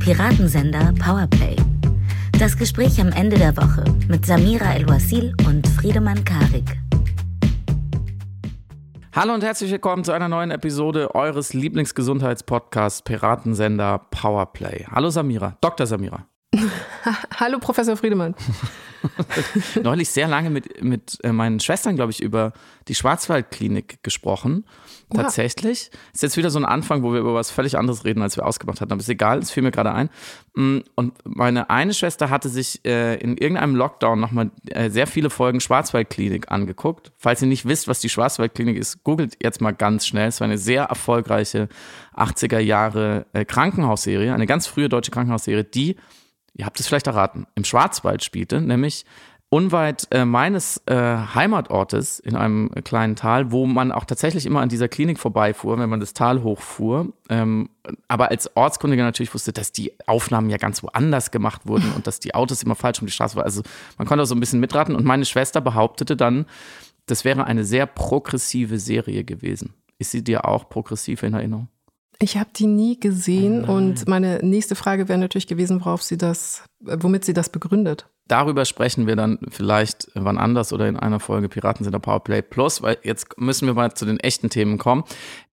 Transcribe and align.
Piratensender 0.00 0.94
Powerplay. 0.98 1.56
Das 2.38 2.56
Gespräch 2.56 2.98
am 3.02 3.08
Ende 3.12 3.36
der 3.36 3.54
Woche 3.58 3.84
mit 4.08 4.24
Samira 4.24 4.72
El-Wasil 4.74 5.34
und 5.46 5.68
Friedemann 5.68 6.24
Karik. 6.24 6.80
Hallo 9.14 9.34
und 9.34 9.44
herzlich 9.44 9.70
willkommen 9.70 10.02
zu 10.02 10.12
einer 10.12 10.28
neuen 10.28 10.50
Episode 10.50 11.14
eures 11.14 11.52
Lieblingsgesundheitspodcasts 11.52 13.02
Piratensender 13.02 13.98
Powerplay. 14.10 14.86
Hallo 14.90 15.10
Samira, 15.10 15.58
Dr. 15.60 15.86
Samira. 15.86 16.26
Hallo 17.38 17.58
Professor 17.60 17.96
Friedemann. 17.96 18.34
Neulich 19.82 20.10
sehr 20.10 20.26
lange 20.26 20.50
mit, 20.50 20.82
mit 20.82 21.18
äh, 21.22 21.32
meinen 21.32 21.60
Schwestern, 21.60 21.94
glaube 21.94 22.10
ich, 22.10 22.20
über 22.20 22.52
die 22.88 22.94
Schwarzwaldklinik 22.94 24.02
gesprochen. 24.02 24.66
Oha. 25.10 25.22
Tatsächlich. 25.22 25.90
Ist 26.12 26.22
jetzt 26.22 26.36
wieder 26.36 26.50
so 26.50 26.58
ein 26.58 26.64
Anfang, 26.64 27.02
wo 27.02 27.12
wir 27.12 27.20
über 27.20 27.34
was 27.34 27.50
völlig 27.50 27.78
anderes 27.78 28.04
reden, 28.04 28.20
als 28.20 28.36
wir 28.36 28.44
ausgemacht 28.44 28.80
hatten. 28.80 28.92
Aber 28.92 29.00
ist 29.00 29.08
egal, 29.08 29.38
es 29.38 29.52
fiel 29.52 29.62
mir 29.62 29.70
gerade 29.70 29.92
ein. 29.92 30.10
Mm, 30.54 30.78
und 30.96 31.14
meine 31.24 31.70
eine 31.70 31.94
Schwester 31.94 32.30
hatte 32.30 32.48
sich 32.48 32.84
äh, 32.84 33.14
in 33.16 33.36
irgendeinem 33.36 33.76
Lockdown 33.76 34.18
nochmal 34.18 34.50
äh, 34.66 34.90
sehr 34.90 35.06
viele 35.06 35.30
Folgen 35.30 35.60
Schwarzwaldklinik 35.60 36.50
angeguckt. 36.50 37.12
Falls 37.16 37.40
ihr 37.42 37.48
nicht 37.48 37.66
wisst, 37.66 37.86
was 37.86 38.00
die 38.00 38.08
Schwarzwaldklinik 38.08 38.76
ist, 38.76 39.04
googelt 39.04 39.36
jetzt 39.40 39.60
mal 39.60 39.72
ganz 39.72 40.06
schnell. 40.06 40.28
Es 40.28 40.40
war 40.40 40.46
eine 40.46 40.58
sehr 40.58 40.84
erfolgreiche 40.84 41.68
80er 42.16 42.58
Jahre 42.58 43.26
Krankenhausserie, 43.46 44.34
eine 44.34 44.46
ganz 44.46 44.66
frühe 44.66 44.88
deutsche 44.88 45.12
Krankenhausserie, 45.12 45.64
die 45.64 45.96
ihr 46.54 46.66
habt 46.66 46.80
es 46.80 46.86
vielleicht 46.86 47.06
erraten, 47.06 47.46
im 47.54 47.64
Schwarzwald 47.64 48.24
spielte, 48.24 48.60
nämlich 48.60 49.04
unweit 49.50 50.06
äh, 50.12 50.24
meines 50.24 50.80
äh, 50.86 50.94
Heimatortes 50.94 52.20
in 52.20 52.36
einem 52.36 52.70
kleinen 52.84 53.16
Tal, 53.16 53.50
wo 53.50 53.66
man 53.66 53.90
auch 53.90 54.04
tatsächlich 54.04 54.46
immer 54.46 54.60
an 54.60 54.68
dieser 54.68 54.86
Klinik 54.88 55.18
vorbeifuhr, 55.18 55.76
wenn 55.78 55.90
man 55.90 55.98
das 55.98 56.14
Tal 56.14 56.44
hochfuhr. 56.44 57.12
Ähm, 57.28 57.68
aber 58.06 58.30
als 58.30 58.56
Ortskundiger 58.56 59.02
natürlich 59.02 59.34
wusste, 59.34 59.52
dass 59.52 59.72
die 59.72 59.92
Aufnahmen 60.06 60.50
ja 60.50 60.56
ganz 60.56 60.84
woanders 60.84 61.32
gemacht 61.32 61.62
wurden 61.66 61.92
und 61.96 62.06
dass 62.06 62.20
die 62.20 62.34
Autos 62.34 62.62
immer 62.62 62.76
falsch 62.76 63.00
um 63.00 63.06
die 63.06 63.12
Straße 63.12 63.34
waren. 63.34 63.44
Also 63.44 63.62
man 63.98 64.06
konnte 64.06 64.22
auch 64.22 64.26
so 64.26 64.36
ein 64.36 64.40
bisschen 64.40 64.60
mitraten. 64.60 64.94
Und 64.94 65.04
meine 65.04 65.24
Schwester 65.24 65.60
behauptete 65.60 66.16
dann, 66.16 66.46
das 67.06 67.24
wäre 67.24 67.44
eine 67.44 67.64
sehr 67.64 67.86
progressive 67.86 68.78
Serie 68.78 69.24
gewesen. 69.24 69.74
Ist 69.98 70.12
sie 70.12 70.22
dir 70.22 70.44
auch 70.44 70.68
progressiv 70.68 71.24
in 71.24 71.34
Erinnerung? 71.34 71.68
Ich 72.22 72.36
habe 72.36 72.50
die 72.54 72.66
nie 72.66 73.00
gesehen 73.00 73.64
oh 73.66 73.72
und 73.72 74.06
meine 74.06 74.40
nächste 74.42 74.74
Frage 74.74 75.08
wäre 75.08 75.18
natürlich 75.18 75.46
gewesen, 75.46 75.80
worauf 75.80 76.02
sie 76.02 76.18
das, 76.18 76.64
womit 76.80 77.24
sie 77.24 77.32
das 77.32 77.48
begründet. 77.48 78.06
Darüber 78.28 78.66
sprechen 78.66 79.06
wir 79.06 79.16
dann 79.16 79.38
vielleicht 79.48 80.08
wann 80.14 80.36
anders 80.36 80.72
oder 80.74 80.86
in 80.86 80.98
einer 80.98 81.18
Folge 81.18 81.48
Piraten 81.48 81.82
sind 81.82 81.92
der 81.92 81.98
Powerplay 81.98 82.42
Plus, 82.42 82.82
weil 82.82 82.98
jetzt 83.02 83.40
müssen 83.40 83.66
wir 83.66 83.74
mal 83.74 83.94
zu 83.94 84.04
den 84.04 84.20
echten 84.20 84.50
Themen 84.50 84.76
kommen. 84.76 85.04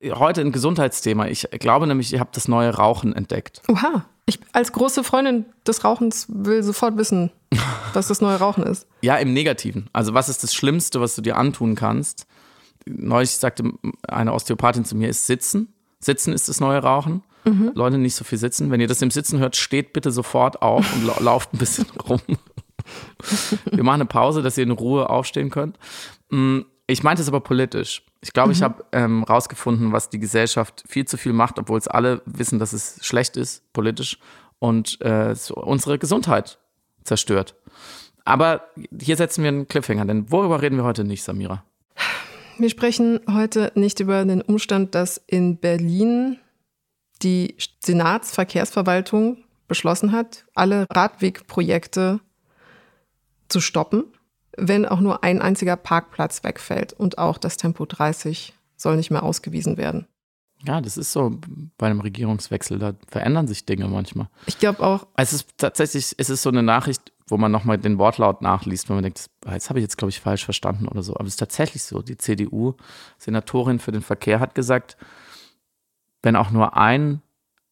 Heute 0.04 0.42
ein 0.42 0.52
Gesundheitsthema. 0.52 1.28
Ich 1.28 1.48
glaube 1.52 1.88
nämlich, 1.88 2.12
ihr 2.12 2.20
habt 2.20 2.36
das 2.36 2.50
neue 2.50 2.76
Rauchen 2.76 3.16
entdeckt. 3.16 3.62
Oha. 3.70 4.06
Ich 4.26 4.40
als 4.52 4.74
große 4.74 5.06
Freundin 5.06 5.46
des 5.66 5.86
Rauchens 5.86 6.28
will 6.30 6.62
sofort 6.62 6.98
wissen, 6.98 7.32
was 7.94 8.10
das 8.10 8.20
neue 8.20 8.36
Rauchen 8.36 8.64
ist. 8.64 8.88
Ja, 9.02 9.16
im 9.16 9.32
Negativen. 9.32 9.90
Also 9.94 10.14
was 10.14 10.28
ist 10.28 10.44
das 10.44 10.54
Schlimmste, 10.54 11.00
was 11.00 11.16
du 11.16 11.22
dir 11.22 11.38
antun 11.38 11.76
kannst? 11.76 12.28
Neulich 12.86 13.32
sagte 13.32 13.72
eine 14.06 14.34
Osteopathin 14.34 14.84
zu 14.84 14.98
mir, 14.98 15.08
ist 15.08 15.28
Sitzen. 15.28 15.74
Sitzen 16.00 16.34
ist 16.34 16.50
das 16.50 16.60
neue 16.60 16.80
Rauchen. 16.80 17.24
Mhm. 17.46 17.72
Leute, 17.74 17.98
nicht 17.98 18.16
so 18.16 18.24
viel 18.24 18.38
sitzen. 18.38 18.72
Wenn 18.72 18.82
ihr 18.82 18.88
das 18.88 19.02
im 19.02 19.12
Sitzen 19.12 19.40
hört, 19.40 19.56
steht 19.56 19.94
bitte 19.94 20.12
sofort 20.12 20.62
auf 20.62 20.94
und 20.94 21.06
la 21.06 21.20
lauft 21.20 21.54
ein 21.54 21.58
bisschen 21.58 21.88
rum. 22.08 22.22
Wir 23.72 23.84
machen 23.84 24.02
eine 24.02 24.06
Pause, 24.06 24.42
dass 24.42 24.58
ihr 24.58 24.64
in 24.64 24.72
Ruhe 24.72 25.10
aufstehen 25.10 25.50
könnt. 25.50 25.78
Mm, 26.30 26.62
ich 26.88 27.04
meinte 27.04 27.22
es 27.22 27.28
aber 27.28 27.40
politisch. 27.40 28.04
Ich 28.22 28.34
glaube, 28.34 28.50
mhm. 28.50 28.54
ich 28.54 28.62
habe 28.62 28.86
ähm, 28.92 29.24
rausgefunden, 29.24 29.92
was 29.92 30.10
die 30.10 30.20
Gesellschaft 30.20 30.84
viel 30.88 31.06
zu 31.06 31.18
viel 31.18 31.34
macht, 31.34 31.60
obwohl 31.60 31.78
es 31.78 31.88
alle 31.88 32.22
wissen, 32.26 32.60
dass 32.60 32.74
es 32.74 33.00
schlecht 33.02 33.38
ist, 33.38 33.72
politisch, 33.74 34.20
und 34.60 35.00
äh, 35.02 35.36
unsere 35.54 36.00
Gesundheit 36.00 36.58
zerstört. 37.04 37.56
Aber 38.26 38.68
hier 39.00 39.16
setzen 39.16 39.44
wir 39.44 39.50
einen 39.50 39.68
Cliffhanger, 39.68 40.06
denn 40.06 40.32
worüber 40.32 40.62
reden 40.62 40.78
wir 40.78 40.84
heute 40.84 41.04
nicht, 41.04 41.24
Samira? 41.24 41.64
Wir 42.60 42.70
sprechen 42.70 43.20
heute 43.32 43.72
nicht 43.76 44.00
über 44.00 44.26
den 44.26 44.42
Umstand, 44.42 44.96
dass 44.96 45.22
in 45.28 45.58
Berlin 45.58 46.40
die 47.22 47.56
Senatsverkehrsverwaltung 47.84 49.44
beschlossen 49.68 50.12
hat, 50.12 50.46
alle 50.56 50.88
Radwegprojekte 50.92 52.20
zu 53.48 53.60
stoppen, 53.60 54.06
wenn 54.58 54.86
auch 54.86 55.00
nur 55.00 55.24
ein 55.24 55.42
einziger 55.42 55.76
Parkplatz 55.76 56.44
wegfällt 56.44 56.94
und 56.94 57.18
auch 57.18 57.38
das 57.38 57.58
Tempo 57.58 57.86
30 57.86 58.54
soll 58.76 58.98
nicht 58.98 59.12
mehr 59.12 59.24
ausgewiesen 59.24 59.78
werden. 59.78 60.08
Ja, 60.66 60.82
das 60.82 60.98
ist 60.98 61.12
so 61.12 61.40
bei 61.78 61.88
einem 61.88 62.02
Regierungswechsel, 62.02 62.80
da 62.80 62.94
verändern 63.08 63.48
sich 63.48 63.66
Dinge 63.66 63.88
manchmal. 63.88 64.30
Ich 64.48 64.58
glaube 64.58 64.84
auch. 64.84 65.06
Es 65.16 65.32
ist 65.32 65.48
tatsächlich, 65.58 66.16
es 66.18 66.30
ist 66.32 66.42
so 66.42 66.50
eine 66.50 66.64
Nachricht, 66.64 67.12
wo 67.28 67.38
man 67.38 67.52
nochmal 67.52 67.78
den 67.78 67.98
Wortlaut 67.98 68.42
nachliest, 68.42 68.90
wenn 68.90 68.98
man 68.98 69.04
denkt, 69.04 69.30
jetzt 69.52 69.70
habe 69.70 69.80
ich 69.80 69.84
jetzt, 69.84 69.98
glaube 69.98 70.10
ich, 70.10 70.22
falsch 70.22 70.46
verstanden 70.46 70.88
oder 70.88 71.04
so. 71.04 71.14
Aber 71.16 71.26
es 71.26 71.34
ist 71.34 71.38
tatsächlich 71.38 71.84
so. 71.84 72.02
Die 72.02 72.18
CDU-Senatorin 72.18 73.80
für 73.80 73.92
den 73.92 74.02
Verkehr 74.02 74.40
hat 74.40 74.56
gesagt, 74.56 74.98
wenn 76.24 76.36
auch 76.36 76.52
nur 76.52 76.78
ein, 76.78 77.22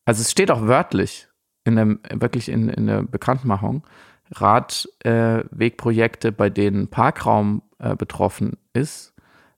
also 0.04 0.22
es 0.22 0.32
steht 0.32 0.52
auch 0.52 0.62
wörtlich 0.62 1.28
in 1.64 1.78
dem, 1.78 2.00
wirklich 2.10 2.50
in, 2.50 2.70
in 2.70 2.88
der 2.88 3.04
Bekanntmachung, 3.04 3.84
Radwegprojekte, 4.32 6.28
äh, 6.30 6.32
bei 6.32 6.50
denen 6.50 6.88
Parkraum 6.90 7.62
äh, 7.80 7.96
betroffen 7.96 8.58
ist, 8.74 9.14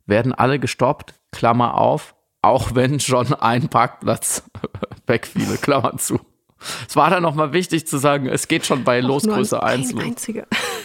werden 0.05 0.33
alle 0.33 0.59
gestoppt, 0.59 1.15
Klammer 1.31 1.75
auf, 1.75 2.15
auch 2.41 2.75
wenn 2.75 2.99
schon 2.99 3.33
ein 3.33 3.67
Parkplatz 3.69 4.43
wegfiele, 5.07 5.57
Klammer 5.57 5.97
zu. 5.97 6.19
Es 6.87 6.95
war 6.95 7.09
dann 7.09 7.23
nochmal 7.23 7.53
wichtig 7.53 7.87
zu 7.87 7.97
sagen, 7.97 8.27
es 8.27 8.47
geht 8.47 8.65
schon 8.65 8.83
bei 8.83 8.99
Losgröße 8.99 9.61
1 9.61 9.93
los. 9.93 10.03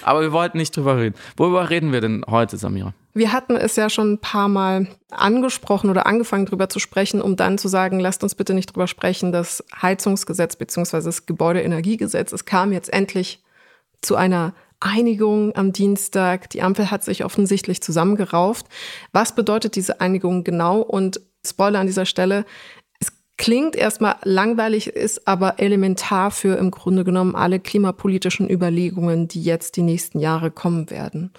Aber 0.03 0.21
wir 0.21 0.33
wollten 0.33 0.59
nicht 0.59 0.77
drüber 0.77 0.99
reden. 0.99 1.15
Worüber 1.37 1.71
reden 1.71 1.93
wir 1.93 2.01
denn 2.01 2.25
heute, 2.29 2.57
Samira? 2.57 2.95
Wir 3.15 3.33
hatten 3.33 3.57
es 3.57 3.77
ja 3.77 3.91
schon 3.91 4.15
ein 4.15 4.19
paar 4.19 4.49
Mal 4.49 4.87
angesprochen 5.11 5.91
oder 5.91 6.07
angefangen 6.07 6.47
drüber 6.47 6.69
zu 6.69 6.79
sprechen, 6.79 7.21
um 7.21 7.37
dann 7.37 7.59
zu 7.59 7.69
sagen, 7.69 8.01
lasst 8.01 8.23
uns 8.23 8.35
bitte 8.35 8.55
nicht 8.55 8.75
drüber 8.75 8.87
sprechen, 8.87 9.33
das 9.33 9.63
Heizungsgesetz 9.81 10.57
bzw. 10.57 11.03
das 11.03 11.27
Gebäudeenergiegesetz, 11.27 12.33
es 12.33 12.47
kam 12.47 12.73
jetzt 12.73 12.93
endlich 12.93 13.43
zu 14.01 14.17
einer 14.17 14.55
Einigung 14.81 15.55
am 15.55 15.73
Dienstag. 15.73 16.51
Die 16.51 16.63
Ampel 16.63 16.91
hat 16.91 17.05
sich 17.05 17.25
offensichtlich 17.25 17.83
zusammengerauft. 17.83 18.67
Was 19.13 19.35
bedeutet 19.35 19.77
diese 19.77 20.01
Einigung 20.01 20.43
genau? 20.43 20.81
Und 20.81 21.21
Spoiler 21.45 21.81
an 21.81 21.87
dieser 21.87 22.07
Stelle, 22.07 22.45
Klingt 23.43 23.75
erstmal 23.75 24.19
langweilig, 24.23 24.87
ist 24.87 25.27
aber 25.27 25.59
elementar 25.59 26.31
für 26.31 26.57
im 26.59 26.71
Grunde 26.71 27.03
genommen 27.03 27.35
alle 27.35 27.59
klimapolitischen 27.59 28.49
Überlegungen, 28.49 29.27
die 29.27 29.43
jetzt 29.43 29.77
die 29.77 29.83
nächsten 29.83 30.21
Jahre 30.21 30.53
kommen 30.53 30.91
werden. 30.91 31.33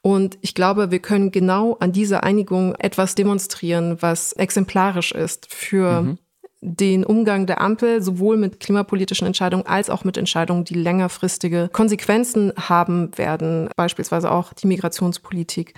Und 0.00 0.38
ich 0.40 0.54
glaube, 0.54 0.90
wir 0.90 1.00
können 1.00 1.30
genau 1.30 1.76
an 1.78 1.92
dieser 1.92 2.22
Einigung 2.24 2.74
etwas 2.76 3.14
demonstrieren, 3.16 3.98
was 4.00 4.32
exemplarisch 4.32 5.12
ist 5.12 5.52
für 5.52 6.00
mhm. 6.00 6.18
den 6.62 7.04
Umgang 7.04 7.44
der 7.46 7.60
Ampel, 7.60 8.00
sowohl 8.00 8.38
mit 8.38 8.58
klimapolitischen 8.58 9.26
Entscheidungen 9.26 9.66
als 9.66 9.90
auch 9.90 10.04
mit 10.04 10.16
Entscheidungen, 10.16 10.64
die 10.64 10.72
längerfristige 10.72 11.68
Konsequenzen 11.70 12.54
haben 12.56 13.10
werden, 13.18 13.68
beispielsweise 13.76 14.30
auch 14.30 14.54
die 14.54 14.68
Migrationspolitik. 14.68 15.74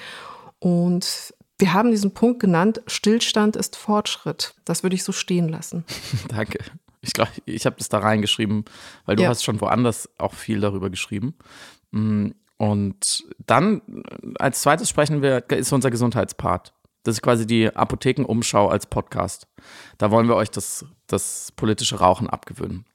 Und 0.60 1.34
wir 1.58 1.72
haben 1.72 1.90
diesen 1.90 2.12
Punkt 2.12 2.40
genannt, 2.40 2.82
Stillstand 2.86 3.56
ist 3.56 3.76
Fortschritt. 3.76 4.54
Das 4.64 4.82
würde 4.82 4.96
ich 4.96 5.04
so 5.04 5.12
stehen 5.12 5.48
lassen. 5.48 5.84
Danke. 6.28 6.58
Ich 7.00 7.12
glaube, 7.12 7.30
ich 7.44 7.66
habe 7.66 7.76
das 7.76 7.88
da 7.88 7.98
reingeschrieben, 7.98 8.64
weil 9.04 9.16
du 9.16 9.22
ja. 9.22 9.28
hast 9.28 9.44
schon 9.44 9.60
woanders 9.60 10.08
auch 10.18 10.34
viel 10.34 10.60
darüber 10.60 10.90
geschrieben. 10.90 11.34
Mm, 11.90 12.30
und 12.56 13.24
dann 13.46 13.82
als 14.38 14.62
zweites 14.62 14.88
sprechen 14.88 15.20
wir, 15.22 15.48
ist 15.50 15.72
unser 15.72 15.90
Gesundheitspart. 15.90 16.72
Das 17.02 17.16
ist 17.16 17.22
quasi 17.22 17.46
die 17.46 17.74
Apothekenumschau 17.74 18.68
als 18.68 18.86
Podcast. 18.86 19.46
Da 19.98 20.10
wollen 20.10 20.28
wir 20.28 20.36
euch 20.36 20.50
das, 20.50 20.86
das 21.06 21.52
politische 21.54 22.00
Rauchen 22.00 22.28
abgewöhnen. 22.30 22.86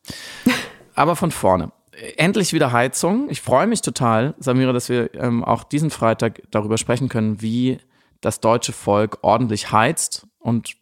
Aber 0.96 1.16
von 1.16 1.32
vorne. 1.32 1.72
Endlich 2.18 2.54
wieder 2.54 2.72
Heizung. 2.72 3.30
Ich 3.30 3.42
freue 3.42 3.68
mich 3.68 3.82
total, 3.82 4.34
Samira, 4.40 4.74
dass 4.74 4.90
wir 4.90 5.14
ähm, 5.16 5.44
auch 5.44 5.64
diesen 5.64 5.92
Freitag 5.92 6.42
darüber 6.50 6.78
sprechen 6.78 7.10
können, 7.10 7.42
wie 7.42 7.80
das 8.22 8.40
deutsche 8.40 8.74
Volk 8.74 9.20
ordentlich 9.22 9.72
heizt 9.72 10.28
und 10.40 10.76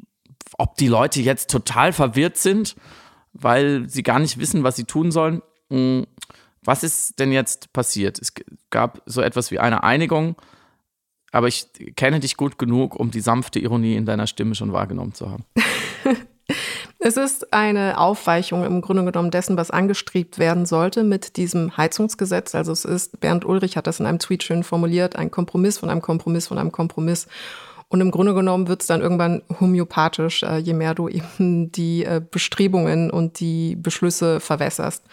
ob 0.57 0.75
die 0.75 0.87
Leute 0.87 1.21
jetzt 1.21 1.49
total 1.49 1.93
verwirrt 1.93 2.37
sind, 2.37 2.75
weil 3.33 3.89
sie 3.89 4.03
gar 4.03 4.19
nicht 4.19 4.39
wissen, 4.39 4.63
was 4.63 4.75
sie 4.75 4.85
tun 4.85 5.11
sollen. 5.11 5.41
Hm, 5.69 6.07
was 6.63 6.83
ist 6.83 7.19
denn 7.19 7.31
jetzt 7.31 7.71
passiert? 7.73 8.19
Es 8.19 8.33
gab 8.69 9.01
so 9.05 9.21
etwas 9.21 9.51
wie 9.51 9.59
eine 9.59 9.83
Einigung, 9.83 10.35
aber 11.31 11.47
ich 11.47 11.67
kenne 11.95 12.19
dich 12.19 12.37
gut 12.37 12.57
genug, 12.57 12.95
um 12.95 13.11
die 13.11 13.21
sanfte 13.21 13.59
Ironie 13.59 13.95
in 13.95 14.05
deiner 14.05 14.27
Stimme 14.27 14.55
schon 14.55 14.73
wahrgenommen 14.73 15.13
zu 15.13 15.29
haben. 15.29 15.45
Es 16.99 17.15
ist 17.15 17.53
eine 17.53 17.99
Aufweichung 17.99 18.63
im 18.63 18.81
Grunde 18.81 19.05
genommen 19.05 19.29
dessen, 19.31 19.55
was 19.55 19.69
angestrebt 19.71 20.39
werden 20.39 20.65
sollte 20.65 21.03
mit 21.03 21.37
diesem 21.37 21.77
Heizungsgesetz. 21.77 22.55
Also 22.55 22.71
es 22.71 22.85
ist, 22.85 23.19
Bernd 23.19 23.45
Ulrich 23.45 23.77
hat 23.77 23.87
das 23.87 23.99
in 23.99 24.05
einem 24.05 24.19
Tweet 24.19 24.43
schön 24.43 24.63
formuliert, 24.63 25.15
ein 25.15 25.29
Kompromiss 25.29 25.77
von 25.77 25.89
einem 25.89 26.01
Kompromiss 26.01 26.47
von 26.47 26.57
einem 26.57 26.71
Kompromiss. 26.71 27.27
Und 27.89 28.01
im 28.01 28.11
Grunde 28.11 28.33
genommen 28.33 28.67
wird 28.67 28.81
es 28.81 28.87
dann 28.87 29.01
irgendwann 29.01 29.43
homöopathisch, 29.59 30.43
äh, 30.43 30.57
je 30.57 30.73
mehr 30.73 30.93
du 30.93 31.07
eben 31.09 31.71
die 31.71 32.03
äh, 32.03 32.19
Bestrebungen 32.19 33.11
und 33.11 33.39
die 33.39 33.75
Beschlüsse 33.75 34.39
verwässerst 34.39 35.03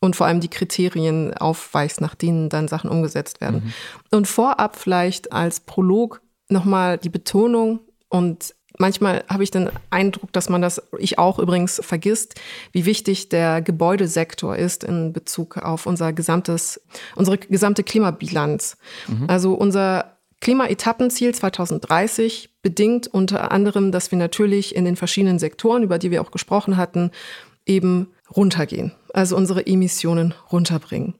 und 0.00 0.16
vor 0.16 0.26
allem 0.26 0.40
die 0.40 0.48
Kriterien 0.50 1.34
aufweichst, 1.34 2.00
nach 2.00 2.14
denen 2.14 2.48
dann 2.48 2.68
Sachen 2.68 2.90
umgesetzt 2.90 3.40
werden. 3.40 3.62
Mhm. 4.10 4.16
Und 4.16 4.28
vorab 4.28 4.76
vielleicht 4.76 5.32
als 5.32 5.60
Prolog 5.60 6.20
nochmal 6.48 6.98
die 6.98 7.10
Betonung 7.10 7.80
und 8.08 8.54
manchmal 8.78 9.24
habe 9.28 9.42
ich 9.42 9.50
den 9.50 9.70
Eindruck, 9.90 10.32
dass 10.32 10.48
man 10.48 10.62
das, 10.62 10.82
ich 10.98 11.18
auch 11.18 11.38
übrigens, 11.38 11.80
vergisst, 11.84 12.34
wie 12.72 12.84
wichtig 12.84 13.28
der 13.28 13.62
Gebäudesektor 13.62 14.56
ist 14.56 14.84
in 14.84 15.12
Bezug 15.12 15.58
auf 15.58 15.86
unser 15.86 16.12
gesamtes, 16.12 16.80
unsere 17.14 17.38
gesamte 17.38 17.82
Klimabilanz. 17.82 18.76
Mhm. 19.06 19.24
Also 19.28 19.54
unser 19.54 20.16
Klimaetappenziel 20.40 21.34
2030 21.34 22.50
bedingt 22.62 23.08
unter 23.08 23.50
anderem, 23.50 23.90
dass 23.90 24.10
wir 24.12 24.18
natürlich 24.18 24.74
in 24.76 24.84
den 24.84 24.96
verschiedenen 24.96 25.38
Sektoren, 25.38 25.82
über 25.82 25.98
die 25.98 26.10
wir 26.10 26.22
auch 26.22 26.30
gesprochen 26.30 26.76
hatten, 26.76 27.10
eben 27.66 28.08
runtergehen, 28.34 28.92
also 29.12 29.36
unsere 29.36 29.66
Emissionen 29.66 30.34
runterbringen. 30.50 31.14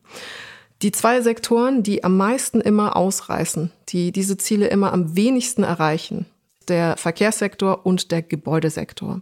Die 0.82 0.92
zwei 0.92 1.20
Sektoren, 1.22 1.82
die 1.82 2.04
am 2.04 2.16
meisten 2.16 2.60
immer 2.60 2.96
ausreißen, 2.96 3.72
die 3.88 4.12
diese 4.12 4.36
Ziele 4.36 4.68
immer 4.68 4.92
am 4.92 5.16
wenigsten 5.16 5.64
erreichen, 5.64 6.26
der 6.68 6.96
Verkehrssektor 6.96 7.84
und 7.84 8.10
der 8.10 8.22
Gebäudesektor. 8.22 9.20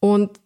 Und 0.00 0.40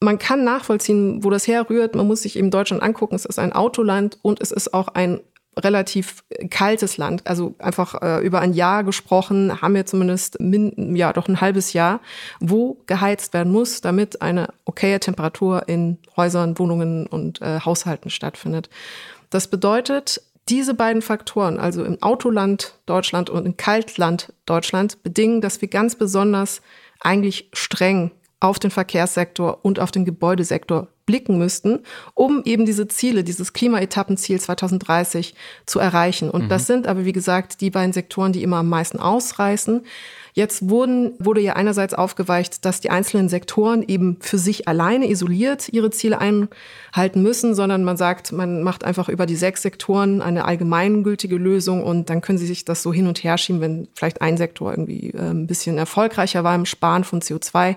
man 0.00 0.18
kann 0.18 0.44
nachvollziehen, 0.44 1.22
wo 1.22 1.30
das 1.30 1.46
herrührt. 1.46 1.94
Man 1.94 2.06
muss 2.06 2.22
sich 2.22 2.36
eben 2.36 2.50
Deutschland 2.50 2.82
angucken. 2.82 3.14
Es 3.14 3.24
ist 3.24 3.38
ein 3.38 3.52
Autoland 3.52 4.18
und 4.22 4.40
es 4.40 4.50
ist 4.50 4.74
auch 4.74 4.88
ein 4.88 5.20
relativ 5.58 6.24
kaltes 6.50 6.96
Land, 6.96 7.26
also 7.26 7.54
einfach 7.58 8.00
äh, 8.00 8.24
über 8.24 8.40
ein 8.40 8.54
Jahr 8.54 8.84
gesprochen, 8.84 9.60
haben 9.60 9.74
wir 9.74 9.84
zumindest 9.84 10.40
min, 10.40 10.96
ja 10.96 11.12
doch 11.12 11.28
ein 11.28 11.42
halbes 11.42 11.74
Jahr, 11.74 12.00
wo 12.40 12.78
geheizt 12.86 13.34
werden 13.34 13.52
muss, 13.52 13.82
damit 13.82 14.22
eine 14.22 14.48
okaye 14.64 14.98
Temperatur 14.98 15.68
in 15.68 15.98
Häusern, 16.16 16.58
Wohnungen 16.58 17.06
und 17.06 17.42
äh, 17.42 17.60
Haushalten 17.60 18.08
stattfindet. 18.08 18.70
Das 19.28 19.48
bedeutet, 19.48 20.22
diese 20.48 20.74
beiden 20.74 21.02
Faktoren, 21.02 21.58
also 21.58 21.84
im 21.84 22.02
Autoland 22.02 22.74
Deutschland 22.86 23.30
und 23.30 23.46
im 23.46 23.56
Kaltland 23.56 24.32
Deutschland, 24.46 25.02
bedingen, 25.02 25.40
dass 25.40 25.60
wir 25.60 25.68
ganz 25.68 25.94
besonders 25.94 26.62
eigentlich 27.00 27.48
streng 27.52 28.10
auf 28.40 28.58
den 28.58 28.70
Verkehrssektor 28.70 29.64
und 29.64 29.78
auf 29.78 29.92
den 29.92 30.04
Gebäudesektor 30.04 30.88
blicken 31.12 31.36
müssten, 31.36 31.80
um 32.14 32.40
eben 32.46 32.64
diese 32.64 32.88
Ziele, 32.88 33.22
dieses 33.22 33.52
Klimaetappenziel 33.52 34.40
2030 34.40 35.34
zu 35.66 35.78
erreichen. 35.78 36.30
Und 36.30 36.44
mhm. 36.44 36.48
das 36.48 36.66
sind 36.66 36.86
aber, 36.86 37.04
wie 37.04 37.12
gesagt, 37.12 37.60
die 37.60 37.68
beiden 37.68 37.92
Sektoren, 37.92 38.32
die 38.32 38.42
immer 38.42 38.56
am 38.56 38.70
meisten 38.70 38.98
ausreißen. 38.98 39.82
Jetzt 40.32 40.70
wurden, 40.70 41.12
wurde 41.18 41.42
ja 41.42 41.52
einerseits 41.52 41.92
aufgeweicht, 41.92 42.64
dass 42.64 42.80
die 42.80 42.88
einzelnen 42.88 43.28
Sektoren 43.28 43.82
eben 43.86 44.16
für 44.20 44.38
sich 44.38 44.66
alleine 44.68 45.10
isoliert 45.10 45.68
ihre 45.68 45.90
Ziele 45.90 46.18
einhalten 46.18 47.20
müssen, 47.22 47.54
sondern 47.54 47.84
man 47.84 47.98
sagt, 47.98 48.32
man 48.32 48.62
macht 48.62 48.84
einfach 48.84 49.10
über 49.10 49.26
die 49.26 49.36
sechs 49.36 49.60
Sektoren 49.60 50.22
eine 50.22 50.46
allgemeingültige 50.46 51.36
Lösung 51.36 51.82
und 51.82 52.08
dann 52.08 52.22
können 52.22 52.38
sie 52.38 52.46
sich 52.46 52.64
das 52.64 52.82
so 52.82 52.94
hin 52.94 53.06
und 53.06 53.22
her 53.22 53.36
schieben, 53.36 53.60
wenn 53.60 53.88
vielleicht 53.92 54.22
ein 54.22 54.38
Sektor 54.38 54.70
irgendwie 54.70 55.10
äh, 55.10 55.18
ein 55.18 55.46
bisschen 55.46 55.76
erfolgreicher 55.76 56.42
war 56.42 56.54
im 56.54 56.64
Sparen 56.64 57.04
von 57.04 57.20
CO2 57.20 57.76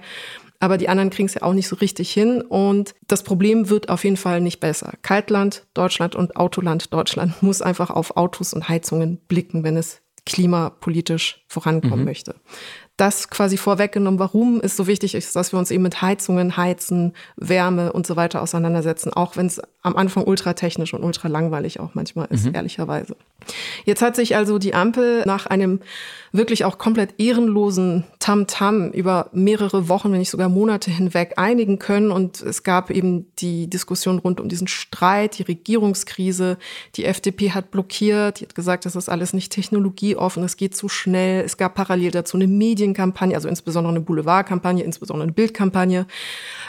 aber 0.65 0.79
die 0.79 0.89
anderen 0.89 1.11
kriegen 1.11 1.27
es 1.27 1.35
ja 1.35 1.43
auch 1.43 1.53
nicht 1.53 1.67
so 1.67 1.75
richtig 1.75 2.11
hin. 2.11 2.41
Und 2.41 2.95
das 3.07 3.21
Problem 3.21 3.69
wird 3.69 3.89
auf 3.89 4.03
jeden 4.03 4.17
Fall 4.17 4.41
nicht 4.41 4.59
besser. 4.59 4.93
Kaltland 5.03 5.63
Deutschland 5.75 6.15
und 6.15 6.35
Autoland 6.37 6.91
Deutschland 6.91 7.33
muss 7.43 7.61
einfach 7.61 7.91
auf 7.91 8.17
Autos 8.17 8.51
und 8.51 8.67
Heizungen 8.67 9.19
blicken, 9.27 9.63
wenn 9.63 9.77
es 9.77 10.01
klimapolitisch 10.25 11.45
vorankommen 11.47 11.99
mhm. 11.99 12.05
möchte. 12.05 12.35
Das 12.97 13.29
quasi 13.29 13.57
vorweggenommen, 13.57 14.19
warum 14.19 14.59
es 14.63 14.75
so 14.75 14.87
wichtig 14.87 15.13
ist, 15.13 15.35
dass 15.35 15.51
wir 15.51 15.59
uns 15.59 15.69
eben 15.69 15.83
mit 15.83 16.01
Heizungen, 16.01 16.57
Heizen, 16.57 17.13
Wärme 17.35 17.93
und 17.93 18.07
so 18.07 18.15
weiter 18.15 18.41
auseinandersetzen, 18.41 19.13
auch 19.13 19.37
wenn 19.37 19.45
es 19.45 19.61
am 19.83 19.95
Anfang 19.95 20.23
ultratechnisch 20.23 20.95
und 20.95 21.03
ultra 21.03 21.27
langweilig 21.27 21.79
auch 21.79 21.93
manchmal 21.93 22.27
ist, 22.31 22.45
mhm. 22.45 22.55
ehrlicherweise. 22.55 23.15
Jetzt 23.83 24.01
hat 24.01 24.15
sich 24.15 24.35
also 24.35 24.57
die 24.57 24.73
Ampel 24.73 25.23
nach 25.25 25.45
einem 25.45 25.81
wirklich 26.37 26.65
auch 26.65 26.77
komplett 26.77 27.19
ehrenlosen 27.19 28.03
Tamtam 28.19 28.45
-Tam 28.45 28.91
über 28.91 29.29
mehrere 29.33 29.87
Wochen, 29.89 30.11
wenn 30.11 30.19
nicht 30.19 30.29
sogar 30.29 30.49
Monate 30.49 30.89
hinweg 30.89 31.33
einigen 31.37 31.79
können. 31.79 32.11
Und 32.11 32.41
es 32.41 32.63
gab 32.63 32.89
eben 32.89 33.27
die 33.39 33.69
Diskussion 33.69 34.19
rund 34.19 34.39
um 34.39 34.49
diesen 34.49 34.67
Streit, 34.67 35.37
die 35.37 35.43
Regierungskrise. 35.43 36.57
Die 36.95 37.05
FDP 37.05 37.51
hat 37.51 37.71
blockiert, 37.71 38.39
die 38.39 38.45
hat 38.45 38.55
gesagt, 38.55 38.85
das 38.85 38.95
ist 38.95 39.09
alles 39.09 39.33
nicht 39.33 39.51
technologieoffen, 39.51 40.43
es 40.43 40.57
geht 40.57 40.75
zu 40.75 40.89
schnell. 40.89 41.43
Es 41.43 41.57
gab 41.57 41.75
parallel 41.75 42.11
dazu 42.11 42.37
eine 42.37 42.47
Medienkampagne, 42.47 43.35
also 43.35 43.47
insbesondere 43.47 43.93
eine 43.93 44.01
Boulevardkampagne, 44.01 44.83
insbesondere 44.83 45.23
eine 45.23 45.33
Bildkampagne. 45.33 46.07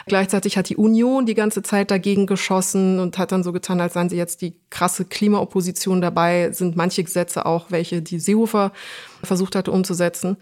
Gleichzeitig 0.05 0.57
hat 0.57 0.69
die 0.69 0.77
Union 0.77 1.25
die 1.25 1.35
ganze 1.35 1.63
Zeit 1.63 1.91
dagegen 1.91 2.27
geschossen 2.27 2.99
und 2.99 3.17
hat 3.17 3.31
dann 3.31 3.43
so 3.43 3.51
getan, 3.51 3.81
als 3.81 3.93
seien 3.93 4.09
sie 4.09 4.17
jetzt 4.17 4.41
die 4.41 4.53
krasse 4.69 5.05
Klimaopposition 5.05 6.01
dabei. 6.01 6.51
Sind 6.51 6.75
manche 6.75 7.03
Gesetze 7.03 7.45
auch 7.45 7.71
welche, 7.71 8.01
die 8.01 8.19
Seehofer 8.19 8.71
versucht 9.23 9.55
hatte 9.55 9.71
umzusetzen. 9.71 10.37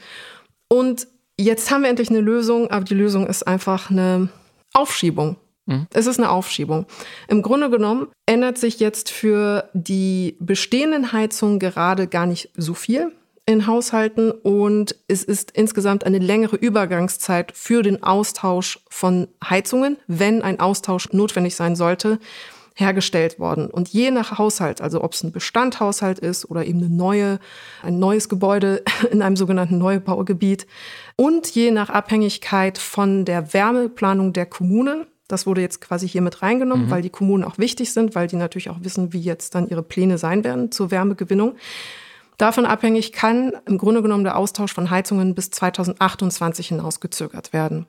Und 0.67 1.07
jetzt 1.37 1.71
haben 1.71 1.83
wir 1.83 1.89
endlich 1.89 2.09
eine 2.09 2.21
Lösung, 2.21 2.69
aber 2.71 2.85
die 2.85 2.95
Lösung 2.95 3.27
ist 3.27 3.43
einfach 3.43 3.89
eine 3.89 4.29
Aufschiebung. 4.73 5.37
Mhm. 5.65 5.87
Es 5.93 6.07
ist 6.07 6.19
eine 6.19 6.29
Aufschiebung. 6.29 6.85
Im 7.27 7.41
Grunde 7.41 7.69
genommen 7.69 8.07
ändert 8.25 8.57
sich 8.57 8.79
jetzt 8.79 9.09
für 9.09 9.69
die 9.73 10.37
bestehenden 10.39 11.11
Heizungen 11.11 11.59
gerade 11.59 12.07
gar 12.07 12.25
nicht 12.25 12.49
so 12.55 12.73
viel 12.73 13.11
in 13.47 13.67
Haushalten 13.67 14.31
und 14.31 14.95
es 15.07 15.23
ist 15.23 15.51
insgesamt 15.51 16.03
eine 16.03 16.17
längere 16.17 16.55
Übergangszeit 16.55 17.51
für 17.53 17.83
den 17.83 18.01
Austausch 18.01 18.79
von 18.89 19.27
Heizungen, 19.47 19.97
wenn 20.07 20.41
ein 20.41 20.59
Austausch 20.59 21.13
notwendig 21.13 21.55
sein 21.55 21.75
sollte, 21.75 22.19
hergestellt 22.75 23.39
worden. 23.39 23.67
Und 23.67 23.89
je 23.89 24.11
nach 24.11 24.37
Haushalt, 24.37 24.81
also 24.81 25.03
ob 25.03 25.13
es 25.13 25.23
ein 25.23 25.31
Bestandhaushalt 25.31 26.19
ist 26.19 26.49
oder 26.49 26.65
eben 26.65 26.79
eine 26.79 26.89
neue, 26.89 27.39
ein 27.81 27.99
neues 27.99 28.29
Gebäude 28.29 28.83
in 29.11 29.21
einem 29.21 29.37
sogenannten 29.37 29.77
Neubaugebiet 29.77 30.67
und 31.15 31.47
je 31.47 31.71
nach 31.71 31.89
Abhängigkeit 31.89 32.77
von 32.77 33.25
der 33.25 33.53
Wärmeplanung 33.53 34.33
der 34.33 34.45
Kommunen, 34.45 35.07
das 35.27 35.47
wurde 35.47 35.61
jetzt 35.61 35.81
quasi 35.81 36.07
hier 36.07 36.21
mit 36.21 36.41
reingenommen, 36.41 36.87
mhm. 36.87 36.91
weil 36.91 37.01
die 37.01 37.09
Kommunen 37.09 37.43
auch 37.43 37.57
wichtig 37.57 37.91
sind, 37.91 38.13
weil 38.13 38.27
die 38.27 38.35
natürlich 38.35 38.69
auch 38.69 38.77
wissen, 38.81 39.11
wie 39.13 39.21
jetzt 39.21 39.55
dann 39.55 39.67
ihre 39.67 39.81
Pläne 39.81 40.17
sein 40.17 40.43
werden 40.43 40.71
zur 40.71 40.91
Wärmegewinnung. 40.91 41.55
Davon 42.37 42.65
abhängig 42.65 43.13
kann 43.13 43.53
im 43.65 43.77
Grunde 43.77 44.01
genommen 44.01 44.25
der 44.25 44.37
Austausch 44.37 44.73
von 44.73 44.89
Heizungen 44.89 45.35
bis 45.35 45.51
2028 45.51 46.67
hinausgezögert 46.67 47.53
werden. 47.53 47.87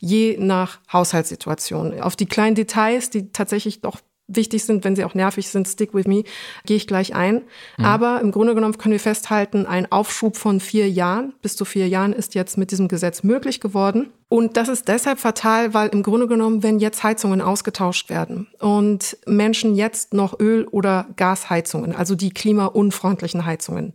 Je 0.00 0.36
nach 0.38 0.80
Haushaltssituation. 0.92 2.00
Auf 2.00 2.16
die 2.16 2.26
kleinen 2.26 2.56
Details, 2.56 3.10
die 3.10 3.30
tatsächlich 3.30 3.82
doch 3.82 4.00
wichtig 4.26 4.64
sind, 4.64 4.84
wenn 4.84 4.96
sie 4.96 5.04
auch 5.04 5.14
nervig 5.14 5.48
sind, 5.48 5.68
stick 5.68 5.94
with 5.94 6.06
me, 6.06 6.24
gehe 6.64 6.76
ich 6.76 6.86
gleich 6.86 7.14
ein. 7.14 7.42
Mhm. 7.76 7.84
Aber 7.84 8.20
im 8.20 8.30
Grunde 8.30 8.54
genommen 8.54 8.78
können 8.78 8.92
wir 8.92 9.00
festhalten, 9.00 9.66
ein 9.66 9.90
Aufschub 9.90 10.36
von 10.36 10.60
vier 10.60 10.88
Jahren, 10.90 11.34
bis 11.42 11.56
zu 11.56 11.64
vier 11.64 11.88
Jahren 11.88 12.12
ist 12.12 12.34
jetzt 12.34 12.56
mit 12.56 12.70
diesem 12.70 12.88
Gesetz 12.88 13.22
möglich 13.22 13.60
geworden. 13.60 14.10
Und 14.28 14.56
das 14.56 14.68
ist 14.68 14.88
deshalb 14.88 15.18
fatal, 15.18 15.74
weil 15.74 15.88
im 15.88 16.02
Grunde 16.02 16.26
genommen, 16.26 16.62
wenn 16.62 16.78
jetzt 16.78 17.02
Heizungen 17.02 17.40
ausgetauscht 17.40 18.10
werden 18.10 18.48
und 18.58 19.16
Menschen 19.26 19.74
jetzt 19.74 20.14
noch 20.14 20.40
Öl- 20.40 20.66
oder 20.66 21.06
Gasheizungen, 21.16 21.94
also 21.94 22.14
die 22.14 22.30
klimaunfreundlichen 22.30 23.44
Heizungen, 23.44 23.94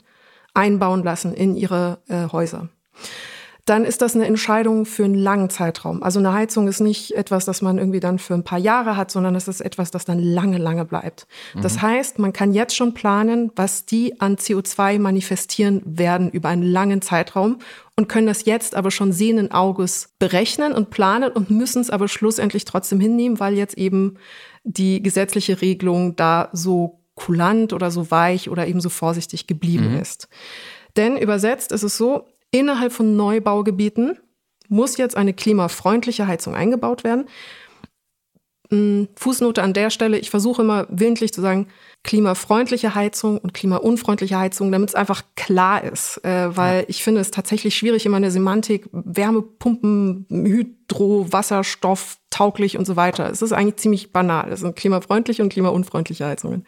einbauen 0.53 1.03
lassen 1.03 1.33
in 1.33 1.55
ihre 1.55 2.00
äh, 2.07 2.31
Häuser 2.31 2.69
dann 3.69 3.85
ist 3.85 4.01
das 4.01 4.15
eine 4.15 4.25
Entscheidung 4.25 4.88
für 4.88 5.05
einen 5.05 5.13
langen 5.13 5.51
Zeitraum. 5.51 6.01
Also 6.01 6.17
eine 6.17 6.33
Heizung 6.33 6.67
ist 6.67 6.79
nicht 6.79 7.15
etwas, 7.15 7.45
das 7.45 7.61
man 7.61 7.77
irgendwie 7.77 7.99
dann 7.99 8.17
für 8.17 8.33
ein 8.33 8.43
paar 8.43 8.57
Jahre 8.57 8.97
hat, 8.97 9.11
sondern 9.11 9.35
es 9.35 9.47
ist 9.47 9.61
etwas, 9.61 9.91
das 9.91 10.05
dann 10.05 10.17
lange, 10.17 10.57
lange 10.57 10.85
bleibt. 10.85 11.27
Mhm. 11.53 11.61
Das 11.61 11.79
heißt, 11.79 12.17
man 12.17 12.33
kann 12.33 12.51
jetzt 12.51 12.75
schon 12.75 12.95
planen, 12.95 13.51
was 13.55 13.85
die 13.85 14.19
an 14.19 14.38
CO2 14.38 14.97
manifestieren 14.97 15.83
werden 15.85 16.31
über 16.31 16.49
einen 16.49 16.63
langen 16.63 17.03
Zeitraum 17.03 17.59
und 17.95 18.09
können 18.09 18.25
das 18.25 18.45
jetzt 18.45 18.73
aber 18.73 18.89
schon 18.89 19.11
sehenden 19.11 19.51
Auges 19.51 20.15
berechnen 20.17 20.73
und 20.73 20.89
planen 20.89 21.31
und 21.31 21.51
müssen 21.51 21.81
es 21.81 21.91
aber 21.91 22.07
schlussendlich 22.07 22.65
trotzdem 22.65 22.99
hinnehmen, 22.99 23.39
weil 23.39 23.53
jetzt 23.53 23.77
eben 23.77 24.15
die 24.63 25.03
gesetzliche 25.03 25.61
Regelung 25.61 26.15
da 26.15 26.49
so 26.53 27.01
kulant 27.13 27.71
oder 27.73 27.91
so 27.91 28.09
weich 28.09 28.49
oder 28.49 28.65
eben 28.65 28.81
so 28.81 28.89
vorsichtig 28.89 29.45
geblieben 29.45 29.93
mhm. 29.93 29.99
ist. 29.99 30.27
Denn 30.97 31.17
übersetzt 31.17 31.71
ist 31.71 31.83
es 31.83 31.95
so, 31.95 32.25
Innerhalb 32.51 32.91
von 32.91 33.15
Neubaugebieten 33.15 34.18
muss 34.68 34.98
jetzt 34.98 35.18
eine 35.18 35.34
klimafreundliche 35.34 36.27
Heizung 36.27 36.56
eingebaut 36.56 37.03
werden. 37.03 37.25
Hm, 38.72 39.08
Fußnote 39.15 39.63
an 39.63 39.74
der 39.74 39.89
Stelle, 39.89 40.20
ich 40.20 40.29
versuche 40.29 40.62
immer 40.62 40.86
willentlich 40.89 41.34
zu 41.34 41.41
sagen, 41.41 41.68
klimafreundliche 42.03 42.94
Heizung 42.94 43.39
und 43.39 43.53
klimaunfreundliche 43.53 44.38
Heizung, 44.38 44.72
damit 44.72 44.89
es 44.89 44.96
einfach 44.96 45.24
klar 45.36 45.84
ist. 45.84 46.24
Äh, 46.24 46.56
weil 46.56 46.82
ja. 46.82 46.86
ich 46.88 47.03
finde 47.03 47.22
es 47.22 47.32
tatsächlich 47.32 47.75
schwierig, 47.75 48.06
immer 48.06 48.18
eine 48.18 48.32
Semantik, 48.32 48.88
Wärmepumpen, 48.91 50.27
Hydro, 50.29 51.32
Wasserstoff, 51.32 52.18
tauglich 52.29 52.77
und 52.77 52.86
so 52.86 52.96
weiter. 52.96 53.29
Es 53.29 53.41
ist 53.41 53.53
eigentlich 53.53 53.77
ziemlich 53.77 54.13
banal. 54.13 54.51
Es 54.51 54.60
sind 54.60 54.75
klimafreundliche 54.75 55.41
und 55.41 55.50
klimaunfreundliche 55.50 56.25
Heizungen. 56.25 56.65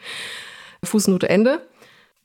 Fußnote 0.83 1.29
Ende. 1.29 1.67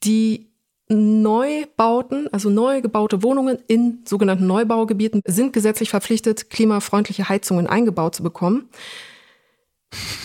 Die 0.04 0.50
Neubauten, 0.88 2.32
also 2.32 2.48
neu 2.48 2.80
gebaute 2.80 3.22
Wohnungen 3.22 3.58
in 3.66 4.02
sogenannten 4.04 4.46
Neubaugebieten 4.46 5.20
sind 5.24 5.52
gesetzlich 5.52 5.90
verpflichtet, 5.90 6.50
klimafreundliche 6.50 7.28
Heizungen 7.28 7.66
eingebaut 7.66 8.14
zu 8.14 8.22
bekommen. 8.22 8.68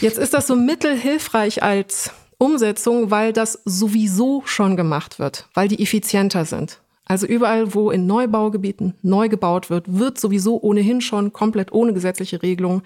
Jetzt 0.01 0.17
ist 0.17 0.33
das 0.33 0.47
so 0.47 0.55
mittelhilfreich 0.55 1.63
als 1.63 2.11
Umsetzung, 2.37 3.11
weil 3.11 3.33
das 3.33 3.61
sowieso 3.65 4.43
schon 4.45 4.75
gemacht 4.75 5.19
wird, 5.19 5.47
weil 5.53 5.67
die 5.67 5.81
effizienter 5.81 6.45
sind. 6.45 6.79
Also 7.05 7.27
überall, 7.27 7.73
wo 7.73 7.91
in 7.91 8.07
Neubaugebieten 8.07 8.95
neu 9.01 9.29
gebaut 9.29 9.69
wird, 9.69 9.99
wird 9.99 10.19
sowieso 10.19 10.61
ohnehin 10.61 11.01
schon 11.01 11.33
komplett 11.33 11.71
ohne 11.71 11.93
gesetzliche 11.93 12.41
Regelung 12.41 12.83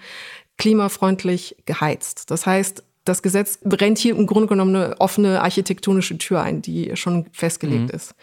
klimafreundlich 0.58 1.56
geheizt. 1.64 2.30
Das 2.30 2.46
heißt, 2.46 2.82
das 3.06 3.22
Gesetz 3.22 3.58
brennt 3.64 3.98
hier 3.98 4.14
im 4.16 4.26
Grunde 4.26 4.48
genommen 4.48 4.76
eine 4.76 5.00
offene 5.00 5.40
architektonische 5.40 6.18
Tür 6.18 6.42
ein, 6.42 6.60
die 6.60 6.94
schon 6.96 7.26
festgelegt 7.32 7.84
mhm. 7.92 7.96
ist. 7.96 8.14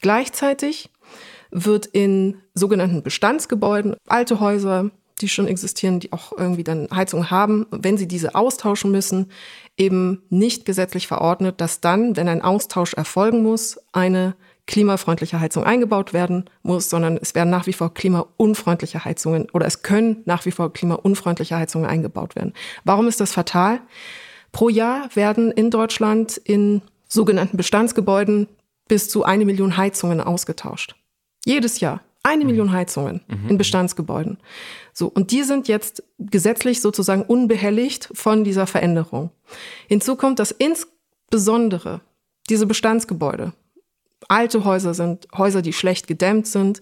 Gleichzeitig 0.00 0.90
wird 1.50 1.86
in 1.86 2.36
sogenannten 2.54 3.02
Bestandsgebäuden, 3.02 3.94
alte 4.08 4.40
Häuser, 4.40 4.90
die 5.20 5.28
schon 5.28 5.46
existieren, 5.46 6.00
die 6.00 6.12
auch 6.12 6.32
irgendwie 6.36 6.64
dann 6.64 6.88
Heizung 6.92 7.30
haben, 7.30 7.66
wenn 7.70 7.96
sie 7.96 8.08
diese 8.08 8.34
austauschen 8.34 8.90
müssen, 8.90 9.30
eben 9.76 10.22
nicht 10.28 10.64
gesetzlich 10.64 11.06
verordnet, 11.06 11.60
dass 11.60 11.80
dann, 11.80 12.16
wenn 12.16 12.28
ein 12.28 12.42
Austausch 12.42 12.94
erfolgen 12.94 13.42
muss, 13.42 13.78
eine 13.92 14.34
klimafreundliche 14.66 15.38
Heizung 15.38 15.64
eingebaut 15.64 16.12
werden 16.12 16.48
muss, 16.62 16.90
sondern 16.90 17.16
es 17.16 17.34
werden 17.34 17.50
nach 17.50 17.66
wie 17.66 17.72
vor 17.72 17.94
klimaunfreundliche 17.94 19.04
Heizungen 19.04 19.48
oder 19.52 19.66
es 19.66 19.82
können 19.82 20.22
nach 20.24 20.46
wie 20.46 20.52
vor 20.52 20.72
klimaunfreundliche 20.72 21.56
Heizungen 21.56 21.88
eingebaut 21.88 22.34
werden. 22.34 22.54
Warum 22.84 23.06
ist 23.06 23.20
das 23.20 23.32
fatal? 23.32 23.80
Pro 24.52 24.68
Jahr 24.68 25.08
werden 25.14 25.50
in 25.50 25.70
Deutschland 25.70 26.36
in 26.36 26.82
sogenannten 27.08 27.56
Bestandsgebäuden 27.56 28.48
bis 28.88 29.08
zu 29.08 29.24
eine 29.24 29.44
Million 29.44 29.76
Heizungen 29.76 30.20
ausgetauscht. 30.20 30.94
Jedes 31.44 31.80
Jahr. 31.80 32.02
Eine 32.22 32.44
mhm. 32.44 32.50
Million 32.50 32.72
Heizungen 32.72 33.22
mhm. 33.26 33.48
in 33.48 33.58
Bestandsgebäuden. 33.58 34.38
So. 34.92 35.08
Und 35.08 35.32
die 35.32 35.42
sind 35.42 35.66
jetzt 35.66 36.04
gesetzlich 36.18 36.80
sozusagen 36.80 37.22
unbehelligt 37.22 38.10
von 38.12 38.44
dieser 38.44 38.66
Veränderung. 38.66 39.30
Hinzu 39.88 40.14
kommt, 40.16 40.38
dass 40.38 40.52
insbesondere 40.52 42.00
diese 42.48 42.66
Bestandsgebäude 42.66 43.52
alte 44.28 44.64
Häuser 44.64 44.94
sind, 44.94 45.26
Häuser, 45.36 45.62
die 45.62 45.72
schlecht 45.72 46.06
gedämmt 46.06 46.46
sind. 46.46 46.80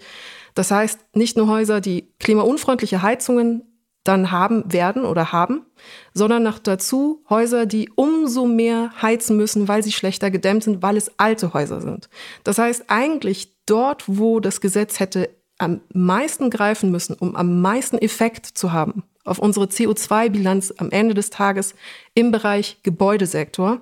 Das 0.53 0.69
heißt, 0.69 0.99
nicht 1.15 1.37
nur 1.37 1.47
Häuser, 1.47 1.81
die 1.81 2.07
klimaunfreundliche 2.19 3.01
Heizungen 3.01 3.63
dann 4.03 4.31
haben 4.31 4.63
werden 4.71 5.05
oder 5.05 5.31
haben, 5.31 5.65
sondern 6.13 6.43
noch 6.43 6.59
dazu 6.59 7.23
Häuser, 7.29 7.65
die 7.65 7.89
umso 7.95 8.45
mehr 8.45 8.91
heizen 9.01 9.37
müssen, 9.37 9.67
weil 9.67 9.83
sie 9.83 9.91
schlechter 9.91 10.31
gedämmt 10.31 10.63
sind, 10.63 10.81
weil 10.81 10.97
es 10.97 11.11
alte 11.17 11.53
Häuser 11.53 11.81
sind. 11.81 12.09
Das 12.43 12.57
heißt, 12.57 12.85
eigentlich 12.87 13.55
dort, 13.65 14.03
wo 14.07 14.39
das 14.39 14.61
Gesetz 14.61 14.99
hätte 14.99 15.29
am 15.57 15.81
meisten 15.93 16.49
greifen 16.49 16.89
müssen, 16.89 17.13
um 17.13 17.35
am 17.35 17.61
meisten 17.61 17.97
Effekt 17.97 18.47
zu 18.47 18.73
haben 18.73 19.03
auf 19.23 19.39
unsere 19.39 19.65
CO2-Bilanz 19.65 20.73
am 20.77 20.91
Ende 20.91 21.13
des 21.13 21.29
Tages 21.29 21.75
im 22.13 22.31
Bereich 22.31 22.79
Gebäudesektor, 22.83 23.81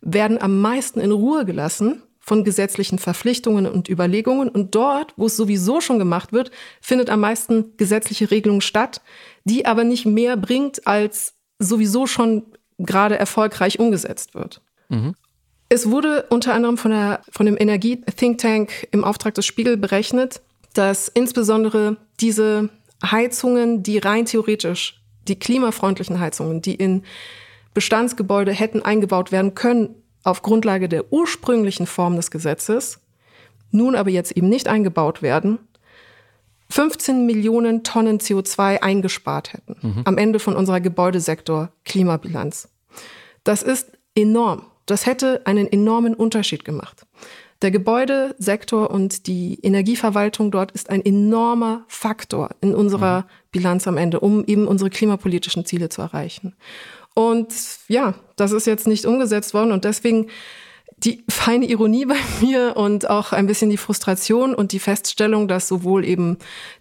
werden 0.00 0.40
am 0.40 0.60
meisten 0.60 1.00
in 1.00 1.10
Ruhe 1.10 1.44
gelassen 1.44 2.02
von 2.20 2.44
gesetzlichen 2.44 2.98
Verpflichtungen 2.98 3.66
und 3.66 3.88
Überlegungen. 3.88 4.48
Und 4.48 4.74
dort, 4.74 5.14
wo 5.16 5.26
es 5.26 5.36
sowieso 5.36 5.80
schon 5.80 5.98
gemacht 5.98 6.32
wird, 6.32 6.50
findet 6.80 7.10
am 7.10 7.20
meisten 7.20 7.76
gesetzliche 7.76 8.30
Regelung 8.30 8.60
statt, 8.60 9.00
die 9.44 9.66
aber 9.66 9.84
nicht 9.84 10.06
mehr 10.06 10.36
bringt, 10.36 10.86
als 10.86 11.34
sowieso 11.58 12.06
schon 12.06 12.44
gerade 12.78 13.18
erfolgreich 13.18 13.78
umgesetzt 13.78 14.34
wird. 14.34 14.62
Mhm. 14.88 15.14
Es 15.68 15.88
wurde 15.90 16.26
unter 16.30 16.54
anderem 16.54 16.76
von, 16.76 16.90
der, 16.90 17.20
von 17.30 17.46
dem 17.46 17.56
Energie-Think 17.58 18.38
Tank 18.38 18.88
im 18.90 19.04
Auftrag 19.04 19.34
des 19.34 19.46
Spiegel 19.46 19.76
berechnet, 19.76 20.40
dass 20.74 21.08
insbesondere 21.08 21.96
diese 22.18 22.70
Heizungen, 23.04 23.82
die 23.82 23.98
rein 23.98 24.24
theoretisch, 24.24 25.00
die 25.28 25.38
klimafreundlichen 25.38 26.18
Heizungen, 26.18 26.60
die 26.60 26.74
in 26.74 27.04
Bestandsgebäude 27.72 28.52
hätten 28.52 28.82
eingebaut 28.82 29.30
werden 29.30 29.54
können, 29.54 29.94
auf 30.24 30.42
Grundlage 30.42 30.88
der 30.88 31.12
ursprünglichen 31.12 31.86
Form 31.86 32.16
des 32.16 32.30
Gesetzes, 32.30 33.00
nun 33.70 33.94
aber 33.94 34.10
jetzt 34.10 34.32
eben 34.32 34.48
nicht 34.48 34.68
eingebaut 34.68 35.22
werden, 35.22 35.58
15 36.70 37.26
Millionen 37.26 37.82
Tonnen 37.82 38.18
CO2 38.18 38.80
eingespart 38.80 39.52
hätten 39.52 39.76
mhm. 39.80 40.02
am 40.04 40.18
Ende 40.18 40.38
von 40.38 40.56
unserer 40.56 40.80
Gebäudesektor-Klimabilanz. 40.80 42.68
Das 43.44 43.62
ist 43.62 43.92
enorm. 44.14 44.62
Das 44.86 45.06
hätte 45.06 45.42
einen 45.44 45.70
enormen 45.70 46.14
Unterschied 46.14 46.64
gemacht. 46.64 47.06
Der 47.62 47.70
Gebäudesektor 47.70 48.90
und 48.90 49.26
die 49.26 49.58
Energieverwaltung 49.62 50.50
dort 50.50 50.72
ist 50.72 50.88
ein 50.88 51.04
enormer 51.04 51.84
Faktor 51.88 52.50
in 52.62 52.74
unserer 52.74 53.20
mhm. 53.20 53.24
Bilanz 53.52 53.86
am 53.86 53.98
Ende, 53.98 54.20
um 54.20 54.44
eben 54.46 54.66
unsere 54.66 54.88
klimapolitischen 54.88 55.66
Ziele 55.66 55.90
zu 55.90 56.00
erreichen. 56.00 56.56
Und 57.14 57.52
ja, 57.88 58.14
das 58.36 58.52
ist 58.52 58.66
jetzt 58.66 58.86
nicht 58.86 59.04
umgesetzt 59.04 59.52
worden 59.52 59.72
und 59.72 59.84
deswegen 59.84 60.28
die 61.04 61.24
feine 61.28 61.66
Ironie 61.66 62.04
bei 62.06 62.16
mir 62.40 62.76
und 62.76 63.08
auch 63.08 63.32
ein 63.32 63.46
bisschen 63.46 63.70
die 63.70 63.76
Frustration 63.76 64.54
und 64.54 64.72
die 64.72 64.78
Feststellung, 64.78 65.48
dass 65.48 65.68
sowohl 65.68 66.04
eben 66.04 66.38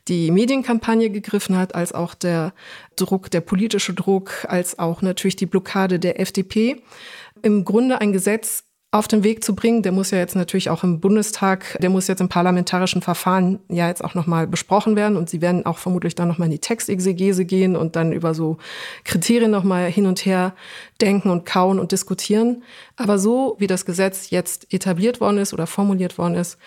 die 0.07 0.31
Medienkampagne 0.31 1.09
gegriffen 1.09 1.57
hat, 1.57 1.75
als 1.75 1.93
auch 1.93 2.13
der 2.13 2.53
Druck, 2.95 3.31
der 3.31 3.41
politische 3.41 3.93
Druck, 3.93 4.45
als 4.47 4.77
auch 4.77 5.01
natürlich 5.01 5.35
die 5.35 5.45
Blockade 5.45 5.99
der 5.99 6.19
FDP. 6.19 6.81
Im 7.41 7.63
Grunde 7.63 8.01
ein 8.01 8.11
Gesetz 8.11 8.65
auf 8.91 9.07
den 9.07 9.23
Weg 9.23 9.43
zu 9.43 9.53
bringen. 9.53 9.83
Der 9.83 9.91
muss 9.91 10.09
ja 10.09 10.17
jetzt 10.17 10.35
natürlich 10.35 10.69
auch 10.69 10.83
im 10.83 10.99
Bundestag, 10.99 11.77
der 11.79 11.91
muss 11.91 12.07
jetzt 12.07 12.21
im 12.21 12.29
parlamentarischen 12.29 13.03
Verfahren 13.03 13.59
ja 13.69 13.87
jetzt 13.87 14.03
auch 14.03 14.15
nochmal 14.15 14.47
besprochen 14.47 14.95
werden 14.95 15.15
und 15.15 15.29
sie 15.29 15.41
werden 15.41 15.65
auch 15.65 15.77
vermutlich 15.77 16.15
dann 16.15 16.27
nochmal 16.27 16.47
in 16.47 16.53
die 16.53 16.59
Textexegese 16.59 17.45
gehen 17.45 17.75
und 17.75 17.95
dann 17.95 18.11
über 18.11 18.33
so 18.33 18.57
Kriterien 19.03 19.51
nochmal 19.51 19.91
hin 19.91 20.07
und 20.07 20.25
her 20.25 20.55
denken 21.01 21.29
und 21.29 21.45
kauen 21.45 21.79
und 21.79 21.91
diskutieren. 21.91 22.63
Aber 22.95 23.19
so 23.19 23.55
wie 23.59 23.67
das 23.67 23.85
Gesetz 23.85 24.31
jetzt 24.31 24.73
etabliert 24.73 25.21
worden 25.21 25.37
ist 25.37 25.53
oder 25.53 25.67
formuliert 25.67 26.17
worden 26.17 26.35
ist, 26.35 26.57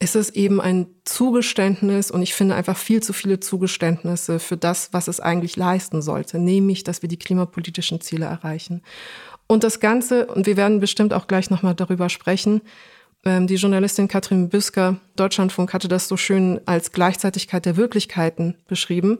ist 0.00 0.16
es 0.16 0.30
eben 0.30 0.60
ein 0.60 0.88
Zugeständnis 1.04 2.10
und 2.10 2.22
ich 2.22 2.34
finde 2.34 2.56
einfach 2.56 2.76
viel 2.76 3.00
zu 3.00 3.12
viele 3.12 3.38
Zugeständnisse 3.38 4.40
für 4.40 4.56
das, 4.56 4.92
was 4.92 5.06
es 5.06 5.20
eigentlich 5.20 5.54
leisten 5.54 6.02
sollte, 6.02 6.40
nämlich, 6.40 6.82
dass 6.82 7.02
wir 7.02 7.08
die 7.08 7.20
klimapolitischen 7.20 8.00
Ziele 8.00 8.26
erreichen. 8.26 8.82
Und 9.46 9.64
das 9.64 9.80
Ganze, 9.80 10.26
und 10.26 10.46
wir 10.46 10.56
werden 10.56 10.80
bestimmt 10.80 11.12
auch 11.12 11.26
gleich 11.26 11.50
nochmal 11.50 11.74
darüber 11.74 12.08
sprechen, 12.08 12.62
ähm, 13.24 13.46
die 13.46 13.56
Journalistin 13.56 14.08
Katrin 14.08 14.48
Büsker, 14.48 14.96
Deutschlandfunk, 15.16 15.72
hatte 15.72 15.88
das 15.88 16.08
so 16.08 16.16
schön 16.16 16.60
als 16.66 16.92
Gleichzeitigkeit 16.92 17.66
der 17.66 17.76
Wirklichkeiten 17.76 18.56
beschrieben. 18.66 19.18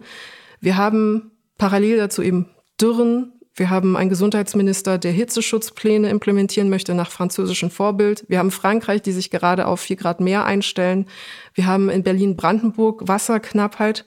Wir 0.60 0.76
haben 0.76 1.32
parallel 1.58 1.98
dazu 1.98 2.22
eben 2.22 2.48
Dürren, 2.80 3.32
wir 3.54 3.68
haben 3.68 3.98
einen 3.98 4.08
Gesundheitsminister, 4.08 4.96
der 4.96 5.12
Hitzeschutzpläne 5.12 6.08
implementieren 6.08 6.70
möchte 6.70 6.94
nach 6.94 7.10
französischem 7.10 7.70
Vorbild. 7.70 8.24
Wir 8.28 8.38
haben 8.38 8.50
Frankreich, 8.50 9.02
die 9.02 9.12
sich 9.12 9.30
gerade 9.30 9.66
auf 9.66 9.80
vier 9.80 9.96
Grad 9.96 10.20
mehr 10.20 10.46
einstellen. 10.46 11.06
Wir 11.52 11.66
haben 11.66 11.90
in 11.90 12.02
Berlin-Brandenburg 12.02 13.06
Wasserknappheit. 13.06 14.06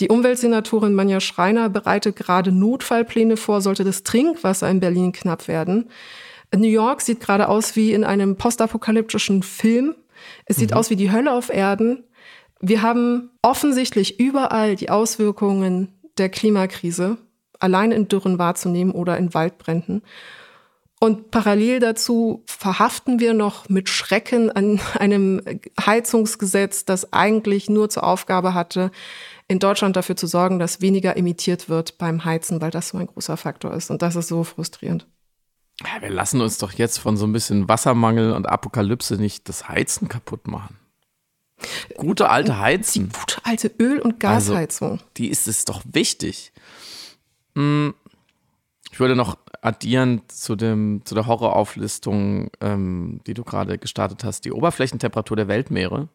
Die 0.00 0.08
Umweltsenatorin 0.08 0.94
Manja 0.94 1.20
Schreiner 1.20 1.68
bereitet 1.68 2.16
gerade 2.16 2.52
Notfallpläne 2.52 3.36
vor, 3.36 3.60
sollte 3.60 3.84
das 3.84 4.02
Trinkwasser 4.02 4.70
in 4.70 4.80
Berlin 4.80 5.12
knapp 5.12 5.46
werden. 5.46 5.90
New 6.54 6.66
York 6.66 7.02
sieht 7.02 7.20
gerade 7.20 7.50
aus 7.50 7.76
wie 7.76 7.92
in 7.92 8.02
einem 8.02 8.36
postapokalyptischen 8.36 9.42
Film. 9.42 9.94
Es 10.46 10.56
sieht 10.56 10.70
mhm. 10.70 10.76
aus 10.78 10.88
wie 10.88 10.96
die 10.96 11.12
Hölle 11.12 11.32
auf 11.32 11.50
Erden. 11.50 12.04
Wir 12.60 12.80
haben 12.80 13.30
offensichtlich 13.42 14.18
überall 14.18 14.74
die 14.74 14.88
Auswirkungen 14.88 15.92
der 16.16 16.30
Klimakrise 16.30 17.18
allein 17.60 17.92
in 17.92 18.08
Dürren 18.08 18.38
wahrzunehmen 18.38 18.92
oder 18.92 19.16
in 19.18 19.34
Waldbränden. 19.34 20.02
Und 20.98 21.30
parallel 21.30 21.78
dazu 21.78 22.42
verhaften 22.46 23.20
wir 23.20 23.34
noch 23.34 23.68
mit 23.68 23.88
Schrecken 23.88 24.50
an 24.50 24.80
einem 24.98 25.42
Heizungsgesetz, 25.84 26.84
das 26.84 27.12
eigentlich 27.12 27.68
nur 27.68 27.90
zur 27.90 28.04
Aufgabe 28.04 28.54
hatte, 28.54 28.90
in 29.48 29.58
Deutschland 29.58 29.96
dafür 29.96 30.16
zu 30.16 30.26
sorgen, 30.26 30.58
dass 30.58 30.80
weniger 30.80 31.16
emittiert 31.16 31.68
wird 31.68 31.98
beim 31.98 32.24
Heizen, 32.24 32.60
weil 32.60 32.70
das 32.70 32.88
so 32.88 32.98
ein 32.98 33.06
großer 33.06 33.36
Faktor 33.36 33.74
ist. 33.74 33.90
Und 33.90 34.02
das 34.02 34.16
ist 34.16 34.28
so 34.28 34.42
frustrierend. 34.42 35.06
Ja, 35.82 36.00
wir 36.00 36.10
lassen 36.10 36.40
uns 36.40 36.56
doch 36.56 36.72
jetzt 36.72 36.98
von 36.98 37.18
so 37.18 37.26
ein 37.26 37.32
bisschen 37.32 37.68
Wassermangel 37.68 38.32
und 38.32 38.48
Apokalypse 38.48 39.16
nicht 39.16 39.48
das 39.48 39.68
Heizen 39.68 40.08
kaputt 40.08 40.48
machen. 40.48 40.78
Gute 41.96 42.30
alte 42.30 42.58
Heizen. 42.58 43.10
Die 43.10 43.18
gute 43.18 43.36
alte 43.44 43.68
Öl- 43.78 44.00
und 44.00 44.24
also, 44.24 44.52
Gasheizung. 44.52 44.92
Also, 44.92 45.04
die 45.18 45.28
ist 45.28 45.46
es 45.48 45.64
doch 45.64 45.82
wichtig. 45.84 46.52
Hm, 47.56 47.94
ich 48.92 49.00
würde 49.00 49.16
noch 49.16 49.36
addieren 49.62 50.22
zu, 50.28 50.54
dem, 50.54 51.02
zu 51.04 51.14
der 51.14 51.26
Horrorauflistung, 51.26 52.50
ähm, 52.60 53.20
die 53.26 53.34
du 53.34 53.42
gerade 53.42 53.78
gestartet 53.78 54.22
hast. 54.22 54.44
Die 54.44 54.52
Oberflächentemperatur 54.52 55.36
der 55.36 55.48
Weltmeere 55.48 56.08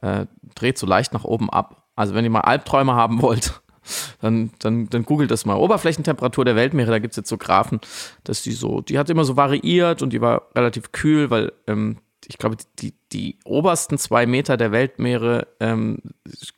äh, 0.00 0.26
dreht 0.54 0.78
so 0.78 0.86
leicht 0.86 1.12
nach 1.12 1.24
oben 1.24 1.50
ab. 1.50 1.84
Also 1.94 2.14
wenn 2.14 2.24
ihr 2.24 2.30
mal 2.30 2.40
Albträume 2.40 2.94
haben 2.94 3.20
wollt, 3.20 3.60
dann, 4.20 4.50
dann, 4.60 4.88
dann 4.88 5.04
googelt 5.04 5.30
das 5.30 5.44
mal. 5.44 5.56
Oberflächentemperatur 5.56 6.44
der 6.44 6.56
Weltmeere, 6.56 6.90
da 6.90 6.98
gibt 7.00 7.12
es 7.12 7.16
jetzt 7.16 7.28
so 7.28 7.36
Graphen, 7.36 7.80
dass 8.24 8.42
die 8.42 8.52
so, 8.52 8.80
die 8.80 8.98
hat 8.98 9.10
immer 9.10 9.24
so 9.24 9.36
variiert 9.36 10.02
und 10.02 10.12
die 10.12 10.20
war 10.20 10.48
relativ 10.54 10.92
kühl, 10.92 11.30
weil 11.30 11.52
ähm, 11.66 11.98
ich 12.28 12.38
glaube, 12.38 12.56
die, 12.78 12.94
die 13.12 13.38
obersten 13.44 13.98
zwei 13.98 14.26
Meter 14.26 14.56
der 14.56 14.72
Weltmeere 14.72 15.48
ähm, 15.60 15.98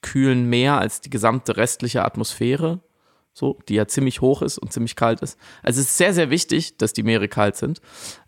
kühlen 0.02 0.48
mehr 0.48 0.78
als 0.78 1.00
die 1.00 1.10
gesamte 1.10 1.56
restliche 1.56 2.04
Atmosphäre, 2.04 2.80
so, 3.38 3.58
die 3.68 3.74
ja 3.74 3.86
ziemlich 3.86 4.20
hoch 4.20 4.42
ist 4.42 4.58
und 4.58 4.72
ziemlich 4.72 4.96
kalt 4.96 5.20
ist. 5.20 5.38
Also 5.62 5.80
es 5.80 5.88
ist 5.88 5.96
sehr, 5.96 6.12
sehr 6.12 6.30
wichtig, 6.30 6.76
dass 6.76 6.92
die 6.92 7.02
Meere 7.02 7.28
kalt 7.28 7.56
sind. 7.56 7.80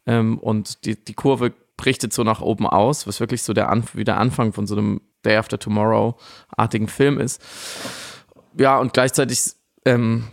Ähm, 0.06 0.38
und 0.38 0.84
die, 0.84 1.04
die 1.04 1.14
Kurve 1.14 1.52
richtet 1.84 2.12
so 2.12 2.22
nach 2.22 2.40
oben 2.40 2.66
aus, 2.66 3.06
was 3.06 3.20
wirklich 3.20 3.42
so 3.42 3.52
der, 3.52 3.70
Anf 3.70 3.96
wie 3.96 4.04
der 4.04 4.18
Anfang 4.18 4.52
von 4.52 4.66
so 4.66 4.76
einem 4.76 5.00
Day 5.24 5.36
After 5.36 5.58
Tomorrow-artigen 5.58 6.88
Film 6.88 7.18
ist. 7.18 7.42
Ja, 8.56 8.78
und 8.78 8.92
gleichzeitig 8.92 9.40
ähm, 9.84 10.28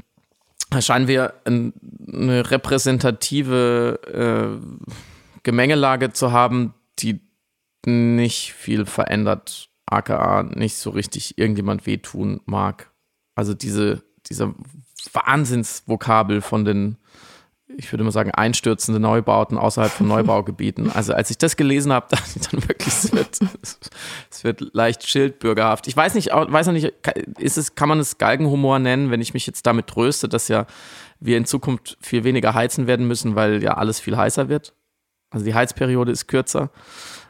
scheinen 0.80 1.08
wir 1.08 1.34
eine 1.46 2.52
repräsentative 2.52 4.60
äh, 4.62 5.40
Gemengelage 5.44 6.12
zu 6.12 6.32
haben, 6.32 6.74
die 7.00 7.22
nicht 7.86 8.54
viel 8.54 8.86
verändert, 8.86 9.70
aka 9.86 10.44
nicht 10.44 10.78
so 10.78 10.90
richtig 10.90 11.38
irgendjemand 11.38 11.86
wehtun 11.86 12.42
mag. 12.46 12.92
Also 13.36 13.54
diese, 13.54 14.04
dieser 14.30 14.54
Wahnsinnsvokabel 15.14 16.42
von 16.42 16.66
den 16.66 16.98
ich 17.76 17.92
würde 17.92 18.04
mal 18.04 18.12
sagen, 18.12 18.32
einstürzende 18.32 19.00
Neubauten 19.00 19.58
außerhalb 19.58 19.92
von 19.92 20.08
Neubaugebieten. 20.08 20.92
Also 20.92 21.14
als 21.14 21.30
ich 21.30 21.38
das 21.38 21.58
gelesen 21.58 21.94
habe, 21.94 22.08
dachte 22.12 22.40
ich 22.40 22.48
dann 22.48 22.68
wirklich, 22.68 22.88
es 22.88 23.12
wird, 23.14 23.40
es 24.32 24.44
wird 24.44 24.74
leicht 24.74 25.08
schildbürgerhaft. 25.08 25.88
Ich 25.88 25.96
weiß 25.96 26.16
nicht, 26.16 26.28
weiß 26.28 26.68
noch 26.68 26.74
nicht, 26.74 26.94
ist 27.38 27.58
es, 27.58 27.76
kann 27.76 27.90
man 27.90 28.00
es 28.00 28.18
Galgenhumor 28.18 28.80
nennen, 28.80 29.12
wenn 29.12 29.22
ich 29.22 29.34
mich 29.34 29.46
jetzt 29.46 29.66
damit 29.66 29.88
tröste, 29.88 30.28
dass 30.28 30.48
ja 30.48 30.66
wir 31.20 31.38
in 31.38 31.46
Zukunft 31.46 31.98
viel 32.02 32.24
weniger 32.24 32.54
heizen 32.54 32.88
werden 32.88 33.08
müssen, 33.08 33.36
weil 33.36 33.62
ja 33.62 33.76
alles 33.76 34.00
viel 34.00 34.18
heißer 34.18 34.50
wird. 34.50 34.74
Also 35.30 35.46
die 35.46 35.54
Heizperiode 35.54 36.12
ist 36.12 36.28
kürzer. 36.28 36.72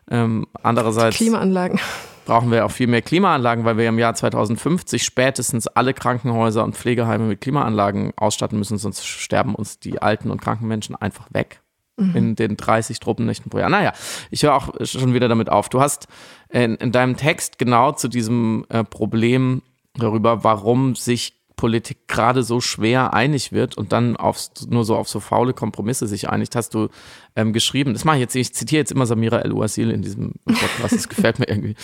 Ähm, 0.10 0.48
andererseits. 0.62 1.18
Klimaanlagen 1.18 1.80
brauchen 2.28 2.52
wir 2.52 2.66
auch 2.66 2.72
viel 2.72 2.88
mehr 2.88 3.02
Klimaanlagen, 3.02 3.64
weil 3.64 3.78
wir 3.78 3.88
im 3.88 3.98
Jahr 3.98 4.14
2050 4.14 5.02
spätestens 5.02 5.68
alle 5.68 5.94
Krankenhäuser 5.94 6.62
und 6.66 6.76
Pflegeheime 6.76 7.24
mit 7.24 7.40
Klimaanlagen 7.40 8.12
ausstatten 8.18 8.60
müssen, 8.60 8.78
sonst 8.78 9.06
sterben 9.06 9.56
uns 9.56 9.80
die 9.80 10.02
alten 10.02 10.30
und 10.30 10.42
kranken 10.42 10.68
Menschen 10.68 10.94
einfach 10.94 11.28
weg 11.32 11.62
mhm. 11.96 12.16
in 12.18 12.36
den 12.36 12.58
30 12.58 13.00
Truppennächten 13.00 13.50
pro 13.50 13.60
Jahr. 13.60 13.70
Naja, 13.70 13.94
ich 14.30 14.44
höre 14.44 14.56
auch 14.56 14.74
schon 14.84 15.14
wieder 15.14 15.30
damit 15.30 15.50
auf. 15.50 15.70
Du 15.70 15.80
hast 15.80 16.10
in, 16.50 16.76
in 16.76 16.92
deinem 16.92 17.16
Text 17.16 17.58
genau 17.60 17.94
zu 17.94 18.10
diesem 18.10 18.66
äh, 18.68 18.84
Problem 18.84 19.62
darüber, 19.94 20.44
warum 20.44 20.96
sich 20.96 21.34
Politik 21.58 22.08
gerade 22.08 22.44
so 22.44 22.62
schwer 22.62 23.14
einig 23.14 23.52
wird 23.52 23.76
und 23.78 23.92
dann 23.92 24.16
auf, 24.16 24.40
nur 24.70 24.86
so 24.86 24.96
auf 24.96 25.10
so 25.10 25.20
faule 25.20 25.54
Kompromisse 25.54 26.08
sich 26.08 26.30
einigt, 26.30 26.56
hast 26.56 26.74
du 26.74 26.88
ähm, 27.36 27.52
geschrieben. 27.52 27.94
Das 27.94 28.06
mache 28.06 28.18
ich 28.18 28.22
jetzt, 28.22 28.36
ich 28.36 28.54
zitiere 28.54 28.80
jetzt 28.80 28.92
immer 28.92 29.08
Samira 29.08 29.40
El-Ouasil 29.40 29.90
in 29.90 30.04
diesem 30.04 30.36
Podcast, 30.46 30.94
das 30.94 31.10
gefällt 31.10 31.40
mir 31.40 31.50
irgendwie. 31.50 31.76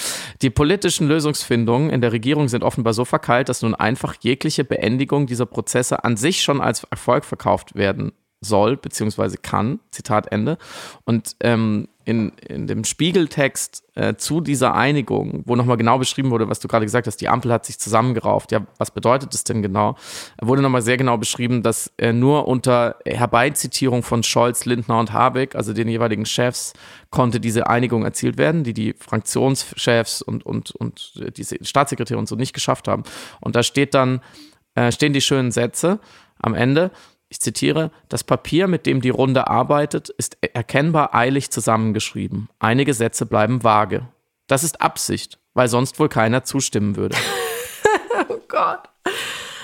Die 0.42 0.52
politischen 0.52 1.08
Lösungsfindungen 1.08 1.90
in 1.90 2.02
der 2.02 2.14
Regierung 2.14 2.48
sind 2.48 2.64
offenbar 2.64 2.94
so 2.94 3.04
verkeilt, 3.04 3.50
dass 3.50 3.64
nun 3.64 3.76
einfach 3.76 4.16
jegliche 4.22 4.64
Beendigung 4.64 5.26
dieser 5.26 5.48
Prozesse 5.48 6.04
an 6.04 6.16
sich 6.16 6.44
schon 6.44 6.62
als 6.62 6.84
Erfolg 6.86 7.26
verkauft 7.26 7.76
werden 7.76 8.14
soll, 8.42 8.78
beziehungsweise 8.78 9.38
kann, 9.38 9.80
Zitat 9.90 10.32
Ende. 10.32 10.58
Und 11.06 11.36
ähm, 11.40 11.88
in, 12.06 12.34
in 12.48 12.68
dem 12.68 12.84
Spiegeltext 12.84 13.84
äh, 13.96 14.16
zu 14.16 14.42
dieser 14.42 14.74
Einigung, 14.74 15.44
wo 15.46 15.56
nochmal 15.56 15.78
genau 15.78 15.98
beschrieben 15.98 16.32
wurde, 16.32 16.50
was 16.50 16.60
du 16.60 16.68
gerade 16.68 16.86
gesagt 16.86 17.08
hast, 17.08 17.18
die 17.18 17.30
Ampel 17.30 17.52
hat 17.52 17.66
sich 17.66 17.80
zusammengerauft. 17.80 18.52
Ja, 18.52 18.66
was 18.78 18.92
bedeutet 18.92 19.34
das 19.34 19.44
denn 19.44 19.62
genau? 19.62 19.96
Wurde 20.42 20.62
nochmal 20.62 20.82
sehr 20.82 20.98
genau 20.98 21.18
beschrieben, 21.18 21.64
dass 21.64 21.92
äh, 21.98 22.12
nur 22.12 22.48
unter 22.48 22.98
Herbeizitierung 23.06 24.04
von 24.04 24.24
Scholz, 24.24 24.66
Lindner 24.66 25.00
und 25.00 25.14
Habeck, 25.14 25.56
also 25.56 25.74
den 25.74 25.88
jeweiligen 25.88 26.26
Chefs, 26.26 26.74
konnte 27.10 27.40
diese 27.40 27.68
Einigung 27.68 28.04
erzielt 28.04 28.38
werden, 28.38 28.64
die 28.64 28.74
die 28.74 28.94
Fraktionschefs 28.98 30.22
und, 30.22 30.46
und, 30.46 30.72
und 30.72 31.38
diese 31.38 31.58
Staatssekretäre 31.64 32.20
und 32.20 32.28
so 32.28 32.36
nicht 32.36 32.54
geschafft 32.54 32.88
haben. 32.88 33.04
Und 33.40 33.56
da 33.56 33.64
steht 33.64 33.94
dann, 33.94 34.22
äh, 34.76 34.92
stehen 34.92 35.14
die 35.14 35.22
schönen 35.22 35.52
Sätze 35.52 36.00
am 36.40 36.54
Ende 36.54 36.92
ich 37.34 37.40
zitiere, 37.40 37.90
das 38.10 38.24
Papier, 38.24 38.68
mit 38.68 38.86
dem 38.86 39.02
die 39.02 39.10
Runde 39.10 39.48
arbeitet, 39.48 40.10
ist 40.10 40.38
erkennbar 40.42 41.16
eilig 41.16 41.50
zusammengeschrieben. 41.50 42.48
Einige 42.60 42.94
Sätze 42.94 43.26
bleiben 43.26 43.64
vage. 43.64 44.08
Das 44.46 44.64
ist 44.64 44.82
Absicht, 44.82 45.40
weil 45.56 45.68
sonst 45.68 46.00
wohl 46.00 46.10
keiner 46.10 46.44
zustimmen 46.44 46.96
würde. 46.96 47.18
oh 48.30 48.38
Gott. 48.48 48.84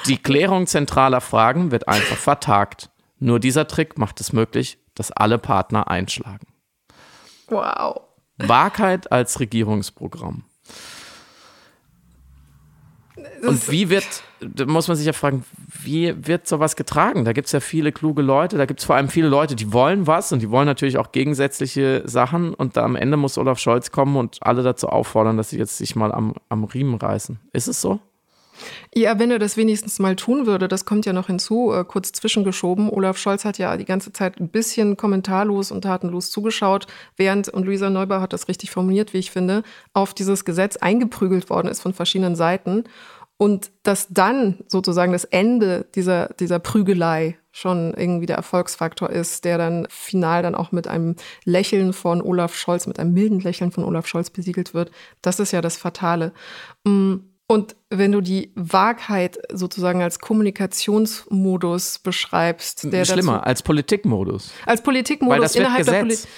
Die 0.08 0.18
Klärung 0.18 0.66
zentraler 0.66 1.22
Fragen 1.22 1.70
wird 1.70 1.88
einfach 1.88 2.18
vertagt. 2.18 2.90
Nur 3.20 3.40
dieser 3.40 3.68
Trick 3.68 4.00
macht 4.00 4.20
es 4.20 4.34
möglich, 4.34 4.80
dass 4.96 5.12
alle 5.12 5.38
Partner 5.38 5.92
einschlagen. 5.92 6.48
Wow. 7.50 8.02
Wahrheit 8.40 9.12
als 9.12 9.40
Regierungsprogramm. 9.40 10.46
Und 13.42 13.72
wie 13.72 13.90
wird, 13.90 14.06
da 14.42 14.66
muss 14.66 14.88
man 14.88 14.98
sich 14.98 15.06
ja 15.06 15.14
fragen, 15.14 15.46
wie 15.82 16.14
wird 16.28 16.48
sowas 16.48 16.76
getragen? 16.76 17.26
Da 17.26 17.34
gibt 17.34 17.48
es 17.48 17.52
ja 17.52 17.60
viele 17.60 17.92
kluge 17.92 18.22
Leute, 18.22 18.58
da 18.58 18.66
gibt 18.66 18.80
es 18.82 18.86
vor 18.86 18.96
allem 18.96 19.10
viele 19.10 19.28
Leute, 19.28 19.56
die 19.56 19.72
wollen 19.74 20.08
was 20.08 20.32
und 20.32 20.42
die 20.42 20.50
wollen 20.50 20.66
natürlich 20.66 20.98
auch 20.98 21.12
gegensätzliche 21.12 22.04
Sachen 22.06 22.54
und 22.54 22.78
da 22.78 22.84
am 22.84 22.96
Ende 22.96 23.18
muss 23.18 23.38
Olaf 23.38 23.60
Scholz 23.60 23.92
kommen 23.92 24.18
und 24.18 24.38
alle 24.42 24.64
dazu 24.64 24.90
auffordern, 24.90 25.38
dass 25.38 25.50
sie 25.52 25.58
jetzt 25.58 25.78
sich 25.78 25.96
mal 25.96 26.12
am, 26.12 26.36
am 26.50 26.64
Riemen 26.64 26.96
reißen. 26.96 27.40
Ist 27.54 27.68
es 27.68 27.82
so? 27.82 28.00
Ja, 28.94 29.20
wenn 29.20 29.32
er 29.32 29.40
das 29.40 29.58
wenigstens 29.58 30.00
mal 30.00 30.16
tun 30.16 30.46
würde, 30.46 30.68
das 30.68 30.86
kommt 30.86 31.06
ja 31.06 31.14
noch 31.14 31.28
hinzu, 31.28 31.72
äh, 31.74 31.84
kurz 31.86 32.12
zwischengeschoben. 32.12 32.90
Olaf 32.90 33.18
Scholz 33.18 33.46
hat 33.46 33.58
ja 33.58 33.78
die 33.78 33.86
ganze 33.86 34.12
Zeit 34.14 34.40
ein 34.40 34.50
bisschen 34.50 34.98
kommentarlos 34.98 35.72
und 35.72 35.82
tatenlos 35.82 36.32
zugeschaut, 36.32 36.88
während, 37.18 37.50
und 37.50 37.66
Luisa 37.66 37.90
Neubauer 37.90 38.22
hat 38.22 38.34
das 38.34 38.48
richtig 38.48 38.72
formuliert, 38.72 39.14
wie 39.14 39.20
ich 39.20 39.32
finde, 39.32 39.64
auf 39.94 40.14
dieses 40.14 40.46
Gesetz 40.46 40.78
eingeprügelt 40.78 41.50
worden 41.50 41.68
ist 41.68 41.82
von 41.82 41.94
verschiedenen 41.94 42.36
Seiten. 42.36 42.84
Und 43.42 43.72
dass 43.84 44.10
dann 44.10 44.60
sozusagen 44.68 45.14
das 45.14 45.24
Ende 45.24 45.88
dieser, 45.96 46.28
dieser 46.40 46.60
Prügelei 46.60 47.38
schon 47.52 47.94
irgendwie 47.94 48.26
der 48.26 48.36
Erfolgsfaktor 48.36 49.10
ist, 49.10 49.46
der 49.46 49.58
dann 49.58 49.88
final 49.90 50.44
dann 50.44 50.56
auch 50.56 50.74
mit 50.74 50.90
einem 50.90 51.16
Lächeln 51.46 51.94
von 51.94 52.22
Olaf 52.22 52.54
Scholz, 52.54 52.86
mit 52.86 53.00
einem 53.00 53.14
milden 53.14 53.40
Lächeln 53.40 53.72
von 53.72 53.86
Olaf 53.86 54.08
Scholz 54.08 54.30
besiegelt 54.30 54.74
wird. 54.74 54.92
Das 55.22 55.40
ist 55.40 55.54
ja 55.54 55.62
das 55.62 55.78
Fatale. 55.78 56.34
Mm, 56.84 57.16
und 57.52 57.76
wenn 57.90 58.12
du 58.12 58.22
die 58.22 58.52
Wahrheit 58.54 59.40
sozusagen 59.52 60.04
als 60.04 60.20
Kommunikationsmodus 60.20 61.98
beschreibst, 61.98 62.94
der 62.94 63.06
schlimmer 63.06 63.38
dazu, 63.38 63.48
als 63.48 63.64
Politikmodus, 63.64 64.52
als 64.68 64.84
Politikmodus 64.84 65.34
Weil 65.34 65.42
das 65.42 65.56
innerhalb 65.56 65.80
Gesetz. 65.80 65.94
der 65.94 66.00
Politik 66.02 66.30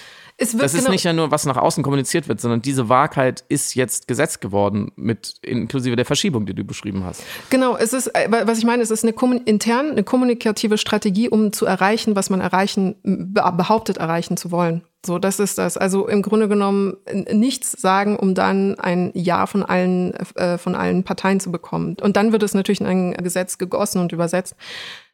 es 0.41 0.53
wird 0.53 0.63
das 0.63 0.73
ist 0.73 0.81
genau 0.81 0.91
nicht 0.91 1.03
ja 1.03 1.13
nur, 1.13 1.29
was 1.29 1.45
nach 1.45 1.57
außen 1.57 1.83
kommuniziert 1.83 2.27
wird, 2.27 2.41
sondern 2.41 2.61
diese 2.61 2.89
Wahrheit 2.89 3.43
ist 3.47 3.75
jetzt 3.75 4.07
Gesetz 4.07 4.39
geworden, 4.39 4.91
mit 4.95 5.35
inklusive 5.43 5.95
der 5.95 6.05
Verschiebung, 6.05 6.45
die 6.45 6.55
du 6.55 6.63
beschrieben 6.63 7.03
hast. 7.03 7.21
Genau, 7.51 7.77
es 7.77 7.93
ist, 7.93 8.07
äh, 8.07 8.27
was 8.29 8.57
ich 8.57 8.65
meine, 8.65 8.81
es 8.81 8.89
ist 8.89 9.03
eine 9.03 9.13
intern 9.45 9.91
eine 9.91 10.03
kommunikative 10.03 10.77
Strategie, 10.77 11.29
um 11.29 11.53
zu 11.53 11.65
erreichen, 11.65 12.15
was 12.15 12.29
man 12.29 12.41
erreichen, 12.41 12.95
behauptet 13.03 13.97
erreichen 13.97 14.35
zu 14.35 14.51
wollen. 14.51 14.81
So, 15.03 15.17
das 15.17 15.39
ist 15.39 15.57
das. 15.57 15.77
Also 15.77 16.07
im 16.07 16.21
Grunde 16.21 16.47
genommen 16.47 16.95
nichts 17.31 17.71
sagen, 17.71 18.17
um 18.17 18.35
dann 18.35 18.79
ein 18.79 19.11
Ja 19.15 19.47
von 19.47 19.63
allen, 19.63 20.13
äh, 20.35 20.59
von 20.59 20.75
allen 20.75 21.03
Parteien 21.03 21.39
zu 21.39 21.51
bekommen. 21.51 21.97
Und 22.01 22.17
dann 22.17 22.31
wird 22.31 22.43
es 22.43 22.53
natürlich 22.53 22.81
in 22.81 22.87
ein 22.87 23.13
Gesetz 23.13 23.57
gegossen 23.57 23.99
und 23.99 24.11
übersetzt. 24.11 24.55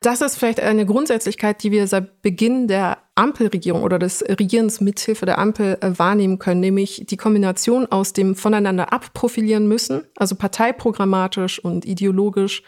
Das 0.02 0.22
ist 0.22 0.38
vielleicht 0.38 0.60
eine 0.60 0.86
Grundsätzlichkeit, 0.86 1.64
die 1.64 1.72
wir 1.72 1.88
seit 1.88 2.22
Beginn 2.22 2.68
der 2.68 3.00
Ampelregierung 3.16 3.82
oder 3.82 3.98
des 3.98 4.22
Regierens 4.22 4.80
mithilfe 4.80 5.26
der 5.26 5.40
Ampel 5.40 5.80
äh, 5.82 5.98
wahrnehmen 5.98 6.38
können, 6.38 6.62
nämlich 6.62 7.06
die 7.10 7.18
Kombination 7.18 7.88
aus 7.88 8.14
dem 8.14 8.36
voneinander 8.36 8.94
abprofilieren 8.94 9.68
müssen, 9.68 10.04
also 10.16 10.36
parteiprogrammatisch 10.36 11.58
und 11.58 11.84
ideologisch 11.86 12.62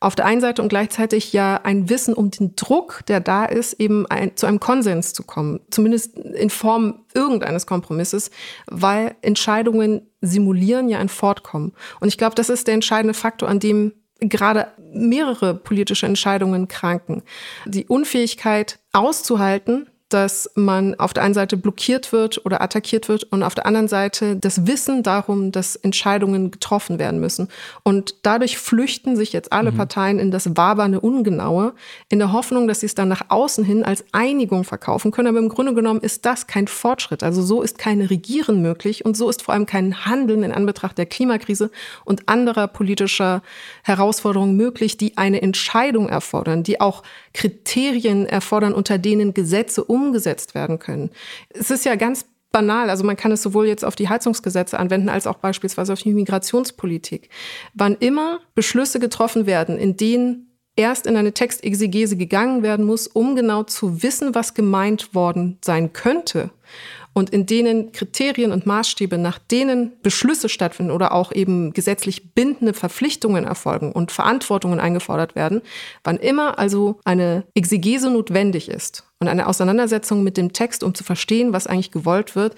auf 0.00 0.16
der 0.16 0.26
einen 0.26 0.40
Seite 0.40 0.60
und 0.60 0.70
gleichzeitig 0.70 1.32
ja 1.32 1.60
ein 1.62 1.88
Wissen 1.88 2.14
um 2.14 2.32
den 2.32 2.56
Druck, 2.56 3.02
der 3.06 3.20
da 3.20 3.44
ist, 3.44 3.74
eben 3.74 4.06
ein, 4.06 4.36
zu 4.36 4.46
einem 4.46 4.58
Konsens 4.58 5.12
zu 5.12 5.22
kommen, 5.22 5.60
zumindest 5.70 6.18
in 6.18 6.50
Form 6.50 7.04
irgendeines 7.14 7.66
Kompromisses, 7.66 8.32
weil 8.66 9.14
Entscheidungen 9.22 10.08
simulieren 10.20 10.88
ja 10.88 10.98
ein 10.98 11.08
Fortkommen. 11.08 11.74
Und 12.00 12.08
ich 12.08 12.18
glaube, 12.18 12.34
das 12.34 12.48
ist 12.48 12.66
der 12.66 12.74
entscheidende 12.74 13.14
Faktor, 13.14 13.48
an 13.48 13.60
dem 13.60 13.92
gerade 14.28 14.68
mehrere 14.92 15.54
politische 15.54 16.06
Entscheidungen 16.06 16.68
kranken. 16.68 17.22
Die 17.66 17.86
Unfähigkeit 17.86 18.78
auszuhalten, 18.92 19.88
dass 20.12 20.50
man 20.54 20.94
auf 20.96 21.12
der 21.14 21.22
einen 21.22 21.34
Seite 21.34 21.56
blockiert 21.56 22.12
wird 22.12 22.44
oder 22.44 22.60
attackiert 22.60 23.08
wird 23.08 23.24
und 23.24 23.42
auf 23.42 23.54
der 23.54 23.66
anderen 23.66 23.88
Seite 23.88 24.36
das 24.36 24.66
Wissen 24.66 25.02
darum, 25.02 25.52
dass 25.52 25.76
Entscheidungen 25.76 26.50
getroffen 26.50 26.98
werden 26.98 27.20
müssen. 27.20 27.48
Und 27.82 28.16
dadurch 28.22 28.58
flüchten 28.58 29.16
sich 29.16 29.32
jetzt 29.32 29.52
alle 29.52 29.72
mhm. 29.72 29.76
Parteien 29.76 30.18
in 30.18 30.30
das 30.30 30.56
wabernde 30.56 31.00
Ungenaue, 31.00 31.72
in 32.08 32.18
der 32.18 32.32
Hoffnung, 32.32 32.68
dass 32.68 32.80
sie 32.80 32.86
es 32.86 32.94
dann 32.94 33.08
nach 33.08 33.26
außen 33.28 33.64
hin 33.64 33.84
als 33.84 34.04
Einigung 34.12 34.64
verkaufen 34.64 35.10
können. 35.12 35.28
Aber 35.28 35.38
im 35.38 35.48
Grunde 35.48 35.74
genommen 35.74 36.00
ist 36.00 36.26
das 36.26 36.46
kein 36.46 36.68
Fortschritt. 36.68 37.22
Also 37.22 37.42
so 37.42 37.62
ist 37.62 37.78
kein 37.78 38.00
Regieren 38.00 38.60
möglich 38.60 39.04
und 39.04 39.16
so 39.16 39.30
ist 39.30 39.42
vor 39.42 39.54
allem 39.54 39.66
kein 39.66 40.04
Handeln 40.04 40.42
in 40.42 40.52
Anbetracht 40.52 40.98
der 40.98 41.06
Klimakrise 41.06 41.70
und 42.04 42.28
anderer 42.28 42.68
politischer 42.68 43.42
Herausforderungen 43.82 44.56
möglich, 44.56 44.96
die 44.96 45.16
eine 45.16 45.40
Entscheidung 45.40 46.08
erfordern, 46.08 46.62
die 46.62 46.80
auch 46.80 47.02
Kriterien 47.32 48.26
erfordern, 48.26 48.74
unter 48.74 48.98
denen 48.98 49.34
Gesetze 49.34 49.84
um 49.84 50.01
umgesetzt 50.06 50.54
werden 50.54 50.78
können. 50.78 51.10
Es 51.50 51.70
ist 51.70 51.84
ja 51.84 51.94
ganz 51.94 52.26
banal. 52.52 52.90
Also 52.90 53.04
man 53.04 53.16
kann 53.16 53.32
es 53.32 53.42
sowohl 53.42 53.66
jetzt 53.66 53.84
auf 53.84 53.96
die 53.96 54.08
Heizungsgesetze 54.08 54.78
anwenden, 54.78 55.08
als 55.08 55.26
auch 55.26 55.36
beispielsweise 55.36 55.92
auf 55.92 56.02
die 56.02 56.12
Migrationspolitik. 56.12 57.30
Wann 57.74 57.96
immer 57.96 58.40
Beschlüsse 58.54 59.00
getroffen 59.00 59.46
werden, 59.46 59.78
in 59.78 59.96
denen 59.96 60.48
erst 60.76 61.06
in 61.06 61.16
eine 61.16 61.32
Textexegese 61.32 62.16
gegangen 62.16 62.62
werden 62.62 62.86
muss, 62.86 63.06
um 63.06 63.36
genau 63.36 63.62
zu 63.62 64.02
wissen, 64.02 64.34
was 64.34 64.54
gemeint 64.54 65.14
worden 65.14 65.58
sein 65.62 65.92
könnte 65.92 66.50
und 67.14 67.30
in 67.30 67.46
denen 67.46 67.92
Kriterien 67.92 68.52
und 68.52 68.66
Maßstäbe, 68.66 69.18
nach 69.18 69.38
denen 69.38 69.92
Beschlüsse 70.02 70.48
stattfinden 70.48 70.92
oder 70.92 71.12
auch 71.12 71.32
eben 71.32 71.72
gesetzlich 71.72 72.34
bindende 72.34 72.74
Verpflichtungen 72.74 73.44
erfolgen 73.44 73.92
und 73.92 74.12
Verantwortungen 74.12 74.80
eingefordert 74.80 75.34
werden, 75.34 75.62
wann 76.04 76.16
immer 76.16 76.58
also 76.58 77.00
eine 77.04 77.44
Exegese 77.54 78.10
notwendig 78.10 78.68
ist 78.68 79.04
und 79.20 79.28
eine 79.28 79.46
Auseinandersetzung 79.46 80.22
mit 80.22 80.36
dem 80.36 80.52
Text, 80.52 80.82
um 80.82 80.94
zu 80.94 81.04
verstehen, 81.04 81.52
was 81.52 81.66
eigentlich 81.66 81.90
gewollt 81.90 82.34
wird, 82.34 82.54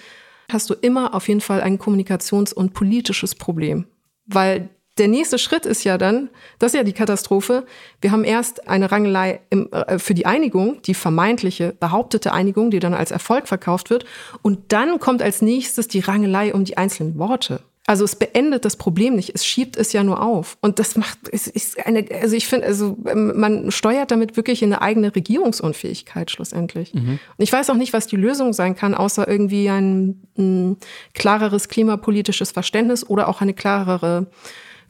hast 0.51 0.71
du 0.71 0.75
immer 0.75 1.15
auf 1.15 1.29
jeden 1.29 1.41
Fall 1.41 1.61
ein 1.61 1.79
kommunikations- 1.79 2.55
und 2.55 2.75
politisches 2.75 3.35
Problem. 3.35 3.87
Weil 4.27 4.71
der 4.99 5.09
nächste 5.09 5.39
Schritt 5.39 5.67
ist 5.67 5.85
ja 5.85 5.99
dann, 5.99 6.31
das 6.59 6.73
ist 6.73 6.79
ja 6.79 6.85
die 6.85 6.93
Katastrophe, 6.93 7.67
wir 8.01 8.13
haben 8.13 8.25
erst 8.25 8.69
eine 8.69 8.93
Rangelei 8.93 9.41
im, 9.51 9.71
äh, 9.73 9.99
für 9.99 10.15
die 10.15 10.27
Einigung, 10.27 10.83
die 10.83 10.95
vermeintliche, 10.95 11.75
behauptete 11.79 12.33
Einigung, 12.33 12.71
die 12.71 12.79
dann 12.79 12.95
als 12.95 13.11
Erfolg 13.11 13.49
verkauft 13.49 13.91
wird. 13.91 14.05
Und 14.43 14.73
dann 14.73 15.01
kommt 15.01 15.23
als 15.23 15.43
nächstes 15.43 15.89
die 15.89 16.01
Rangelei 16.01 16.55
um 16.55 16.65
die 16.65 16.77
einzelnen 16.77 17.19
Worte. 17.19 17.61
Also 17.87 18.05
es 18.05 18.17
beendet 18.17 18.65
das 18.65 18.77
Problem 18.77 19.15
nicht, 19.15 19.35
es 19.35 19.45
schiebt 19.45 19.77
es 19.77 19.93
ja 19.93 20.03
nur 20.03 20.23
auf. 20.23 20.57
Und 20.63 20.79
das 20.79 20.97
macht, 20.97 21.19
es 21.31 21.47
ist 21.47 21.85
eine, 21.85 22.07
also 22.23 22.35
ich 22.35 22.47
finde, 22.47 22.67
also 22.67 22.97
ähm, 23.07 23.39
man 23.39 23.71
steuert 23.71 24.11
damit 24.11 24.39
wirklich 24.39 24.63
in 24.63 24.73
eine 24.73 24.81
eigene 24.81 25.15
Regierungsunfähigkeit 25.15 26.31
schlussendlich. 26.31 26.95
Mhm. 26.95 27.19
Und 27.37 27.43
ich 27.43 27.53
weiß 27.53 27.69
auch 27.69 27.75
nicht, 27.75 27.93
was 27.93 28.07
die 28.07 28.17
Lösung 28.17 28.55
sein 28.55 28.75
kann, 28.75 28.95
außer 28.95 29.29
irgendwie 29.29 29.69
ein, 29.69 30.23
ein 30.39 30.79
klareres 31.13 31.69
klimapolitisches 31.69 32.53
Verständnis 32.53 33.07
oder 33.07 33.29
auch 33.29 33.43
eine 33.43 33.53
klarere 33.53 34.29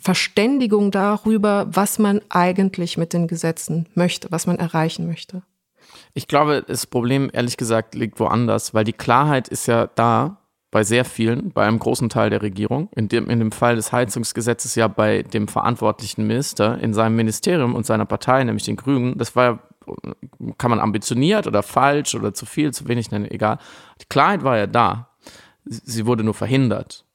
Verständigung 0.04 0.90
darüber, 0.90 1.66
was 1.70 1.98
man 1.98 2.20
eigentlich 2.28 2.98
mit 2.98 3.14
den 3.14 3.26
Gesetzen 3.26 3.88
möchte, 3.94 4.30
was 4.30 4.46
man 4.46 4.58
erreichen 4.58 5.06
möchte. 5.06 5.42
Ich 6.12 6.28
glaube, 6.28 6.62
das 6.66 6.86
Problem, 6.86 7.30
ehrlich 7.32 7.56
gesagt, 7.56 7.94
liegt 7.94 8.20
woanders, 8.20 8.74
weil 8.74 8.84
die 8.84 8.92
Klarheit 8.92 9.48
ist 9.48 9.66
ja 9.66 9.86
da 9.94 10.42
bei 10.70 10.84
sehr 10.84 11.06
vielen, 11.06 11.52
bei 11.52 11.66
einem 11.66 11.78
großen 11.78 12.10
Teil 12.10 12.28
der 12.28 12.42
Regierung, 12.42 12.90
in 12.94 13.08
dem, 13.08 13.30
in 13.30 13.38
dem 13.38 13.50
Fall 13.50 13.76
des 13.76 13.92
Heizungsgesetzes 13.92 14.74
ja 14.74 14.88
bei 14.88 15.22
dem 15.22 15.48
verantwortlichen 15.48 16.26
Minister 16.26 16.78
in 16.80 16.92
seinem 16.92 17.16
Ministerium 17.16 17.74
und 17.74 17.86
seiner 17.86 18.04
Partei, 18.04 18.44
nämlich 18.44 18.64
den 18.64 18.76
Grünen. 18.76 19.16
Das 19.16 19.34
war 19.34 19.44
ja, 19.44 19.58
kann 20.58 20.70
man 20.70 20.80
ambitioniert 20.80 21.46
oder 21.46 21.62
falsch 21.62 22.14
oder 22.14 22.34
zu 22.34 22.44
viel, 22.44 22.74
zu 22.74 22.88
wenig 22.88 23.10
nennen, 23.10 23.30
egal. 23.30 23.56
Die 24.02 24.06
Klarheit 24.06 24.44
war 24.44 24.58
ja 24.58 24.66
da. 24.66 25.08
Sie 25.64 26.04
wurde 26.04 26.24
nur 26.24 26.34
verhindert. 26.34 27.06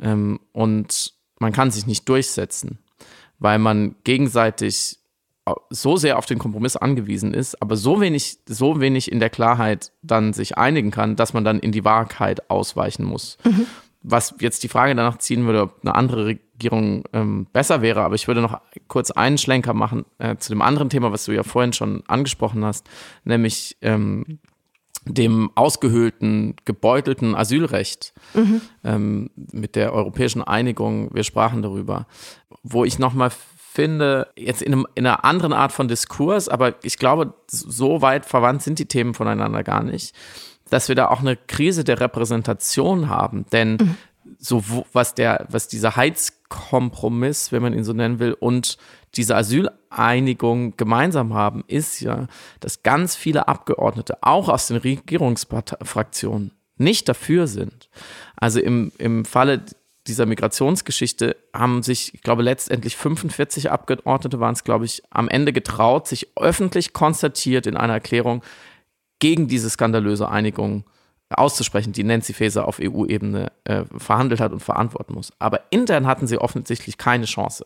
Ähm, 0.00 0.40
und 0.50 1.21
man 1.42 1.52
kann 1.52 1.70
sich 1.70 1.86
nicht 1.86 2.08
durchsetzen, 2.08 2.78
weil 3.38 3.58
man 3.58 3.96
gegenseitig 4.04 4.98
so 5.70 5.96
sehr 5.96 6.18
auf 6.18 6.26
den 6.26 6.38
Kompromiss 6.38 6.76
angewiesen 6.76 7.34
ist, 7.34 7.60
aber 7.60 7.76
so 7.76 8.00
wenig, 8.00 8.38
so 8.46 8.80
wenig 8.80 9.10
in 9.10 9.18
der 9.18 9.28
Klarheit 9.28 9.90
dann 10.02 10.32
sich 10.32 10.56
einigen 10.56 10.92
kann, 10.92 11.16
dass 11.16 11.34
man 11.34 11.44
dann 11.44 11.58
in 11.58 11.72
die 11.72 11.84
Wahrheit 11.84 12.48
ausweichen 12.48 13.04
muss. 13.04 13.38
Mhm. 13.44 13.66
Was 14.04 14.34
jetzt 14.38 14.62
die 14.62 14.68
Frage 14.68 14.94
danach 14.94 15.18
ziehen 15.18 15.44
würde, 15.46 15.62
ob 15.62 15.80
eine 15.82 15.96
andere 15.96 16.26
Regierung 16.26 17.04
ähm, 17.12 17.46
besser 17.52 17.82
wäre, 17.82 18.02
aber 18.02 18.14
ich 18.14 18.28
würde 18.28 18.40
noch 18.40 18.60
kurz 18.86 19.10
einen 19.10 19.36
Schlenker 19.36 19.74
machen 19.74 20.04
äh, 20.18 20.36
zu 20.36 20.52
dem 20.52 20.62
anderen 20.62 20.90
Thema, 20.90 21.10
was 21.10 21.24
du 21.24 21.32
ja 21.32 21.42
vorhin 21.42 21.72
schon 21.72 22.04
angesprochen 22.06 22.64
hast, 22.64 22.88
nämlich 23.24 23.76
ähm, 23.82 24.38
dem 25.04 25.50
ausgehöhlten, 25.54 26.54
gebeutelten 26.64 27.34
Asylrecht 27.34 28.12
mhm. 28.34 28.60
ähm, 28.84 29.30
mit 29.34 29.74
der 29.74 29.92
europäischen 29.92 30.42
Einigung, 30.42 31.12
wir 31.12 31.24
sprachen 31.24 31.62
darüber, 31.62 32.06
wo 32.62 32.84
ich 32.84 32.98
nochmal 32.98 33.30
finde, 33.72 34.28
jetzt 34.36 34.62
in, 34.62 34.72
einem, 34.72 34.86
in, 34.94 35.06
einer 35.06 35.24
anderen 35.24 35.52
Art 35.52 35.72
von 35.72 35.88
Diskurs, 35.88 36.48
aber 36.48 36.74
ich 36.82 36.98
glaube, 36.98 37.34
so 37.48 38.02
weit 38.02 38.26
verwandt 38.26 38.62
sind 38.62 38.78
die 38.78 38.86
Themen 38.86 39.14
voneinander 39.14 39.64
gar 39.64 39.82
nicht, 39.82 40.14
dass 40.68 40.88
wir 40.88 40.94
da 40.94 41.08
auch 41.08 41.20
eine 41.20 41.36
Krise 41.36 41.82
der 41.82 41.98
Repräsentation 41.98 43.08
haben. 43.08 43.46
Denn 43.50 43.72
mhm. 43.72 43.96
so 44.38 44.62
was 44.92 45.14
der, 45.14 45.46
was 45.48 45.68
dieser 45.68 45.96
Heizkompromiss, 46.54 47.52
wenn 47.52 47.62
man 47.62 47.74
ihn 47.74 47.84
so 47.84 47.92
nennen 47.92 48.18
will, 48.18 48.32
und 48.32 48.76
diese 49.14 49.36
Asyleinigung 49.36 50.76
gemeinsam 50.76 51.34
haben, 51.34 51.64
ist 51.66 52.00
ja, 52.00 52.26
dass 52.60 52.82
ganz 52.82 53.14
viele 53.16 53.48
Abgeordnete, 53.48 54.18
auch 54.22 54.48
aus 54.48 54.68
den 54.68 54.78
Regierungsfraktionen, 54.78 56.52
nicht 56.78 57.08
dafür 57.08 57.46
sind. 57.46 57.90
Also 58.36 58.60
im, 58.60 58.92
im 58.98 59.24
Falle 59.24 59.62
dieser 60.06 60.26
Migrationsgeschichte 60.26 61.36
haben 61.54 61.82
sich, 61.82 62.14
ich 62.14 62.22
glaube, 62.22 62.42
letztendlich 62.42 62.96
45 62.96 63.70
Abgeordnete 63.70 64.40
waren 64.40 64.54
es, 64.54 64.64
glaube 64.64 64.84
ich, 64.84 65.02
am 65.10 65.28
Ende 65.28 65.52
getraut, 65.52 66.08
sich 66.08 66.28
öffentlich 66.36 66.92
konstatiert 66.92 67.66
in 67.66 67.76
einer 67.76 67.92
Erklärung 67.92 68.42
gegen 69.20 69.46
diese 69.46 69.70
skandalöse 69.70 70.28
Einigung 70.28 70.84
auszusprechen, 71.38 71.92
die 71.92 72.04
Nancy 72.04 72.32
Faeser 72.32 72.66
auf 72.66 72.80
EU-Ebene 72.80 73.52
äh, 73.64 73.84
verhandelt 73.96 74.40
hat 74.40 74.52
und 74.52 74.60
verantworten 74.60 75.14
muss. 75.14 75.32
Aber 75.38 75.60
intern 75.70 76.06
hatten 76.06 76.26
sie 76.26 76.38
offensichtlich 76.38 76.98
keine 76.98 77.26
Chance. 77.26 77.64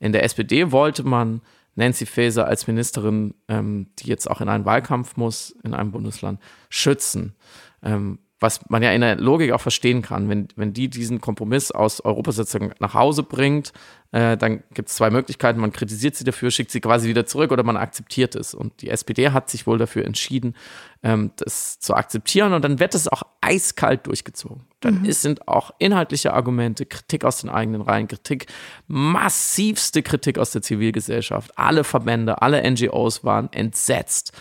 In 0.00 0.12
der 0.12 0.24
SPD 0.24 0.72
wollte 0.72 1.02
man 1.02 1.40
Nancy 1.74 2.06
Faeser 2.06 2.46
als 2.46 2.66
Ministerin, 2.66 3.34
ähm, 3.48 3.88
die 3.98 4.08
jetzt 4.08 4.30
auch 4.30 4.40
in 4.40 4.48
einen 4.48 4.64
Wahlkampf 4.64 5.16
muss, 5.16 5.54
in 5.62 5.74
einem 5.74 5.92
Bundesland, 5.92 6.40
schützen. 6.68 7.34
Ähm, 7.82 8.18
was 8.38 8.60
man 8.68 8.82
ja 8.82 8.92
in 8.92 9.00
der 9.00 9.16
Logik 9.16 9.52
auch 9.52 9.60
verstehen 9.60 10.02
kann, 10.02 10.28
wenn, 10.28 10.48
wenn 10.56 10.74
die 10.74 10.88
diesen 10.88 11.22
Kompromiss 11.22 11.70
aus 11.70 12.02
Europa 12.02 12.32
sozusagen 12.32 12.72
nach 12.80 12.92
Hause 12.92 13.22
bringt, 13.22 13.72
äh, 14.12 14.36
dann 14.36 14.62
gibt 14.74 14.90
es 14.90 14.96
zwei 14.96 15.08
Möglichkeiten. 15.10 15.58
Man 15.58 15.72
kritisiert 15.72 16.16
sie 16.16 16.24
dafür, 16.24 16.50
schickt 16.50 16.70
sie 16.70 16.80
quasi 16.80 17.08
wieder 17.08 17.24
zurück 17.24 17.50
oder 17.50 17.62
man 17.62 17.78
akzeptiert 17.78 18.34
es. 18.34 18.52
Und 18.52 18.82
die 18.82 18.90
SPD 18.90 19.30
hat 19.30 19.48
sich 19.48 19.66
wohl 19.66 19.78
dafür 19.78 20.04
entschieden, 20.04 20.54
ähm, 21.02 21.32
das 21.36 21.78
zu 21.80 21.94
akzeptieren 21.94 22.52
und 22.52 22.62
dann 22.62 22.78
wird 22.78 22.94
es 22.94 23.08
auch 23.08 23.22
eiskalt 23.40 24.06
durchgezogen. 24.06 24.64
Dann 24.80 25.00
mhm. 25.00 25.04
ist, 25.06 25.22
sind 25.22 25.48
auch 25.48 25.70
inhaltliche 25.78 26.34
Argumente, 26.34 26.84
Kritik 26.84 27.24
aus 27.24 27.40
den 27.40 27.48
eigenen 27.48 27.80
Reihen, 27.80 28.06
Kritik, 28.06 28.46
massivste 28.86 30.02
Kritik 30.02 30.38
aus 30.38 30.50
der 30.50 30.60
Zivilgesellschaft. 30.60 31.58
Alle 31.58 31.84
Verbände, 31.84 32.42
alle 32.42 32.70
NGOs 32.70 33.24
waren 33.24 33.50
entsetzt. 33.52 34.32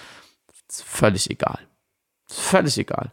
Völlig 0.67 1.29
egal. 1.29 1.59
Völlig 2.35 2.77
egal. 2.77 3.11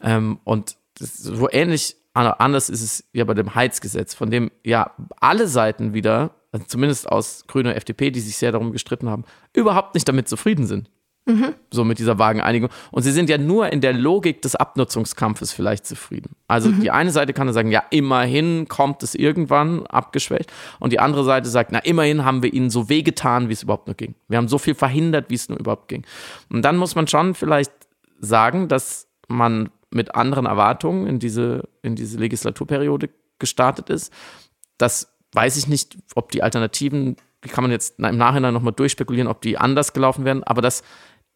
Ähm, 0.00 0.38
und 0.44 0.76
so 0.98 1.48
ähnlich 1.50 1.96
anders 2.14 2.68
ist 2.68 2.82
es 2.82 3.04
ja 3.12 3.24
bei 3.24 3.34
dem 3.34 3.54
Heizgesetz, 3.54 4.14
von 4.14 4.30
dem 4.30 4.50
ja 4.64 4.92
alle 5.20 5.46
Seiten 5.46 5.94
wieder, 5.94 6.30
also 6.52 6.66
zumindest 6.66 7.08
aus 7.08 7.44
Grüne 7.46 7.74
FDP, 7.74 8.10
die 8.10 8.20
sich 8.20 8.36
sehr 8.36 8.52
darum 8.52 8.72
gestritten 8.72 9.08
haben, 9.08 9.24
überhaupt 9.52 9.94
nicht 9.94 10.08
damit 10.08 10.28
zufrieden 10.28 10.66
sind. 10.66 10.90
Mhm. 11.26 11.54
So 11.70 11.84
mit 11.84 11.98
dieser 11.98 12.18
vagen 12.18 12.40
Einigung. 12.40 12.70
Und 12.90 13.02
sie 13.02 13.12
sind 13.12 13.28
ja 13.28 13.38
nur 13.38 13.72
in 13.72 13.80
der 13.80 13.92
Logik 13.92 14.42
des 14.42 14.56
Abnutzungskampfes 14.56 15.52
vielleicht 15.52 15.86
zufrieden. 15.86 16.34
Also 16.48 16.70
mhm. 16.70 16.80
die 16.80 16.90
eine 16.90 17.10
Seite 17.10 17.32
kann 17.32 17.52
sagen, 17.52 17.70
ja, 17.70 17.84
immerhin 17.90 18.66
kommt 18.68 19.02
es 19.02 19.14
irgendwann 19.14 19.86
abgeschwächt. 19.86 20.50
Und 20.78 20.92
die 20.92 20.98
andere 20.98 21.24
Seite 21.24 21.48
sagt, 21.48 21.72
na, 21.72 21.78
immerhin 21.80 22.24
haben 22.24 22.42
wir 22.42 22.52
ihnen 22.52 22.70
so 22.70 22.88
wehgetan, 22.88 23.48
wie 23.48 23.52
es 23.52 23.62
überhaupt 23.62 23.86
nur 23.86 23.94
ging. 23.94 24.14
Wir 24.28 24.38
haben 24.38 24.48
so 24.48 24.58
viel 24.58 24.74
verhindert, 24.74 25.26
wie 25.28 25.34
es 25.34 25.48
nur 25.48 25.58
überhaupt 25.58 25.88
ging. 25.88 26.04
Und 26.48 26.62
dann 26.62 26.76
muss 26.76 26.94
man 26.94 27.06
schon 27.06 27.34
vielleicht 27.34 27.72
sagen, 28.20 28.68
dass 28.68 29.08
man 29.28 29.70
mit 29.90 30.14
anderen 30.14 30.46
Erwartungen 30.46 31.06
in 31.06 31.18
diese, 31.18 31.68
in 31.82 31.96
diese 31.96 32.18
Legislaturperiode 32.18 33.10
gestartet 33.38 33.90
ist. 33.90 34.12
Das 34.78 35.12
weiß 35.32 35.56
ich 35.56 35.66
nicht, 35.66 35.98
ob 36.14 36.30
die 36.30 36.42
Alternativen, 36.42 37.16
die 37.44 37.48
kann 37.48 37.64
man 37.64 37.70
jetzt 37.70 37.98
im 37.98 38.16
Nachhinein 38.16 38.54
nochmal 38.54 38.72
durchspekulieren, 38.72 39.28
ob 39.28 39.40
die 39.40 39.58
anders 39.58 39.92
gelaufen 39.92 40.24
werden, 40.24 40.44
aber 40.44 40.62
dass 40.62 40.82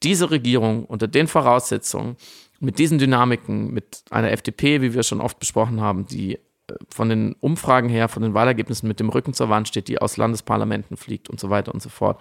diese 0.02 0.30
Regierung 0.30 0.84
unter 0.84 1.08
den 1.08 1.26
Voraussetzungen, 1.26 2.16
mit 2.60 2.78
diesen 2.78 2.98
Dynamiken, 2.98 3.72
mit 3.72 4.04
einer 4.10 4.30
FDP, 4.30 4.80
wie 4.80 4.94
wir 4.94 5.02
schon 5.02 5.20
oft 5.20 5.38
besprochen 5.38 5.80
haben, 5.80 6.06
die 6.06 6.34
äh, 6.34 6.38
von 6.88 7.08
den 7.08 7.34
Umfragen 7.40 7.88
her, 7.88 8.08
von 8.08 8.22
den 8.22 8.34
Wahlergebnissen 8.34 8.88
mit 8.88 9.00
dem 9.00 9.08
Rücken 9.08 9.34
zur 9.34 9.48
Wand 9.48 9.68
steht, 9.68 9.88
die 9.88 10.00
aus 10.00 10.16
Landesparlamenten 10.16 10.96
fliegt 10.96 11.28
und 11.28 11.40
so 11.40 11.50
weiter 11.50 11.74
und 11.74 11.82
so 11.82 11.88
fort, 11.88 12.20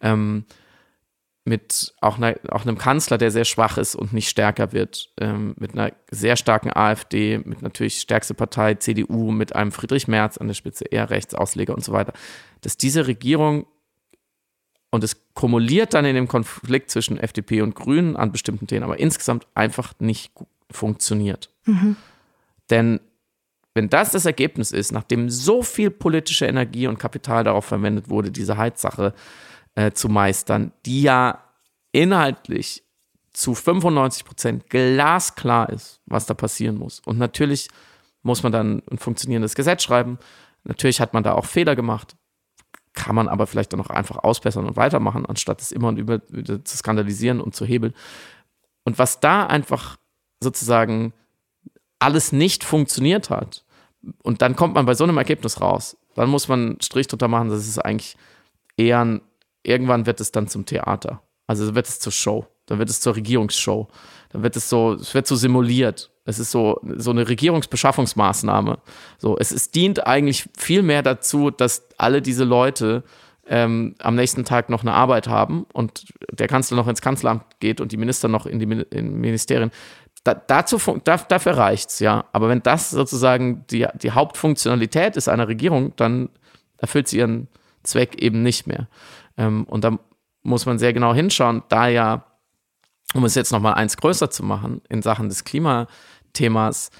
ähm, 0.00 0.44
mit 1.44 1.92
auch, 2.00 2.18
einer, 2.18 2.36
auch 2.50 2.62
einem 2.62 2.78
Kanzler, 2.78 3.18
der 3.18 3.32
sehr 3.32 3.44
schwach 3.44 3.76
ist 3.76 3.96
und 3.96 4.12
nicht 4.12 4.28
stärker 4.28 4.72
wird, 4.72 5.10
ähm, 5.20 5.54
mit 5.58 5.72
einer 5.72 5.92
sehr 6.10 6.36
starken 6.36 6.70
AfD, 6.72 7.38
mit 7.38 7.62
natürlich 7.62 8.00
stärkste 8.00 8.34
Partei 8.34 8.74
CDU, 8.74 9.32
mit 9.32 9.56
einem 9.56 9.72
Friedrich 9.72 10.06
Merz 10.06 10.38
an 10.38 10.46
der 10.46 10.54
Spitze, 10.54 10.84
eher 10.84 11.10
Rechtsausleger 11.10 11.74
und 11.74 11.84
so 11.84 11.92
weiter, 11.92 12.12
dass 12.60 12.76
diese 12.76 13.06
Regierung 13.06 13.66
und 14.90 15.02
es 15.02 15.16
kumuliert 15.34 15.94
dann 15.94 16.04
in 16.04 16.14
dem 16.14 16.28
Konflikt 16.28 16.90
zwischen 16.90 17.18
FDP 17.18 17.62
und 17.62 17.74
Grünen 17.74 18.14
an 18.14 18.30
bestimmten 18.30 18.66
Themen, 18.66 18.84
aber 18.84 19.00
insgesamt 19.00 19.46
einfach 19.54 19.94
nicht 19.98 20.32
funktioniert. 20.70 21.50
Mhm. 21.64 21.96
Denn 22.70 23.00
wenn 23.74 23.88
das 23.88 24.12
das 24.12 24.26
Ergebnis 24.26 24.70
ist, 24.70 24.92
nachdem 24.92 25.30
so 25.30 25.62
viel 25.62 25.90
politische 25.90 26.46
Energie 26.46 26.86
und 26.86 26.98
Kapital 26.98 27.42
darauf 27.42 27.64
verwendet 27.64 28.10
wurde, 28.10 28.30
diese 28.30 28.58
Heizsache 28.58 29.14
äh, 29.14 29.18
zu 29.94 30.08
meistern, 30.08 30.72
die 30.84 31.02
ja 31.02 31.42
inhaltlich 31.92 32.82
zu 33.32 33.54
95 33.54 34.24
Prozent 34.24 34.70
glasklar 34.70 35.70
ist, 35.70 36.00
was 36.06 36.26
da 36.26 36.34
passieren 36.34 36.76
muss. 36.76 37.00
Und 37.04 37.18
natürlich 37.18 37.68
muss 38.22 38.42
man 38.42 38.52
dann 38.52 38.82
ein 38.90 38.98
funktionierendes 38.98 39.54
Gesetz 39.54 39.82
schreiben. 39.82 40.18
Natürlich 40.64 41.00
hat 41.00 41.14
man 41.14 41.22
da 41.22 41.32
auch 41.32 41.46
Fehler 41.46 41.74
gemacht. 41.74 42.16
Kann 42.92 43.14
man 43.14 43.28
aber 43.28 43.46
vielleicht 43.46 43.72
dann 43.72 43.80
auch 43.80 43.90
einfach 43.90 44.18
ausbessern 44.18 44.66
und 44.66 44.76
weitermachen, 44.76 45.24
anstatt 45.24 45.62
es 45.62 45.72
immer 45.72 45.88
und 45.88 45.96
über, 45.96 46.20
zu 46.26 46.76
skandalisieren 46.76 47.40
und 47.40 47.54
zu 47.54 47.64
hebeln. 47.64 47.94
Und 48.84 48.98
was 48.98 49.20
da 49.20 49.46
einfach 49.46 49.96
sozusagen 50.40 51.14
alles 51.98 52.32
nicht 52.32 52.64
funktioniert 52.64 53.30
hat, 53.30 53.64
und 54.22 54.42
dann 54.42 54.56
kommt 54.56 54.74
man 54.74 54.86
bei 54.86 54.94
so 54.94 55.04
einem 55.04 55.16
Ergebnis 55.16 55.60
raus, 55.60 55.96
dann 56.14 56.28
muss 56.28 56.48
man 56.48 56.60
einen 56.60 56.80
Strich 56.80 57.06
drunter 57.06 57.28
machen, 57.28 57.48
das 57.48 57.66
ist 57.68 57.78
eigentlich 57.78 58.16
eher 58.76 59.04
ein, 59.04 59.20
irgendwann 59.62 60.06
wird 60.06 60.20
es 60.20 60.32
dann 60.32 60.48
zum 60.48 60.66
Theater. 60.66 61.22
Also 61.46 61.74
wird 61.74 61.86
es 61.86 62.00
zur 62.00 62.12
Show, 62.12 62.46
dann 62.66 62.78
wird 62.78 62.88
es 62.88 63.00
zur 63.00 63.16
Regierungsshow, 63.16 63.88
dann 64.30 64.42
wird 64.42 64.56
es 64.56 64.68
so, 64.68 64.94
es 64.94 65.12
wird 65.14 65.26
so 65.26 65.36
simuliert. 65.36 66.10
Es 66.24 66.38
ist 66.38 66.52
so, 66.52 66.80
so 66.96 67.10
eine 67.10 67.28
Regierungsbeschaffungsmaßnahme. 67.28 68.78
So, 69.18 69.36
es, 69.38 69.50
es 69.50 69.72
dient 69.72 70.06
eigentlich 70.06 70.48
viel 70.56 70.82
mehr 70.82 71.02
dazu, 71.02 71.50
dass 71.50 71.88
alle 71.98 72.22
diese 72.22 72.44
Leute 72.44 73.02
ähm, 73.46 73.96
am 73.98 74.14
nächsten 74.14 74.44
Tag 74.44 74.70
noch 74.70 74.82
eine 74.82 74.92
Arbeit 74.92 75.26
haben 75.26 75.66
und 75.72 76.06
der 76.30 76.46
Kanzler 76.46 76.76
noch 76.76 76.86
ins 76.86 77.02
Kanzleramt 77.02 77.42
geht 77.58 77.80
und 77.80 77.90
die 77.90 77.96
Minister 77.96 78.28
noch 78.28 78.46
in 78.46 78.60
die 78.60 78.84
in 78.90 79.20
Ministerien. 79.20 79.72
Da, 80.22 80.34
dazu, 80.34 80.78
da, 81.02 81.16
dafür 81.16 81.56
reicht's, 81.56 81.98
ja. 81.98 82.24
Aber 82.32 82.48
wenn 82.48 82.62
das 82.62 82.90
sozusagen 82.90 83.64
die, 83.70 83.88
die 84.00 84.12
Hauptfunktionalität 84.12 85.16
ist 85.16 85.28
einer 85.28 85.48
Regierung, 85.48 85.92
dann 85.96 86.28
erfüllt 86.78 87.08
sie 87.08 87.18
ihren 87.18 87.48
Zweck 87.82 88.22
eben 88.22 88.44
nicht 88.44 88.68
mehr. 88.68 88.86
Ähm, 89.36 89.64
und 89.64 89.84
da 89.84 89.98
muss 90.42 90.66
man 90.66 90.78
sehr 90.78 90.92
genau 90.92 91.14
hinschauen, 91.14 91.62
da 91.68 91.88
ja, 91.88 92.24
um 93.14 93.24
es 93.24 93.34
jetzt 93.34 93.52
nochmal 93.52 93.74
eins 93.74 93.96
größer 93.96 94.30
zu 94.30 94.42
machen, 94.42 94.82
in 94.88 95.02
Sachen 95.02 95.28
des 95.28 95.44
Klimathemas, 95.44 96.90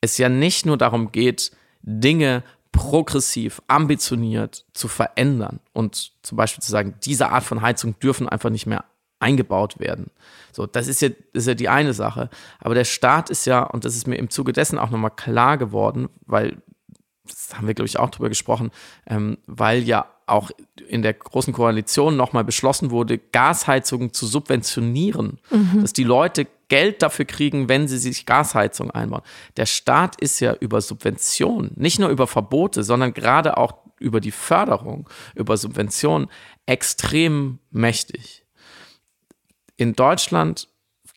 es 0.00 0.18
ja 0.18 0.28
nicht 0.28 0.66
nur 0.66 0.76
darum 0.76 1.12
geht, 1.12 1.52
Dinge 1.82 2.42
progressiv, 2.72 3.62
ambitioniert 3.68 4.66
zu 4.72 4.88
verändern 4.88 5.60
und 5.72 6.12
zum 6.22 6.36
Beispiel 6.36 6.62
zu 6.62 6.70
sagen, 6.70 6.94
diese 7.04 7.30
Art 7.30 7.44
von 7.44 7.62
Heizung 7.62 7.98
dürfen 8.00 8.28
einfach 8.28 8.50
nicht 8.50 8.66
mehr 8.66 8.84
eingebaut 9.20 9.78
werden. 9.78 10.10
So, 10.52 10.66
das 10.66 10.86
ist 10.86 11.00
ja, 11.00 11.08
ist 11.32 11.46
ja 11.46 11.54
die 11.54 11.68
eine 11.68 11.94
Sache. 11.94 12.30
Aber 12.60 12.74
der 12.74 12.84
Staat 12.84 13.30
ist 13.30 13.46
ja, 13.46 13.62
und 13.62 13.84
das 13.84 13.96
ist 13.96 14.06
mir 14.06 14.16
im 14.16 14.28
Zuge 14.28 14.52
dessen 14.52 14.78
auch 14.78 14.90
nochmal 14.90 15.12
klar 15.12 15.56
geworden, 15.56 16.08
weil, 16.26 16.58
das 17.26 17.56
haben 17.56 17.66
wir, 17.66 17.74
glaube 17.74 17.86
ich, 17.86 17.98
auch 17.98 18.10
drüber 18.10 18.28
gesprochen, 18.28 18.70
ähm, 19.06 19.38
weil 19.46 19.82
ja 19.82 20.06
auch 20.26 20.50
in 20.88 21.02
der 21.02 21.14
großen 21.14 21.52
Koalition 21.52 22.16
nochmal 22.16 22.44
beschlossen 22.44 22.90
wurde, 22.90 23.18
Gasheizungen 23.18 24.12
zu 24.12 24.26
subventionieren, 24.26 25.38
mhm. 25.50 25.82
dass 25.82 25.92
die 25.92 26.04
Leute 26.04 26.46
Geld 26.68 27.02
dafür 27.02 27.24
kriegen, 27.24 27.68
wenn 27.68 27.88
sie 27.88 27.98
sich 27.98 28.24
Gasheizung 28.24 28.90
einbauen. 28.90 29.22
Der 29.56 29.66
Staat 29.66 30.20
ist 30.20 30.40
ja 30.40 30.54
über 30.54 30.80
Subventionen, 30.80 31.72
nicht 31.76 31.98
nur 31.98 32.08
über 32.08 32.26
Verbote, 32.26 32.82
sondern 32.82 33.12
gerade 33.12 33.56
auch 33.58 33.74
über 34.00 34.20
die 34.20 34.30
Förderung, 34.30 35.08
über 35.34 35.56
Subventionen 35.56 36.28
extrem 36.66 37.58
mächtig. 37.70 38.44
In 39.76 39.94
Deutschland 39.94 40.68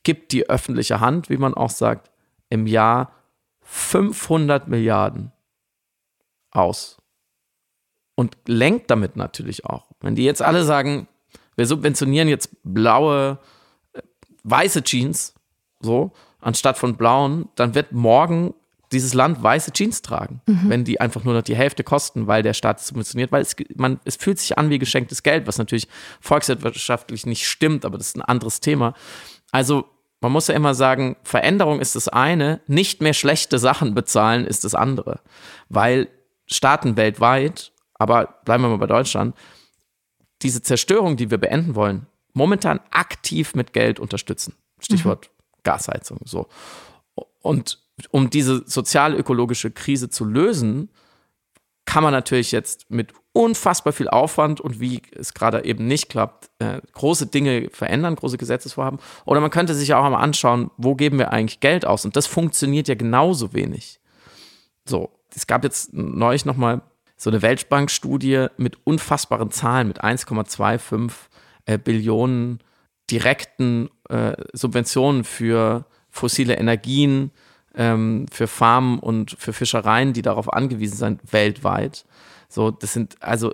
gibt 0.03 0.31
die 0.31 0.49
öffentliche 0.49 0.99
Hand, 0.99 1.29
wie 1.29 1.37
man 1.37 1.53
auch 1.53 1.69
sagt, 1.69 2.11
im 2.49 2.67
Jahr 2.67 3.13
500 3.61 4.67
Milliarden 4.67 5.31
aus 6.57 6.97
und 8.15 8.35
lenkt 8.47 8.89
damit 8.91 9.15
natürlich 9.15 9.65
auch. 9.65 9.85
Wenn 10.01 10.15
die 10.15 10.23
jetzt 10.23 10.41
alle 10.41 10.63
sagen, 10.63 11.07
wir 11.55 11.65
subventionieren 11.65 12.27
jetzt 12.27 12.49
blaue, 12.63 13.39
äh, 13.93 14.01
weiße 14.43 14.83
Jeans, 14.83 15.35
so, 15.79 16.11
anstatt 16.39 16.77
von 16.77 16.97
blauen, 16.97 17.49
dann 17.55 17.75
wird 17.75 17.91
morgen 17.91 18.53
dieses 18.91 19.13
Land 19.13 19.43
weiße 19.43 19.71
Jeans 19.73 20.01
tragen, 20.01 20.41
mhm. 20.45 20.69
wenn 20.69 20.83
die 20.85 21.01
einfach 21.01 21.23
nur 21.23 21.33
noch 21.33 21.41
die 21.41 21.55
Hälfte 21.55 21.83
kosten, 21.83 22.27
weil 22.27 22.41
der 22.41 22.53
Staat 22.53 22.79
subventioniert, 22.79 23.31
weil 23.31 23.41
es, 23.41 23.55
man, 23.75 23.99
es 24.05 24.15
fühlt 24.15 24.39
sich 24.39 24.57
an 24.57 24.69
wie 24.69 24.79
geschenktes 24.79 25.23
Geld, 25.23 25.45
was 25.45 25.57
natürlich 25.57 25.87
volkswirtschaftlich 26.21 27.25
nicht 27.25 27.47
stimmt, 27.47 27.83
aber 27.83 27.97
das 27.97 28.07
ist 28.07 28.17
ein 28.17 28.21
anderes 28.21 28.61
Thema. 28.61 28.93
Also 29.51 29.85
man 30.21 30.31
muss 30.31 30.47
ja 30.47 30.55
immer 30.55 30.73
sagen, 30.73 31.17
Veränderung 31.23 31.79
ist 31.79 31.95
das 31.95 32.07
eine, 32.07 32.61
nicht 32.67 33.01
mehr 33.01 33.13
schlechte 33.13 33.59
Sachen 33.59 33.93
bezahlen 33.93 34.45
ist 34.45 34.63
das 34.63 34.73
andere, 34.73 35.19
weil 35.69 36.07
Staaten 36.47 36.97
weltweit 36.97 37.71
aber 37.97 38.39
bleiben 38.45 38.63
wir 38.63 38.69
mal 38.69 38.77
bei 38.77 38.87
Deutschland, 38.87 39.35
diese 40.41 40.61
Zerstörung, 40.61 41.17
die 41.17 41.31
wir 41.31 41.37
beenden 41.37 41.75
wollen, 41.75 42.05
momentan 42.33 42.79
aktiv 42.91 43.55
mit 43.55 43.73
Geld 43.73 43.99
unterstützen. 43.99 44.53
Stichwort 44.79 45.29
mhm. 45.29 45.63
Gasheizung. 45.63 46.19
So. 46.25 46.47
Und 47.41 47.79
um 48.11 48.29
diese 48.29 48.63
sozial-ökologische 48.67 49.71
Krise 49.71 50.09
zu 50.09 50.25
lösen, 50.25 50.89
kann 51.85 52.03
man 52.03 52.13
natürlich 52.13 52.51
jetzt 52.51 52.91
mit 52.91 53.13
unfassbar 53.31 53.93
viel 53.93 54.09
Aufwand 54.09 54.61
und 54.61 54.79
wie 54.79 55.01
es 55.15 55.33
gerade 55.33 55.63
eben 55.63 55.87
nicht 55.87 56.09
klappt, 56.09 56.51
äh, 56.59 56.81
große 56.91 57.27
Dinge 57.27 57.69
verändern, 57.71 58.15
große 58.15 58.37
Gesetzesvorhaben. 58.37 58.99
Oder 59.25 59.39
man 59.39 59.49
könnte 59.49 59.73
sich 59.73 59.93
auch 59.93 60.03
einmal 60.03 60.21
anschauen, 60.21 60.69
wo 60.77 60.95
geben 60.95 61.17
wir 61.17 61.31
eigentlich 61.31 61.59
Geld 61.59 61.85
aus? 61.85 62.05
Und 62.05 62.15
das 62.15 62.27
funktioniert 62.27 62.87
ja 62.87 62.95
genauso 62.95 63.53
wenig. 63.53 63.99
So, 64.85 65.16
es 65.37 65.45
gab 65.45 65.63
jetzt 65.63 65.93
neulich 65.93 66.45
nochmal 66.45 66.81
so 67.15 67.29
eine 67.29 67.43
Weltbank-Studie 67.43 68.47
mit 68.57 68.79
unfassbaren 68.85 69.51
Zahlen, 69.51 69.87
mit 69.87 70.03
1,25 70.03 71.11
äh, 71.65 71.77
Billionen 71.77 72.59
direkten 73.09 73.89
äh, 74.09 74.35
Subventionen 74.53 75.23
für 75.23 75.85
fossile 76.09 76.55
Energien, 76.55 77.31
ähm, 77.75 78.25
für 78.31 78.47
Farmen 78.47 78.97
und 78.97 79.37
für 79.39 79.53
Fischereien, 79.53 80.13
die 80.13 80.23
darauf 80.23 80.51
angewiesen 80.51 80.97
sind, 80.97 81.21
weltweit. 81.31 82.05
So, 82.49 82.71
das 82.71 82.93
sind 82.93 83.21
also 83.21 83.53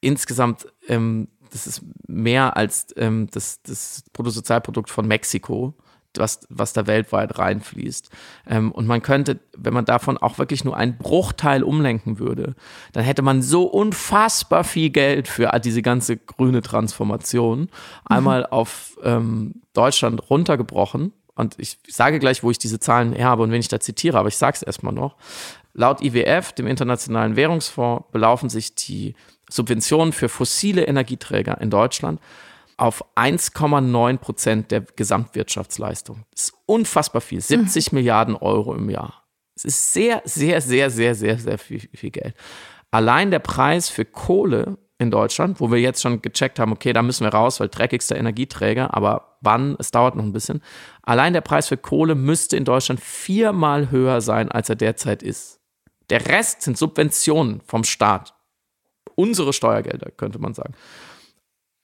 insgesamt, 0.00 0.68
ähm, 0.86 1.26
das 1.50 1.66
ist 1.66 1.82
mehr 2.06 2.56
als 2.56 2.86
ähm, 2.96 3.26
das, 3.32 3.60
das 3.62 4.04
Bruttosozialprodukt 4.12 4.88
von 4.88 5.08
Mexiko 5.08 5.74
was, 6.16 6.46
was 6.48 6.72
da 6.72 6.86
weltweit 6.86 7.38
reinfließt. 7.38 8.10
Ähm, 8.46 8.72
und 8.72 8.86
man 8.86 9.02
könnte, 9.02 9.38
wenn 9.56 9.74
man 9.74 9.84
davon 9.84 10.16
auch 10.16 10.38
wirklich 10.38 10.64
nur 10.64 10.76
einen 10.76 10.96
Bruchteil 10.96 11.62
umlenken 11.62 12.18
würde, 12.18 12.54
dann 12.92 13.04
hätte 13.04 13.22
man 13.22 13.42
so 13.42 13.64
unfassbar 13.64 14.64
viel 14.64 14.90
Geld 14.90 15.28
für 15.28 15.50
diese 15.62 15.82
ganze 15.82 16.16
grüne 16.16 16.62
Transformation 16.62 17.68
einmal 18.04 18.40
mhm. 18.40 18.46
auf 18.50 18.98
ähm, 19.02 19.62
Deutschland 19.74 20.30
runtergebrochen. 20.30 21.12
Und 21.34 21.54
ich 21.58 21.78
sage 21.86 22.18
gleich, 22.18 22.42
wo 22.42 22.50
ich 22.50 22.58
diese 22.58 22.80
Zahlen 22.80 23.12
her 23.12 23.26
habe 23.26 23.44
und 23.44 23.52
wen 23.52 23.60
ich 23.60 23.68
da 23.68 23.78
zitiere, 23.78 24.18
aber 24.18 24.28
ich 24.28 24.36
sage 24.36 24.56
es 24.56 24.62
erstmal 24.62 24.92
noch. 24.92 25.16
Laut 25.72 26.02
IWF, 26.02 26.52
dem 26.52 26.66
Internationalen 26.66 27.36
Währungsfonds, 27.36 28.10
belaufen 28.10 28.48
sich 28.48 28.74
die 28.74 29.14
Subventionen 29.48 30.12
für 30.12 30.28
fossile 30.28 30.84
Energieträger 30.84 31.60
in 31.60 31.70
Deutschland 31.70 32.20
auf 32.78 33.04
1,9 33.16 34.18
Prozent 34.18 34.70
der 34.70 34.80
Gesamtwirtschaftsleistung. 34.80 36.24
Das 36.30 36.44
ist 36.44 36.54
unfassbar 36.64 37.20
viel. 37.20 37.40
70 37.40 37.92
mhm. 37.92 37.98
Milliarden 37.98 38.36
Euro 38.36 38.74
im 38.74 38.88
Jahr. 38.88 39.24
Es 39.56 39.64
ist 39.64 39.92
sehr, 39.92 40.22
sehr, 40.24 40.60
sehr, 40.60 40.88
sehr, 40.88 41.14
sehr, 41.14 41.38
sehr 41.38 41.58
viel, 41.58 41.80
viel 41.92 42.10
Geld. 42.10 42.34
Allein 42.90 43.30
der 43.30 43.40
Preis 43.40 43.88
für 43.88 44.04
Kohle 44.04 44.78
in 44.98 45.10
Deutschland, 45.10 45.60
wo 45.60 45.70
wir 45.70 45.80
jetzt 45.80 46.00
schon 46.02 46.22
gecheckt 46.22 46.58
haben, 46.58 46.72
okay, 46.72 46.92
da 46.92 47.02
müssen 47.02 47.24
wir 47.24 47.34
raus, 47.34 47.60
weil 47.60 47.68
dreckigster 47.68 48.16
Energieträger, 48.16 48.94
aber 48.94 49.36
wann, 49.40 49.76
es 49.78 49.90
dauert 49.90 50.14
noch 50.14 50.24
ein 50.24 50.32
bisschen. 50.32 50.62
Allein 51.02 51.32
der 51.32 51.40
Preis 51.40 51.68
für 51.68 51.76
Kohle 51.76 52.14
müsste 52.14 52.56
in 52.56 52.64
Deutschland 52.64 53.00
viermal 53.00 53.90
höher 53.90 54.20
sein, 54.20 54.50
als 54.50 54.68
er 54.68 54.76
derzeit 54.76 55.22
ist. 55.22 55.60
Der 56.10 56.26
Rest 56.26 56.62
sind 56.62 56.78
Subventionen 56.78 57.60
vom 57.66 57.84
Staat. 57.84 58.34
Unsere 59.16 59.52
Steuergelder, 59.52 60.10
könnte 60.12 60.38
man 60.38 60.54
sagen. 60.54 60.74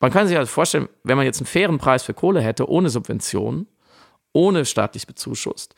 Man 0.04 0.12
kann 0.12 0.28
sich 0.28 0.36
also 0.36 0.52
vorstellen, 0.52 0.90
wenn 1.02 1.16
man 1.16 1.24
jetzt 1.24 1.40
einen 1.40 1.46
fairen 1.46 1.78
Preis 1.78 2.02
für 2.02 2.12
Kohle 2.12 2.42
hätte, 2.42 2.68
ohne 2.68 2.90
Subventionen, 2.90 3.66
ohne 4.34 4.66
staatlich 4.66 5.06
bezuschusst, 5.06 5.74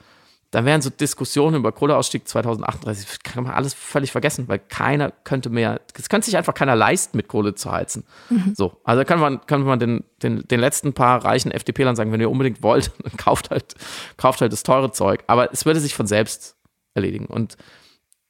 dann 0.51 0.65
wären 0.65 0.83
so 0.83 0.91
Diskussionen 0.91 1.55
über 1.55 1.71
Kohleausstieg 1.71 2.27
2038, 2.27 3.23
kann 3.23 3.45
man 3.45 3.53
alles 3.53 3.73
völlig 3.73 4.11
vergessen, 4.11 4.49
weil 4.49 4.59
keiner 4.59 5.13
könnte 5.13 5.49
mehr, 5.49 5.81
es 5.97 6.09
könnte 6.09 6.25
sich 6.25 6.37
einfach 6.37 6.55
keiner 6.55 6.75
leisten, 6.75 7.17
mit 7.17 7.29
Kohle 7.29 7.55
zu 7.55 7.71
heizen. 7.71 8.03
Mhm. 8.29 8.53
So, 8.57 8.81
also 8.83 9.05
kann 9.05 9.21
man, 9.21 9.47
kann 9.47 9.63
man 9.63 9.79
den, 9.79 10.03
den, 10.25 10.43
den 10.49 10.59
letzten 10.59 10.93
paar 10.93 11.25
reichen 11.25 11.53
FDP-Lern 11.53 11.95
sagen, 11.95 12.11
wenn 12.11 12.21
ihr 12.21 12.29
unbedingt 12.29 12.65
wollt, 12.65 12.91
dann 13.05 13.17
kauft 13.17 13.51
halt, 13.51 13.77
kauft 14.17 14.41
halt 14.41 14.53
das 14.53 14.65
teure 14.65 14.91
Zeug. 14.91 15.23
Aber 15.29 15.53
es 15.53 15.67
würde 15.67 15.79
sich 15.79 15.95
von 15.95 16.09
selbst 16.09 16.57
erledigen. 16.95 17.27
Und 17.27 17.57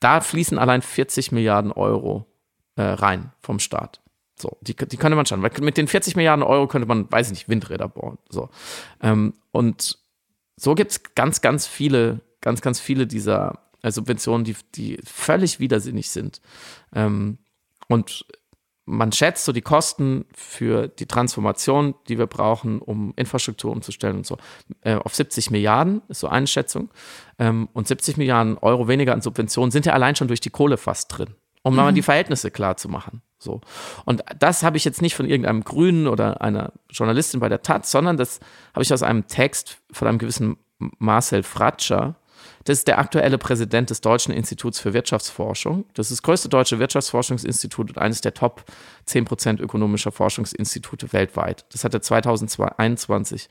da 0.00 0.20
fließen 0.20 0.58
allein 0.58 0.82
40 0.82 1.32
Milliarden 1.32 1.72
Euro 1.72 2.26
äh, 2.74 2.82
rein 2.82 3.32
vom 3.40 3.60
Staat. 3.60 4.02
So, 4.38 4.58
die, 4.60 4.74
die 4.74 4.96
könnte 4.96 5.16
man 5.16 5.26
schauen. 5.26 5.42
Weil 5.42 5.50
mit 5.60 5.76
den 5.76 5.88
40 5.88 6.16
Milliarden 6.16 6.42
Euro 6.42 6.66
könnte 6.66 6.86
man, 6.86 7.10
weiß 7.10 7.28
ich 7.28 7.32
nicht, 7.32 7.48
Windräder 7.48 7.88
bauen. 7.88 8.18
So. 8.28 8.50
Ähm, 9.00 9.34
und 9.50 9.98
so 10.56 10.74
gibt 10.74 10.90
es 10.92 11.02
ganz, 11.14 11.40
ganz 11.40 11.66
viele, 11.66 12.20
ganz, 12.40 12.60
ganz 12.60 12.80
viele 12.80 13.06
dieser 13.06 13.58
äh, 13.82 13.90
Subventionen, 13.90 14.44
die, 14.44 14.56
die 14.74 14.98
völlig 15.04 15.60
widersinnig 15.60 16.10
sind. 16.10 16.40
Ähm, 16.94 17.38
und 17.88 18.26
man 18.86 19.10
schätzt 19.10 19.44
so 19.44 19.52
die 19.52 19.62
Kosten 19.62 20.26
für 20.32 20.86
die 20.86 21.06
Transformation, 21.06 21.94
die 22.08 22.18
wir 22.18 22.26
brauchen, 22.26 22.80
um 22.80 23.12
Infrastruktur 23.16 23.72
umzustellen 23.72 24.18
und 24.18 24.26
so, 24.26 24.38
äh, 24.82 24.94
auf 24.94 25.14
70 25.14 25.50
Milliarden, 25.50 26.02
ist 26.08 26.20
so 26.20 26.28
eine 26.28 26.46
Schätzung. 26.46 26.90
Ähm, 27.38 27.68
und 27.72 27.88
70 27.88 28.16
Milliarden 28.16 28.56
Euro 28.58 28.86
weniger 28.86 29.12
an 29.12 29.22
Subventionen 29.22 29.72
sind 29.72 29.86
ja 29.86 29.92
allein 29.92 30.14
schon 30.14 30.28
durch 30.28 30.40
die 30.40 30.50
Kohle 30.50 30.76
fast 30.76 31.16
drin, 31.16 31.34
um 31.66 31.72
mhm. 31.72 31.76
mal 31.76 31.92
die 31.92 32.02
Verhältnisse 32.02 32.50
klar 32.50 32.76
zu 32.76 32.88
machen. 32.88 33.22
So. 33.38 33.60
Und 34.04 34.22
das 34.38 34.62
habe 34.62 34.76
ich 34.76 34.84
jetzt 34.84 35.02
nicht 35.02 35.16
von 35.16 35.26
irgendeinem 35.26 35.64
Grünen 35.64 36.06
oder 36.06 36.40
einer 36.40 36.72
Journalistin 36.90 37.40
bei 37.40 37.48
der 37.48 37.62
Taz, 37.62 37.90
sondern 37.90 38.16
das 38.16 38.38
habe 38.72 38.82
ich 38.82 38.92
aus 38.92 39.02
einem 39.02 39.26
Text 39.26 39.78
von 39.90 40.06
einem 40.06 40.18
gewissen 40.18 40.58
Marcel 40.78 41.42
Fratscher, 41.42 42.16
das 42.64 42.78
ist 42.78 42.88
der 42.88 42.98
aktuelle 42.98 43.38
Präsident 43.38 43.90
des 43.90 44.00
Deutschen 44.00 44.32
Instituts 44.32 44.78
für 44.78 44.92
Wirtschaftsforschung. 44.92 45.84
Das 45.94 46.10
ist 46.10 46.18
das 46.18 46.22
größte 46.22 46.48
deutsche 46.48 46.78
Wirtschaftsforschungsinstitut 46.78 47.90
und 47.90 47.98
eines 47.98 48.20
der 48.20 48.34
Top 48.34 48.64
10% 49.08 49.60
ökonomischer 49.60 50.12
Forschungsinstitute 50.12 51.12
weltweit. 51.12 51.64
Das 51.72 51.84
hat 51.84 51.94
er 51.94 52.02
2021 52.02 53.48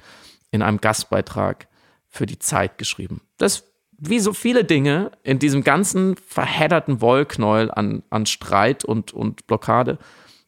in 0.52 0.62
einem 0.62 0.80
Gastbeitrag 0.80 1.68
für 2.10 2.26
die 2.26 2.40
Zeit 2.40 2.78
geschrieben. 2.78 3.22
Das 3.38 3.64
wie 3.98 4.20
so 4.20 4.34
viele 4.34 4.64
Dinge 4.64 5.12
in 5.24 5.40
diesem 5.40 5.64
ganzen 5.64 6.16
verhedderten 6.18 7.02
Wollknäuel 7.02 7.72
an, 7.72 8.04
an 8.10 8.26
Streit 8.26 8.84
und, 8.86 9.14
und 9.14 9.48
Blockade 9.48 9.98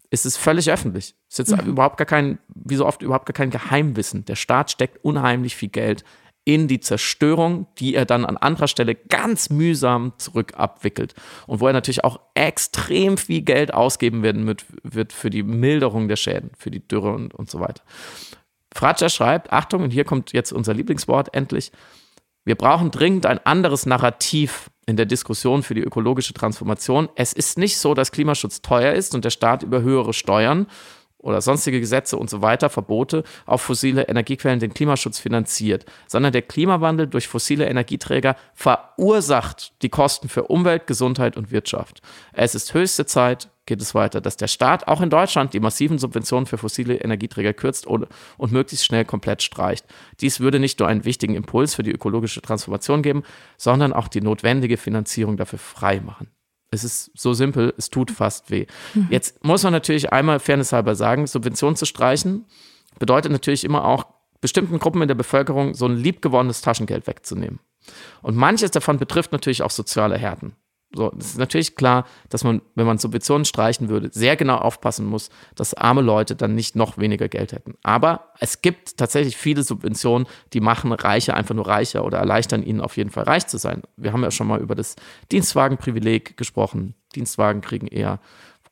ist 0.09 0.25
es 0.25 0.37
völlig 0.37 0.71
öffentlich. 0.71 1.15
Es 1.29 1.39
ist 1.39 1.49
jetzt 1.49 1.61
mhm. 1.61 1.71
überhaupt 1.71 1.97
gar 1.97 2.05
kein, 2.05 2.39
wie 2.53 2.75
so 2.75 2.85
oft 2.85 3.01
überhaupt 3.01 3.25
gar 3.25 3.33
kein 3.33 3.49
Geheimwissen. 3.49 4.25
Der 4.25 4.35
Staat 4.35 4.71
steckt 4.71 5.03
unheimlich 5.03 5.55
viel 5.55 5.69
Geld 5.69 6.03
in 6.45 6.69
die 6.69 6.79
Zerstörung, 6.79 7.67
die 7.77 7.93
er 7.93 8.05
dann 8.05 8.23
an 8.23 8.37
anderer 8.37 8.69
Stelle 8.69 8.95
ganz 8.95 9.49
mühsam 9.49 10.13
zurück 10.17 10.53
abwickelt. 10.55 11.13
Und 11.45 11.59
wo 11.59 11.67
er 11.67 11.73
natürlich 11.73 12.05
auch 12.05 12.21
extrem 12.35 13.17
viel 13.17 13.41
Geld 13.41 13.73
ausgeben 13.73 14.23
werden 14.23 14.47
wird, 14.47 14.65
wird 14.81 15.11
für 15.11 15.29
die 15.29 15.43
Milderung 15.43 16.07
der 16.07 16.15
Schäden, 16.15 16.51
für 16.57 16.71
die 16.71 16.87
Dürre 16.87 17.11
und, 17.11 17.35
und 17.35 17.49
so 17.49 17.59
weiter. 17.59 17.83
Fratscher 18.73 19.09
schreibt, 19.09 19.51
Achtung, 19.51 19.83
und 19.83 19.91
hier 19.91 20.05
kommt 20.05 20.31
jetzt 20.31 20.53
unser 20.53 20.73
Lieblingswort 20.73 21.33
endlich, 21.33 21.73
wir 22.47 22.55
brauchen 22.55 22.91
dringend 22.91 23.25
ein 23.25 23.45
anderes 23.45 23.85
Narrativ 23.85 24.69
in 24.85 24.95
der 24.95 25.05
Diskussion 25.05 25.63
für 25.63 25.73
die 25.75 25.81
ökologische 25.81 26.33
Transformation. 26.33 27.09
Es 27.15 27.33
ist 27.33 27.57
nicht 27.57 27.77
so, 27.77 27.93
dass 27.93 28.13
Klimaschutz 28.13 28.61
teuer 28.61 28.93
ist 28.93 29.13
und 29.13 29.25
der 29.25 29.31
Staat 29.31 29.63
über 29.63 29.81
höhere 29.81 30.13
Steuern 30.13 30.67
oder 31.27 31.41
sonstige 31.41 31.81
Gesetze 31.81 32.15
und 32.15 32.29
so 32.29 32.41
weiter, 32.41 32.69
Verbote 32.69 33.23
auf 33.45 33.61
fossile 33.61 34.07
Energiequellen 34.07 34.61
den 34.61 34.73
Klimaschutz 34.73 35.19
finanziert, 35.19 35.85
sondern 36.07 36.31
der 36.31 36.41
Klimawandel 36.41 37.07
durch 37.07 37.27
fossile 37.27 37.67
Energieträger 37.67 38.37
verursacht 38.53 39.73
die 39.81 39.89
Kosten 39.89 40.29
für 40.29 40.43
Umwelt, 40.43 40.87
Gesundheit 40.87 41.35
und 41.35 41.51
Wirtschaft. 41.51 42.01
Es 42.31 42.55
ist 42.55 42.73
höchste 42.73 43.05
Zeit, 43.05 43.49
geht 43.65 43.81
es 43.81 43.93
weiter, 43.93 44.21
dass 44.21 44.37
der 44.37 44.47
Staat 44.47 44.87
auch 44.87 45.01
in 45.01 45.09
Deutschland 45.09 45.53
die 45.53 45.59
massiven 45.59 45.99
Subventionen 45.99 46.45
für 46.45 46.57
fossile 46.57 46.95
Energieträger 46.95 47.51
kürzt 47.51 47.85
und, 47.85 48.07
und 48.37 48.53
möglichst 48.53 48.85
schnell 48.85 49.03
komplett 49.03 49.43
streicht. 49.43 49.85
Dies 50.21 50.39
würde 50.39 50.59
nicht 50.59 50.79
nur 50.79 50.87
einen 50.87 51.03
wichtigen 51.03 51.35
Impuls 51.35 51.75
für 51.75 51.83
die 51.83 51.91
ökologische 51.91 52.41
Transformation 52.41 53.01
geben, 53.01 53.23
sondern 53.57 53.91
auch 53.91 54.07
die 54.07 54.21
notwendige 54.21 54.77
Finanzierung 54.77 55.35
dafür 55.35 55.59
frei 55.59 55.99
machen. 55.99 56.29
Es 56.71 56.83
ist 56.83 57.11
so 57.15 57.33
simpel, 57.33 57.73
es 57.77 57.89
tut 57.89 58.11
fast 58.11 58.51
weh. 58.51 58.65
Mhm. 58.93 59.07
Jetzt 59.09 59.43
muss 59.43 59.63
man 59.63 59.73
natürlich 59.73 60.11
einmal 60.11 60.39
fairnesshalber 60.39 60.95
sagen, 60.95 61.27
Subventionen 61.27 61.75
zu 61.75 61.85
streichen 61.85 62.45
bedeutet 62.99 63.31
natürlich 63.31 63.63
immer 63.63 63.85
auch, 63.85 64.05
bestimmten 64.39 64.77
Gruppen 64.79 65.01
in 65.01 65.07
der 65.07 65.15
Bevölkerung 65.15 65.73
so 65.73 65.87
ein 65.87 65.95
liebgewonnenes 65.97 66.61
Taschengeld 66.61 67.07
wegzunehmen. 67.07 67.59
Und 68.21 68.35
manches 68.35 68.71
davon 68.71 68.99
betrifft 68.99 69.31
natürlich 69.31 69.63
auch 69.63 69.71
soziale 69.71 70.17
Härten. 70.17 70.55
So, 70.93 71.11
es 71.19 71.31
ist 71.31 71.37
natürlich 71.37 71.75
klar, 71.75 72.05
dass 72.29 72.45
man, 72.45 72.61
wenn 72.75 72.85
man 72.85 72.97
Subventionen 72.97 73.43
streichen 73.43 73.89
würde, 73.89 74.09
sehr 74.11 74.37
genau 74.37 74.55
aufpassen 74.55 75.05
muss, 75.05 75.29
dass 75.55 75.73
arme 75.73 76.01
Leute 76.01 76.35
dann 76.35 76.55
nicht 76.55 76.75
noch 76.75 76.97
weniger 76.97 77.27
Geld 77.27 77.51
hätten. 77.51 77.75
Aber 77.83 78.31
es 78.39 78.61
gibt 78.61 78.97
tatsächlich 78.97 79.35
viele 79.35 79.63
Subventionen, 79.63 80.27
die 80.53 80.61
machen 80.61 80.93
Reiche 80.93 81.33
einfach 81.33 81.55
nur 81.55 81.67
reicher 81.67 82.05
oder 82.05 82.19
erleichtern 82.19 82.63
ihnen 82.63 82.79
auf 82.79 82.95
jeden 82.95 83.09
Fall 83.09 83.25
reich 83.25 83.47
zu 83.47 83.57
sein. 83.57 83.83
Wir 83.97 84.13
haben 84.13 84.23
ja 84.23 84.31
schon 84.31 84.47
mal 84.47 84.61
über 84.61 84.75
das 84.75 84.95
Dienstwagenprivileg 85.31 86.37
gesprochen. 86.37 86.95
Dienstwagen 87.15 87.61
kriegen 87.61 87.87
eher 87.87 88.19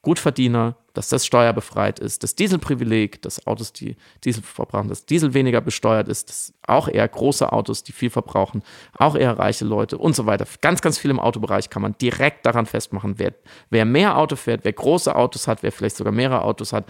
Gutverdiener, 0.06 0.76
dass 0.94 1.10
das 1.10 1.26
steuerbefreit 1.26 1.98
ist, 1.98 2.22
das 2.22 2.36
Dieselprivileg, 2.36 3.24
dass 3.24 3.48
Autos, 3.48 3.74
die 3.74 3.96
Diesel 4.24 4.44
verbrauchen, 4.44 4.88
dass 4.88 5.08
Diesel 5.08 5.34
weniger 5.34 5.62
besteuert 5.62 6.08
ist, 6.08 6.30
dass 6.30 6.54
auch 6.68 6.88
eher 6.88 7.08
große 7.08 7.52
Autos, 7.52 7.82
die 7.84 7.92
viel 7.92 8.12
verbrauchen, 8.12 8.62
auch 9.00 9.16
eher 9.16 9.40
reiche 9.40 9.66
Leute 9.66 9.98
und 9.98 10.16
so 10.16 10.28
weiter. 10.28 10.46
Ganz, 10.62 10.82
ganz 10.82 11.00
viel 11.00 11.10
im 11.10 11.20
Autobereich 11.20 11.72
kann 11.72 11.82
man 11.82 11.98
direkt 11.98 12.46
daran 12.46 12.68
festmachen, 12.68 13.16
wer, 13.18 13.34
wer 13.72 13.84
mehr 13.84 14.16
Auto 14.16 14.36
fährt, 14.36 14.64
wer 14.64 14.74
große 14.74 15.16
Autos 15.16 15.48
hat, 15.48 15.64
wer 15.64 15.72
vielleicht 15.72 15.98
sogar 15.98 16.14
mehrere 16.14 16.44
Autos 16.44 16.72
hat, 16.72 16.86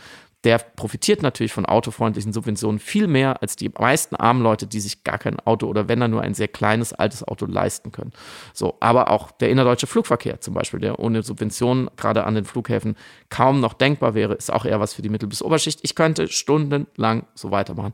der 0.45 0.60
profitiert 0.60 1.23
natürlich 1.23 1.51
von 1.51 1.65
autofreundlichen 1.65 2.31
Subventionen 2.31 2.79
viel 2.79 3.08
mehr 3.08 3.41
als 3.41 3.55
die 3.55 3.69
meisten 3.69 4.15
armen 4.15 4.43
Leute, 4.43 4.67
die 4.67 4.79
sich 4.79 5.03
gar 5.03 5.17
kein 5.17 5.39
Auto 5.39 5.65
oder 5.65 5.89
wenn 5.89 5.99
dann 5.99 6.12
nur 6.12 6.21
ein 6.21 6.36
sehr 6.36 6.47
kleines 6.47 6.93
altes 6.93 7.27
Auto 7.27 7.47
leisten 7.47 7.91
können. 7.91 8.13
So, 8.53 8.77
aber 8.79 9.10
auch 9.10 9.31
der 9.31 9.49
innerdeutsche 9.49 9.88
Flugverkehr 9.88 10.39
zum 10.41 10.53
Beispiel, 10.53 10.79
der 10.79 10.99
ohne 10.99 11.23
Subventionen 11.23 11.89
gerade 11.97 12.25
an 12.25 12.36
den 12.36 12.45
Flughäfen 12.45 12.95
kaum 13.29 13.60
noch 13.60 13.73
denkbar 13.73 14.13
wäre, 14.13 14.36
ist 14.36 14.53
auch 14.53 14.65
eher 14.65 14.79
was 14.79 14.93
für 14.93 15.01
die 15.01 15.10
Mittel- 15.10 15.27
bis 15.27 15.41
Oberschicht. 15.41 15.79
Ich 15.81 15.95
könnte 15.95 16.27
stundenlang 16.27 17.25
so 17.34 17.49
weitermachen. 17.49 17.93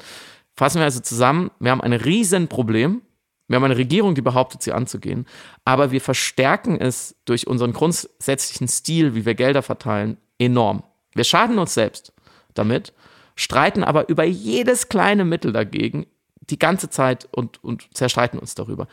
Fassen 0.53 0.79
wir 0.79 0.85
also 0.85 0.99
zusammen, 0.99 1.51
wir 1.59 1.71
haben 1.71 1.81
ein 1.81 1.93
Riesenproblem. 1.93 3.01
Wir 3.47 3.55
haben 3.55 3.63
eine 3.63 3.77
Regierung, 3.77 4.15
die 4.15 4.21
behauptet, 4.21 4.61
sie 4.61 4.71
anzugehen, 4.71 5.25
aber 5.65 5.91
wir 5.91 5.99
verstärken 5.99 6.79
es 6.79 7.17
durch 7.25 7.47
unseren 7.47 7.73
grundsätzlichen 7.73 8.69
Stil, 8.69 9.13
wie 9.13 9.25
wir 9.25 9.35
Gelder 9.35 9.61
verteilen, 9.61 10.15
enorm. 10.37 10.83
Wir 11.13 11.25
schaden 11.25 11.59
uns 11.59 11.73
selbst 11.73 12.13
damit, 12.53 12.93
streiten 13.35 13.83
aber 13.83 14.09
über 14.09 14.23
jedes 14.23 14.89
kleine 14.89 15.25
Mittel 15.25 15.51
dagegen 15.51 16.07
die 16.41 16.59
ganze 16.59 16.89
Zeit 16.89 17.27
und, 17.31 17.63
und 17.63 17.87
zerstreiten 17.93 18.39
uns 18.39 18.55
darüber. 18.55 18.87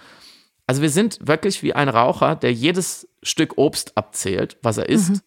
Also 0.67 0.83
wir 0.83 0.91
sind 0.91 1.27
wirklich 1.27 1.63
wie 1.63 1.73
ein 1.73 1.89
Raucher, 1.89 2.37
der 2.37 2.53
jedes 2.53 3.09
Stück 3.23 3.57
Obst 3.57 3.97
abzählt, 3.97 4.59
was 4.63 4.79
er 4.79 4.89
isst, 4.89 5.11
mhm 5.11 5.21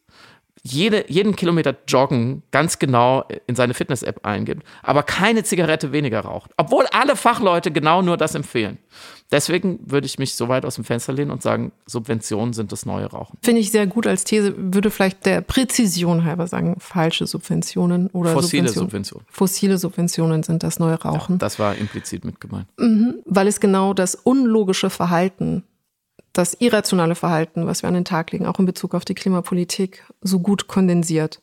jede, 0.64 1.06
jeden 1.08 1.36
Kilometer 1.36 1.76
joggen 1.88 2.44
ganz 2.52 2.78
genau 2.78 3.24
in 3.48 3.56
seine 3.56 3.74
Fitness-App 3.74 4.26
eingibt, 4.26 4.64
aber 4.84 5.04
keine 5.04 5.44
Zigarette 5.44 5.92
weniger 5.92 6.22
raucht. 6.22 6.52
Obwohl 6.58 6.86
alle 6.92 7.16
Fachleute 7.16 7.72
genau 7.72 8.02
nur 8.02 8.18
das 8.18 8.36
empfehlen. 8.36 8.78
Deswegen 9.32 9.80
würde 9.90 10.06
ich 10.06 10.20
mich 10.20 10.36
so 10.36 10.50
weit 10.50 10.66
aus 10.66 10.76
dem 10.76 10.84
Fenster 10.84 11.14
lehnen 11.14 11.32
und 11.32 11.42
sagen, 11.42 11.72
Subventionen 11.86 12.54
sind 12.54 12.72
das 12.72 12.86
neue 12.86 13.06
Rauchen. 13.06 13.38
Finde 13.42 13.62
ich 13.62 13.72
sehr 13.72 13.88
gut 13.88 14.06
als 14.06 14.26
These, 14.26 14.54
würde 14.58 14.92
vielleicht 14.92 15.26
der 15.26 15.42
Präzision 15.42 16.26
halber 16.26 16.48
sagen, 16.48 16.76
falsche 16.80 17.26
Subventionen 17.26 18.08
oder 18.08 18.34
fossile 18.34 18.68
Subventionen. 18.68 18.90
Subventionen. 18.90 19.26
Fossile 19.30 19.78
Subventionen 19.78 20.44
sind 20.44 20.64
das 20.64 20.80
neue 20.80 21.02
Rauchen. 21.02 21.36
Ja, 21.36 21.40
das 21.40 21.60
war 21.60 21.76
implizit 21.76 22.26
mit 22.26 22.42
gemeint. 22.42 22.68
Mhm, 22.78 23.22
weil 23.26 23.48
es 23.48 23.62
genau 23.62 23.94
das 23.94 24.16
unlogische 24.16 24.90
Verhalten 24.90 25.64
das 26.34 26.54
irrationale 26.54 27.16
Verhalten, 27.16 27.68
was 27.68 27.84
wir 27.84 27.88
an 27.88 27.94
den 27.94 28.06
Tag 28.06 28.32
legen, 28.32 28.46
auch 28.46 28.60
in 28.60 28.66
Bezug 28.66 28.94
auf 28.96 29.06
die 29.06 29.16
Klimapolitik, 29.16 30.06
so 30.22 30.40
gut 30.40 30.68
kondensiert. 30.68 31.42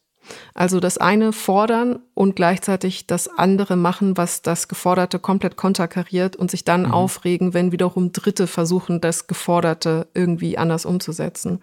Also 0.54 0.80
das 0.80 0.98
eine 0.98 1.32
fordern 1.32 2.00
und 2.14 2.36
gleichzeitig 2.36 3.06
das 3.06 3.28
andere 3.28 3.76
machen, 3.76 4.16
was 4.16 4.42
das 4.42 4.68
Geforderte 4.68 5.18
komplett 5.18 5.56
konterkariert 5.56 6.36
und 6.36 6.50
sich 6.50 6.64
dann 6.64 6.82
mhm. 6.82 6.92
aufregen, 6.92 7.54
wenn 7.54 7.72
wiederum 7.72 8.12
Dritte 8.12 8.46
versuchen, 8.46 9.00
das 9.00 9.26
Geforderte 9.26 10.08
irgendwie 10.14 10.58
anders 10.58 10.84
umzusetzen. 10.84 11.62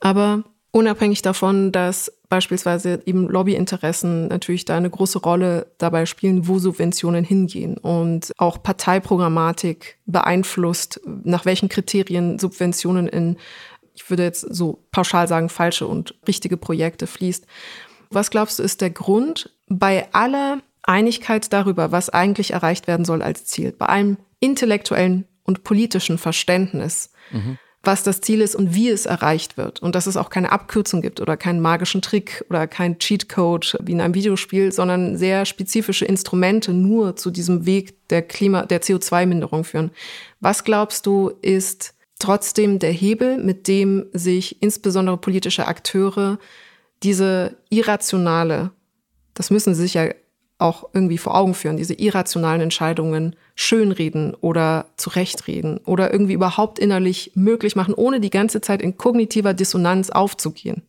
Aber 0.00 0.44
unabhängig 0.70 1.22
davon, 1.22 1.72
dass 1.72 2.12
beispielsweise 2.28 3.02
eben 3.06 3.28
Lobbyinteressen 3.28 4.28
natürlich 4.28 4.64
da 4.64 4.76
eine 4.76 4.90
große 4.90 5.18
Rolle 5.18 5.72
dabei 5.78 6.06
spielen, 6.06 6.48
wo 6.48 6.58
Subventionen 6.58 7.24
hingehen 7.24 7.78
und 7.78 8.32
auch 8.36 8.62
Parteiprogrammatik 8.62 9.98
beeinflusst, 10.06 11.00
nach 11.04 11.44
welchen 11.44 11.68
Kriterien 11.68 12.38
Subventionen 12.38 13.08
in, 13.08 13.36
ich 13.94 14.10
würde 14.10 14.24
jetzt 14.24 14.40
so 14.40 14.84
pauschal 14.90 15.28
sagen, 15.28 15.48
falsche 15.48 15.86
und 15.86 16.14
richtige 16.26 16.56
Projekte 16.56 17.06
fließt. 17.06 17.46
Was 18.10 18.30
glaubst 18.30 18.58
du, 18.58 18.62
ist 18.62 18.80
der 18.80 18.90
Grund 18.90 19.52
bei 19.68 20.08
aller 20.12 20.60
Einigkeit 20.82 21.52
darüber, 21.52 21.90
was 21.90 22.10
eigentlich 22.10 22.52
erreicht 22.52 22.86
werden 22.86 23.04
soll 23.04 23.22
als 23.22 23.46
Ziel, 23.46 23.72
bei 23.72 23.86
allem 23.86 24.18
intellektuellen 24.40 25.26
und 25.42 25.64
politischen 25.64 26.18
Verständnis, 26.18 27.12
mhm 27.30 27.58
was 27.86 28.02
das 28.02 28.20
Ziel 28.20 28.40
ist 28.40 28.54
und 28.54 28.74
wie 28.74 28.88
es 28.88 29.06
erreicht 29.06 29.56
wird. 29.56 29.80
Und 29.80 29.94
dass 29.94 30.06
es 30.06 30.16
auch 30.16 30.30
keine 30.30 30.52
Abkürzung 30.52 31.02
gibt 31.02 31.20
oder 31.20 31.36
keinen 31.36 31.60
magischen 31.60 32.02
Trick 32.02 32.44
oder 32.50 32.66
kein 32.66 32.98
Cheatcode 32.98 33.78
wie 33.82 33.92
in 33.92 34.00
einem 34.00 34.14
Videospiel, 34.14 34.72
sondern 34.72 35.16
sehr 35.16 35.46
spezifische 35.46 36.04
Instrumente 36.04 36.72
nur 36.72 37.16
zu 37.16 37.30
diesem 37.30 37.66
Weg 37.66 38.08
der 38.08 38.22
Klima, 38.22 38.66
der 38.66 38.82
CO2-Minderung 38.82 39.64
führen. 39.64 39.90
Was 40.40 40.64
glaubst 40.64 41.06
du, 41.06 41.32
ist 41.42 41.94
trotzdem 42.18 42.78
der 42.78 42.92
Hebel, 42.92 43.38
mit 43.38 43.68
dem 43.68 44.06
sich 44.12 44.62
insbesondere 44.62 45.16
politische 45.16 45.66
Akteure 45.66 46.38
diese 47.02 47.56
irrationale, 47.68 48.70
das 49.34 49.50
müssen 49.50 49.74
sie 49.74 49.82
sich 49.82 49.94
ja 49.94 50.08
auch 50.58 50.88
irgendwie 50.94 51.18
vor 51.18 51.34
Augen 51.34 51.54
führen, 51.54 51.76
diese 51.76 51.94
irrationalen 51.94 52.62
Entscheidungen 52.62 53.36
schönreden 53.56 54.34
oder 54.34 54.86
zurechtreden 54.96 55.78
oder 55.78 56.12
irgendwie 56.12 56.34
überhaupt 56.34 56.78
innerlich 56.78 57.32
möglich 57.34 57.74
machen, 57.74 57.94
ohne 57.94 58.20
die 58.20 58.30
ganze 58.30 58.60
Zeit 58.60 58.82
in 58.82 58.96
kognitiver 58.98 59.54
Dissonanz 59.54 60.10
aufzugehen. 60.10 60.82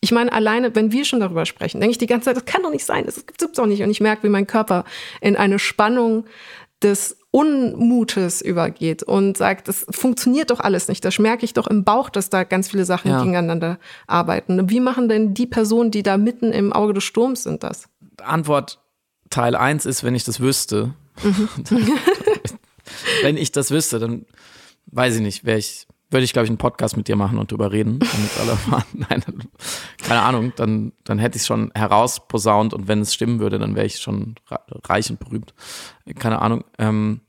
Ich 0.00 0.12
meine, 0.12 0.32
alleine, 0.32 0.74
wenn 0.76 0.92
wir 0.92 1.04
schon 1.04 1.20
darüber 1.20 1.46
sprechen, 1.46 1.80
denke 1.80 1.92
ich 1.92 1.98
die 1.98 2.06
ganze 2.06 2.26
Zeit, 2.26 2.36
das 2.36 2.44
kann 2.44 2.62
doch 2.62 2.70
nicht 2.70 2.84
sein, 2.84 3.04
das 3.04 3.26
gibt 3.26 3.42
es 3.42 3.52
doch 3.52 3.66
nicht. 3.66 3.82
Und 3.82 3.90
ich 3.90 4.00
merke, 4.00 4.22
wie 4.22 4.28
mein 4.28 4.46
Körper 4.46 4.84
in 5.20 5.36
eine 5.36 5.58
Spannung 5.58 6.26
des 6.80 7.16
Unmutes 7.32 8.40
übergeht 8.40 9.02
und 9.02 9.36
sagt, 9.36 9.66
das 9.66 9.84
funktioniert 9.90 10.50
doch 10.50 10.60
alles 10.60 10.88
nicht. 10.88 11.04
Das 11.04 11.18
merke 11.18 11.44
ich 11.44 11.54
doch 11.54 11.66
im 11.66 11.82
Bauch, 11.82 12.08
dass 12.08 12.30
da 12.30 12.44
ganz 12.44 12.70
viele 12.70 12.84
Sachen 12.84 13.10
ja. 13.10 13.18
gegeneinander 13.18 13.78
arbeiten. 14.06 14.70
Wie 14.70 14.80
machen 14.80 15.08
denn 15.08 15.34
die 15.34 15.46
Personen, 15.46 15.90
die 15.90 16.02
da 16.02 16.18
mitten 16.18 16.52
im 16.52 16.72
Auge 16.72 16.94
des 16.94 17.04
Sturms 17.04 17.42
sind, 17.42 17.62
das? 17.64 17.88
Antwort 18.22 18.80
Teil 19.28 19.56
1 19.56 19.86
ist, 19.86 20.04
wenn 20.04 20.14
ich 20.14 20.24
das 20.24 20.40
wüsste. 20.40 20.94
Wenn 23.22 23.36
ich 23.36 23.52
das 23.52 23.70
wüsste, 23.70 23.98
dann 23.98 24.26
weiß 24.86 25.16
ich 25.16 25.22
nicht, 25.22 25.44
wäre 25.44 25.58
ich 25.58 25.86
würde 26.10 26.24
ich, 26.24 26.32
glaube 26.32 26.44
ich, 26.44 26.50
einen 26.50 26.58
Podcast 26.58 26.96
mit 26.96 27.08
dir 27.08 27.16
machen 27.16 27.38
und 27.38 27.50
drüber 27.50 27.72
reden, 27.72 27.98
damit 27.98 28.38
alle. 28.38 28.84
Nein, 28.92 29.22
keine 30.02 30.22
Ahnung, 30.22 30.52
dann, 30.56 30.92
dann 31.04 31.18
hätte 31.18 31.36
ich 31.36 31.42
es 31.42 31.46
schon 31.46 31.72
herausposaunt 31.74 32.74
und 32.74 32.88
wenn 32.88 33.00
es 33.00 33.12
stimmen 33.12 33.40
würde, 33.40 33.58
dann 33.58 33.74
wäre 33.74 33.86
ich 33.86 33.98
schon 33.98 34.36
reich 34.84 35.10
und 35.10 35.18
berühmt. 35.18 35.54
Keine 36.16 36.40
Ahnung. 36.40 36.64
Ähm, 36.78 37.22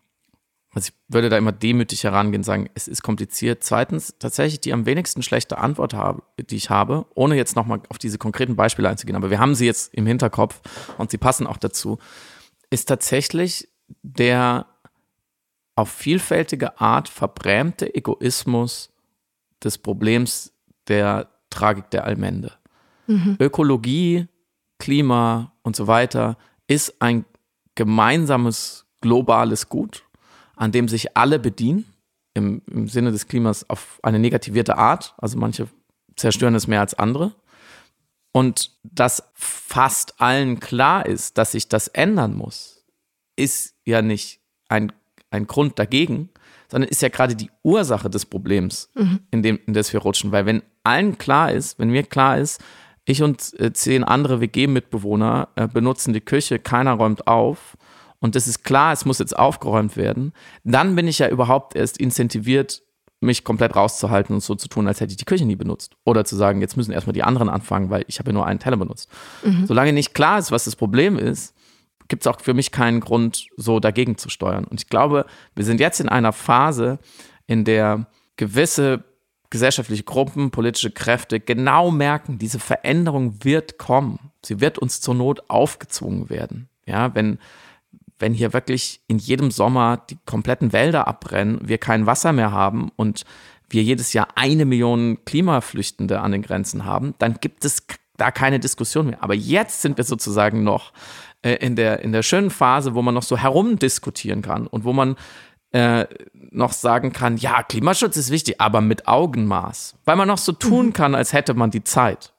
also 0.73 0.89
ich 0.89 0.93
würde 1.07 1.29
da 1.29 1.39
immer 1.39 1.53
demütig 1.53 2.03
herangehen 2.03 2.41
und 2.41 2.43
sagen, 2.43 2.69
es 2.75 2.87
ist 2.87 3.01
kompliziert. 3.01 3.63
Zweitens, 3.63 4.13
tatsächlich 4.19 4.59
die 4.59 4.73
am 4.73 4.85
wenigsten 4.85 5.23
schlechte 5.23 5.57
Antwort 5.57 5.95
habe, 5.95 6.21
die 6.39 6.55
ich 6.55 6.69
habe, 6.69 7.07
ohne 7.15 7.35
jetzt 7.35 7.55
nochmal 7.55 7.81
auf 7.89 7.97
diese 7.97 8.19
konkreten 8.19 8.55
Beispiele 8.55 8.87
einzugehen, 8.87 9.15
aber 9.15 9.31
wir 9.31 9.39
haben 9.39 9.55
sie 9.55 9.65
jetzt 9.65 9.91
im 9.95 10.05
Hinterkopf 10.05 10.61
und 10.99 11.09
sie 11.09 11.17
passen 11.17 11.47
auch 11.47 11.57
dazu, 11.57 11.97
ist 12.69 12.87
tatsächlich 12.87 13.69
der 14.01 14.65
auf 15.75 15.89
vielfältige 15.89 16.81
Art 16.81 17.07
verbrämte 17.07 17.93
Egoismus 17.93 18.89
des 19.63 19.77
Problems 19.77 20.53
der 20.87 21.29
Tragik 21.49 21.89
der 21.91 22.05
Allmende. 22.05 22.53
Mhm. 23.07 23.37
Ökologie, 23.39 24.27
Klima 24.79 25.53
und 25.63 25.75
so 25.75 25.87
weiter 25.87 26.37
ist 26.67 27.01
ein 27.01 27.25
gemeinsames 27.75 28.85
globales 29.01 29.69
Gut, 29.69 30.03
an 30.55 30.71
dem 30.71 30.87
sich 30.87 31.15
alle 31.15 31.39
bedienen, 31.39 31.85
im, 32.33 32.61
im 32.67 32.87
Sinne 32.87 33.11
des 33.11 33.27
Klimas 33.27 33.67
auf 33.69 33.99
eine 34.03 34.19
negativierte 34.19 34.77
Art. 34.77 35.15
Also 35.17 35.37
manche 35.37 35.67
zerstören 36.15 36.55
es 36.55 36.67
mehr 36.67 36.81
als 36.81 36.93
andere. 36.93 37.33
Und 38.31 38.71
dass 38.83 39.23
fast 39.33 40.21
allen 40.21 40.59
klar 40.59 41.05
ist, 41.05 41.37
dass 41.37 41.53
sich 41.53 41.69
das 41.69 41.87
ändern 41.87 42.35
muss, 42.35 42.76
ist 43.37 43.75
ja 43.85 44.01
nicht 44.01 44.41
ein 44.67 44.91
ein 45.29 45.47
Grund 45.47 45.79
dagegen, 45.79 46.29
sondern 46.69 46.89
ist 46.89 47.01
ja 47.01 47.09
gerade 47.09 47.35
die 47.35 47.49
Ursache 47.63 48.09
des 48.09 48.25
Problems, 48.25 48.89
mhm. 48.95 49.19
in, 49.31 49.43
dem, 49.43 49.59
in 49.67 49.73
das 49.73 49.91
wir 49.93 50.01
rutschen. 50.01 50.31
Weil 50.31 50.45
wenn 50.45 50.63
allen 50.83 51.17
klar 51.17 51.51
ist, 51.51 51.79
wenn 51.79 51.89
mir 51.89 52.03
klar 52.03 52.37
ist, 52.37 52.61
ich 53.05 53.23
und 53.23 53.57
äh, 53.59 53.71
zehn 53.71 54.03
andere 54.03 54.41
WG-Mitbewohner 54.41 55.49
äh, 55.55 55.67
benutzen 55.67 56.13
die 56.13 56.21
Küche, 56.21 56.59
keiner 56.59 56.93
räumt 56.93 57.27
auf 57.27 57.77
und 58.19 58.35
das 58.35 58.47
ist 58.47 58.63
klar, 58.63 58.91
es 58.91 59.05
muss 59.05 59.19
jetzt 59.19 59.37
aufgeräumt 59.37 59.95
werden, 59.95 60.33
dann 60.63 60.95
bin 60.95 61.07
ich 61.07 61.19
ja 61.19 61.29
überhaupt 61.29 61.75
erst 61.75 61.99
incentiviert, 61.99 62.83
mich 63.19 63.43
komplett 63.43 63.75
rauszuhalten 63.75 64.35
und 64.35 64.41
so 64.41 64.55
zu 64.55 64.67
tun, 64.67 64.87
als 64.87 64.99
hätte 64.99 65.11
ich 65.11 65.17
die 65.17 65.25
Küche 65.25 65.45
nie 65.45 65.55
benutzt. 65.55 65.95
Oder 66.03 66.23
zu 66.23 66.35
sagen, 66.35 66.61
jetzt 66.61 66.77
müssen 66.77 66.91
erstmal 66.91 67.13
die 67.13 67.23
anderen 67.23 67.49
anfangen, 67.49 67.89
weil 67.89 68.03
ich 68.07 68.19
habe 68.19 68.29
ja 68.29 68.33
nur 68.33 68.45
einen 68.45 68.59
Teller 68.59 68.77
benutzt. 68.77 69.09
Mhm. 69.43 69.65
Solange 69.65 69.91
nicht 69.91 70.13
klar 70.13 70.37
ist, 70.37 70.51
was 70.51 70.65
das 70.65 70.75
Problem 70.75 71.17
ist, 71.17 71.55
gibt 72.07 72.23
es 72.23 72.27
auch 72.27 72.41
für 72.41 72.53
mich 72.53 72.71
keinen 72.71 72.99
Grund, 72.99 73.47
so 73.57 73.79
dagegen 73.79 74.17
zu 74.17 74.29
steuern. 74.29 74.63
Und 74.65 74.81
ich 74.81 74.89
glaube, 74.89 75.25
wir 75.55 75.65
sind 75.65 75.79
jetzt 75.79 75.99
in 75.99 76.09
einer 76.09 76.33
Phase, 76.33 76.99
in 77.47 77.63
der 77.63 78.07
gewisse 78.35 79.03
gesellschaftliche 79.49 80.03
Gruppen, 80.03 80.51
politische 80.51 80.91
Kräfte 80.91 81.39
genau 81.39 81.91
merken, 81.91 82.37
diese 82.37 82.59
Veränderung 82.59 83.43
wird 83.43 83.77
kommen. 83.77 84.31
Sie 84.43 84.59
wird 84.59 84.77
uns 84.77 84.99
zur 85.01 85.15
Not 85.15 85.49
aufgezwungen 85.49 86.29
werden. 86.29 86.69
Ja, 86.85 87.15
wenn, 87.15 87.39
wenn 88.19 88.33
hier 88.33 88.53
wirklich 88.53 89.01
in 89.07 89.17
jedem 89.17 89.51
Sommer 89.51 90.03
die 90.09 90.17
kompletten 90.25 90.73
Wälder 90.73 91.07
abbrennen, 91.07 91.59
wir 91.63 91.77
kein 91.77 92.05
Wasser 92.05 92.33
mehr 92.33 92.51
haben 92.51 92.91
und 92.95 93.23
wir 93.69 93.83
jedes 93.83 94.13
Jahr 94.13 94.29
eine 94.35 94.65
Million 94.65 95.23
Klimaflüchtende 95.25 96.21
an 96.21 96.31
den 96.31 96.41
Grenzen 96.41 96.85
haben, 96.85 97.13
dann 97.19 97.35
gibt 97.41 97.65
es 97.65 97.85
da 98.17 98.31
keine 98.31 98.59
Diskussion 98.59 99.07
mehr. 99.07 99.23
Aber 99.23 99.33
jetzt 99.33 99.81
sind 99.81 99.97
wir 99.97 100.03
sozusagen 100.03 100.63
noch 100.63 100.91
äh, 101.43 101.53
in, 101.55 101.75
der, 101.75 101.99
in 102.01 102.11
der 102.11 102.23
schönen 102.23 102.49
Phase, 102.49 102.95
wo 102.95 103.01
man 103.01 103.13
noch 103.13 103.23
so 103.23 103.37
herumdiskutieren 103.37 104.41
kann 104.41 104.67
und 104.67 104.83
wo 104.83 104.93
man 104.93 105.15
äh, 105.71 106.05
noch 106.33 106.73
sagen 106.73 107.13
kann, 107.13 107.37
ja, 107.37 107.63
Klimaschutz 107.63 108.17
ist 108.17 108.31
wichtig, 108.31 108.59
aber 108.59 108.81
mit 108.81 109.07
Augenmaß. 109.07 109.95
Weil 110.05 110.15
man 110.15 110.27
noch 110.27 110.37
so 110.37 110.51
tun 110.51 110.87
mhm. 110.87 110.93
kann, 110.93 111.15
als 111.15 111.33
hätte 111.33 111.53
man 111.53 111.71
die 111.71 111.83
Zeit. 111.83 112.33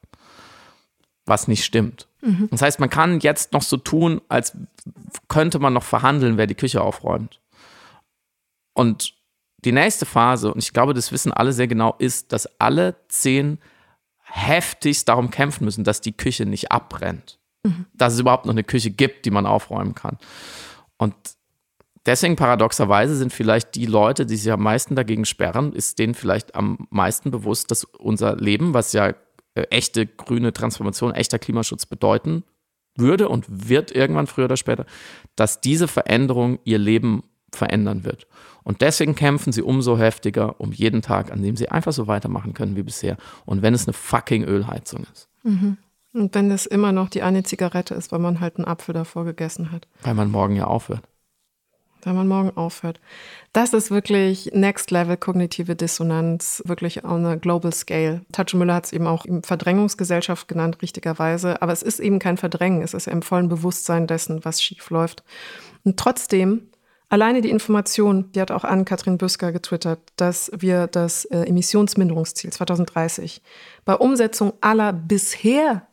Was 1.26 1.46
nicht 1.46 1.64
stimmt. 1.64 2.08
Mhm. 2.22 2.48
Das 2.50 2.62
heißt, 2.62 2.80
man 2.80 2.90
kann 2.90 3.20
jetzt 3.20 3.52
noch 3.52 3.62
so 3.62 3.76
tun, 3.76 4.20
als 4.28 4.56
könnte 5.28 5.58
man 5.58 5.72
noch 5.72 5.84
verhandeln, 5.84 6.36
wer 6.36 6.46
die 6.46 6.54
Küche 6.54 6.80
aufräumt. 6.80 7.40
Und 8.72 9.14
die 9.64 9.72
nächste 9.72 10.06
Phase, 10.06 10.52
und 10.52 10.62
ich 10.62 10.72
glaube, 10.72 10.94
das 10.94 11.12
wissen 11.12 11.32
alle 11.32 11.52
sehr 11.52 11.68
genau, 11.68 11.94
ist, 11.98 12.32
dass 12.32 12.48
alle 12.60 12.96
zehn 13.08 13.58
heftigst 14.30 15.08
darum 15.08 15.30
kämpfen 15.30 15.64
müssen, 15.64 15.84
dass 15.84 16.00
die 16.00 16.16
Küche 16.16 16.46
nicht 16.46 16.70
abbrennt 16.70 17.38
mhm. 17.64 17.86
dass 17.94 18.14
es 18.14 18.20
überhaupt 18.20 18.46
noch 18.46 18.52
eine 18.52 18.64
Küche 18.64 18.90
gibt, 18.90 19.24
die 19.24 19.30
man 19.30 19.46
aufräumen 19.46 19.94
kann. 19.94 20.18
Und 20.96 21.14
deswegen 22.06 22.36
paradoxerweise 22.36 23.16
sind 23.16 23.32
vielleicht 23.32 23.74
die 23.74 23.86
Leute, 23.86 24.26
die 24.26 24.36
sich 24.36 24.50
am 24.52 24.62
meisten 24.62 24.96
dagegen 24.96 25.24
sperren, 25.24 25.72
ist 25.72 25.98
denen 25.98 26.14
vielleicht 26.14 26.54
am 26.54 26.86
meisten 26.90 27.30
bewusst, 27.30 27.70
dass 27.70 27.84
unser 27.84 28.36
Leben, 28.36 28.74
was 28.74 28.92
ja 28.92 29.14
äh, 29.54 29.62
echte 29.70 30.06
grüne 30.06 30.52
Transformation, 30.52 31.14
echter 31.14 31.38
Klimaschutz 31.38 31.86
bedeuten 31.86 32.44
würde 32.96 33.28
und 33.28 33.46
wird 33.48 33.92
irgendwann 33.92 34.26
früher 34.26 34.46
oder 34.46 34.56
später, 34.56 34.86
dass 35.36 35.60
diese 35.60 35.86
Veränderung 35.86 36.58
ihr 36.64 36.78
Leben 36.78 37.22
verändern 37.52 38.04
wird. 38.04 38.26
Und 38.68 38.82
deswegen 38.82 39.14
kämpfen 39.14 39.50
sie 39.50 39.62
umso 39.62 39.96
heftiger 39.96 40.60
um 40.60 40.72
jeden 40.72 41.00
Tag, 41.00 41.32
an 41.32 41.42
dem 41.42 41.56
sie 41.56 41.70
einfach 41.70 41.92
so 41.94 42.06
weitermachen 42.06 42.52
können 42.52 42.76
wie 42.76 42.82
bisher. 42.82 43.16
Und 43.46 43.62
wenn 43.62 43.72
es 43.72 43.86
eine 43.86 43.94
fucking 43.94 44.44
Ölheizung 44.44 45.06
ist. 45.10 45.26
Mhm. 45.42 45.78
Und 46.12 46.34
wenn 46.34 46.50
es 46.50 46.66
immer 46.66 46.92
noch 46.92 47.08
die 47.08 47.22
eine 47.22 47.42
Zigarette 47.44 47.94
ist, 47.94 48.12
weil 48.12 48.18
man 48.18 48.40
halt 48.40 48.58
einen 48.58 48.66
Apfel 48.66 48.92
davor 48.92 49.24
gegessen 49.24 49.72
hat. 49.72 49.88
Weil 50.02 50.12
man 50.12 50.30
morgen 50.30 50.54
ja 50.54 50.66
aufhört. 50.66 51.00
Weil 52.02 52.12
man 52.12 52.28
morgen 52.28 52.54
aufhört. 52.58 53.00
Das 53.54 53.72
ist 53.72 53.90
wirklich 53.90 54.50
Next 54.52 54.90
Level 54.90 55.16
kognitive 55.16 55.74
Dissonanz, 55.74 56.62
wirklich 56.66 57.04
on 57.04 57.24
a 57.24 57.36
global 57.36 57.72
scale. 57.72 58.20
Tatsche 58.32 58.58
Müller 58.58 58.74
hat 58.74 58.84
es 58.84 58.92
eben 58.92 59.06
auch 59.06 59.24
Verdrängungsgesellschaft 59.44 60.46
genannt, 60.46 60.82
richtigerweise. 60.82 61.62
Aber 61.62 61.72
es 61.72 61.82
ist 61.82 62.00
eben 62.00 62.18
kein 62.18 62.36
Verdrängen. 62.36 62.82
Es 62.82 62.92
ist 62.92 63.08
im 63.08 63.22
vollen 63.22 63.48
Bewusstsein 63.48 64.06
dessen, 64.06 64.44
was 64.44 64.62
schief 64.62 64.90
läuft. 64.90 65.24
Und 65.84 65.98
trotzdem 65.98 66.68
Alleine 67.10 67.40
die 67.40 67.50
Information, 67.50 68.30
die 68.32 68.40
hat 68.40 68.50
auch 68.50 68.64
Ann-Kathrin 68.64 69.16
Büsker 69.16 69.50
getwittert, 69.50 70.00
dass 70.16 70.50
wir 70.56 70.86
das 70.86 71.24
äh, 71.26 71.44
Emissionsminderungsziel 71.44 72.52
2030 72.52 73.40
bei 73.86 73.94
Umsetzung 73.94 74.52
aller 74.60 74.92
bisher 74.92 75.86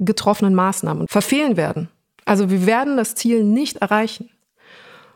getroffenen 0.00 0.54
Maßnahmen 0.54 1.06
verfehlen 1.08 1.56
werden. 1.56 1.88
Also 2.24 2.50
wir 2.50 2.66
werden 2.66 2.96
das 2.96 3.14
Ziel 3.14 3.44
nicht 3.44 3.76
erreichen. 3.76 4.30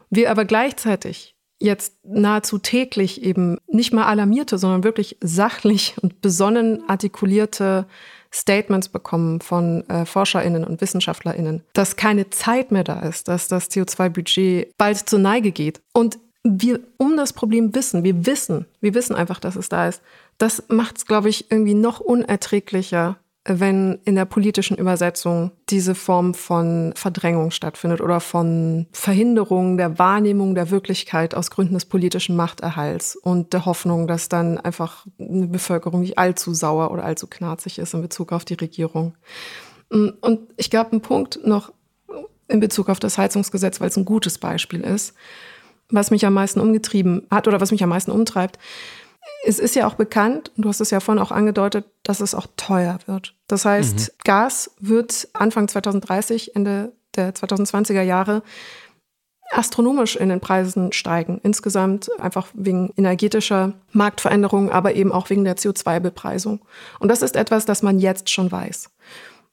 Wir 0.08 0.30
aber 0.30 0.44
gleichzeitig 0.44 1.34
jetzt 1.60 1.94
nahezu 2.04 2.58
täglich 2.58 3.22
eben 3.22 3.58
nicht 3.66 3.92
mal 3.92 4.06
alarmierte, 4.06 4.56
sondern 4.56 4.84
wirklich 4.84 5.18
sachlich 5.20 5.96
und 6.00 6.20
besonnen 6.22 6.88
artikulierte 6.88 7.86
Statements 8.32 8.88
bekommen 8.88 9.40
von 9.40 9.88
äh, 9.88 10.04
ForscherInnen 10.06 10.64
und 10.64 10.80
WissenschaftlerInnen, 10.80 11.62
dass 11.72 11.96
keine 11.96 12.30
Zeit 12.30 12.70
mehr 12.70 12.84
da 12.84 13.00
ist, 13.00 13.28
dass 13.28 13.48
das 13.48 13.70
CO2-Budget 13.70 14.76
bald 14.78 14.98
zur 15.08 15.18
Neige 15.18 15.52
geht. 15.52 15.80
Und 15.92 16.18
wir 16.42 16.80
um 16.96 17.16
das 17.16 17.32
Problem 17.32 17.74
wissen, 17.74 18.02
wir 18.04 18.26
wissen, 18.26 18.66
wir 18.80 18.94
wissen 18.94 19.14
einfach, 19.14 19.40
dass 19.40 19.56
es 19.56 19.68
da 19.68 19.88
ist. 19.88 20.00
Das 20.38 20.64
macht 20.68 20.98
es, 20.98 21.06
glaube 21.06 21.28
ich, 21.28 21.50
irgendwie 21.50 21.74
noch 21.74 22.00
unerträglicher, 22.00 23.18
wenn 23.44 23.98
in 24.04 24.16
der 24.16 24.26
politischen 24.26 24.76
Übersetzung 24.76 25.52
diese 25.70 25.94
Form 25.94 26.34
von 26.34 26.92
Verdrängung 26.94 27.50
stattfindet 27.50 28.02
oder 28.02 28.20
von 28.20 28.86
Verhinderung 28.92 29.78
der 29.78 29.98
Wahrnehmung 29.98 30.54
der 30.54 30.70
Wirklichkeit 30.70 31.34
aus 31.34 31.50
Gründen 31.50 31.74
des 31.74 31.86
politischen 31.86 32.36
Machterhalts 32.36 33.16
und 33.16 33.54
der 33.54 33.64
Hoffnung, 33.64 34.06
dass 34.06 34.28
dann 34.28 34.58
einfach 34.58 35.06
eine 35.18 35.46
Bevölkerung 35.46 36.02
nicht 36.02 36.18
allzu 36.18 36.52
sauer 36.52 36.90
oder 36.90 37.04
allzu 37.04 37.26
knarzig 37.28 37.78
ist 37.78 37.94
in 37.94 38.02
Bezug 38.02 38.32
auf 38.32 38.44
die 38.44 38.54
Regierung. 38.54 39.14
Und 39.88 40.38
ich 40.56 40.70
glaube, 40.70 40.94
ein 40.94 41.00
Punkt 41.00 41.40
noch 41.44 41.72
in 42.46 42.60
Bezug 42.60 42.90
auf 42.90 43.00
das 43.00 43.16
Heizungsgesetz, 43.16 43.80
weil 43.80 43.88
es 43.88 43.96
ein 43.96 44.04
gutes 44.04 44.36
Beispiel 44.38 44.82
ist, 44.82 45.14
was 45.88 46.10
mich 46.10 46.26
am 46.26 46.34
meisten 46.34 46.60
umgetrieben 46.60 47.26
hat 47.30 47.48
oder 47.48 47.60
was 47.60 47.72
mich 47.72 47.82
am 47.82 47.88
meisten 47.88 48.10
umtreibt, 48.10 48.58
es 49.44 49.58
ist 49.58 49.74
ja 49.74 49.86
auch 49.86 49.94
bekannt, 49.94 50.52
und 50.56 50.64
du 50.64 50.68
hast 50.68 50.80
es 50.80 50.90
ja 50.90 51.00
vorhin 51.00 51.22
auch 51.22 51.30
angedeutet, 51.30 51.86
dass 52.02 52.20
es 52.20 52.34
auch 52.34 52.46
teuer 52.56 52.98
wird. 53.06 53.34
Das 53.46 53.64
heißt, 53.64 53.98
mhm. 53.98 54.06
Gas 54.24 54.70
wird 54.78 55.28
Anfang 55.32 55.68
2030, 55.68 56.56
Ende 56.56 56.92
der 57.16 57.34
2020er 57.34 58.02
Jahre 58.02 58.42
astronomisch 59.52 60.16
in 60.16 60.28
den 60.28 60.40
Preisen 60.40 60.92
steigen. 60.92 61.40
Insgesamt 61.42 62.08
einfach 62.20 62.48
wegen 62.54 62.92
energetischer 62.96 63.72
Marktveränderungen, 63.92 64.70
aber 64.70 64.94
eben 64.94 65.10
auch 65.10 65.28
wegen 65.30 65.44
der 65.44 65.56
CO2-Bepreisung. 65.56 66.60
Und 67.00 67.08
das 67.08 67.22
ist 67.22 67.34
etwas, 67.34 67.64
das 67.64 67.82
man 67.82 67.98
jetzt 67.98 68.30
schon 68.30 68.52
weiß. 68.52 68.90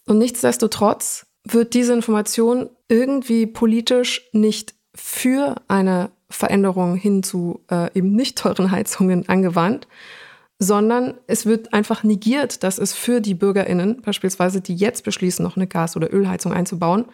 Und 0.05 0.19
nichtsdestotrotz 0.19 1.25
wird 1.43 1.73
diese 1.73 1.93
Information 1.93 2.69
irgendwie 2.87 3.47
politisch 3.47 4.29
nicht 4.33 4.75
für 4.93 5.55
eine 5.67 6.11
Veränderung 6.29 6.95
hin 6.95 7.23
zu 7.23 7.61
äh, 7.71 7.89
eben 7.93 8.13
nicht 8.13 8.37
teuren 8.37 8.71
Heizungen 8.71 9.27
angewandt, 9.29 9.87
sondern 10.59 11.15
es 11.27 11.45
wird 11.45 11.73
einfach 11.73 12.03
negiert, 12.03 12.63
dass 12.63 12.79
es 12.79 12.93
für 12.93 13.21
die 13.21 13.35
BürgerInnen, 13.35 14.01
beispielsweise, 14.01 14.59
die 14.61 14.75
jetzt 14.75 15.03
beschließen, 15.03 15.43
noch 15.43 15.55
eine 15.55 15.67
Gas- 15.67 15.95
oder 15.95 16.11
Ölheizung 16.13 16.51
einzubauen, 16.51 17.05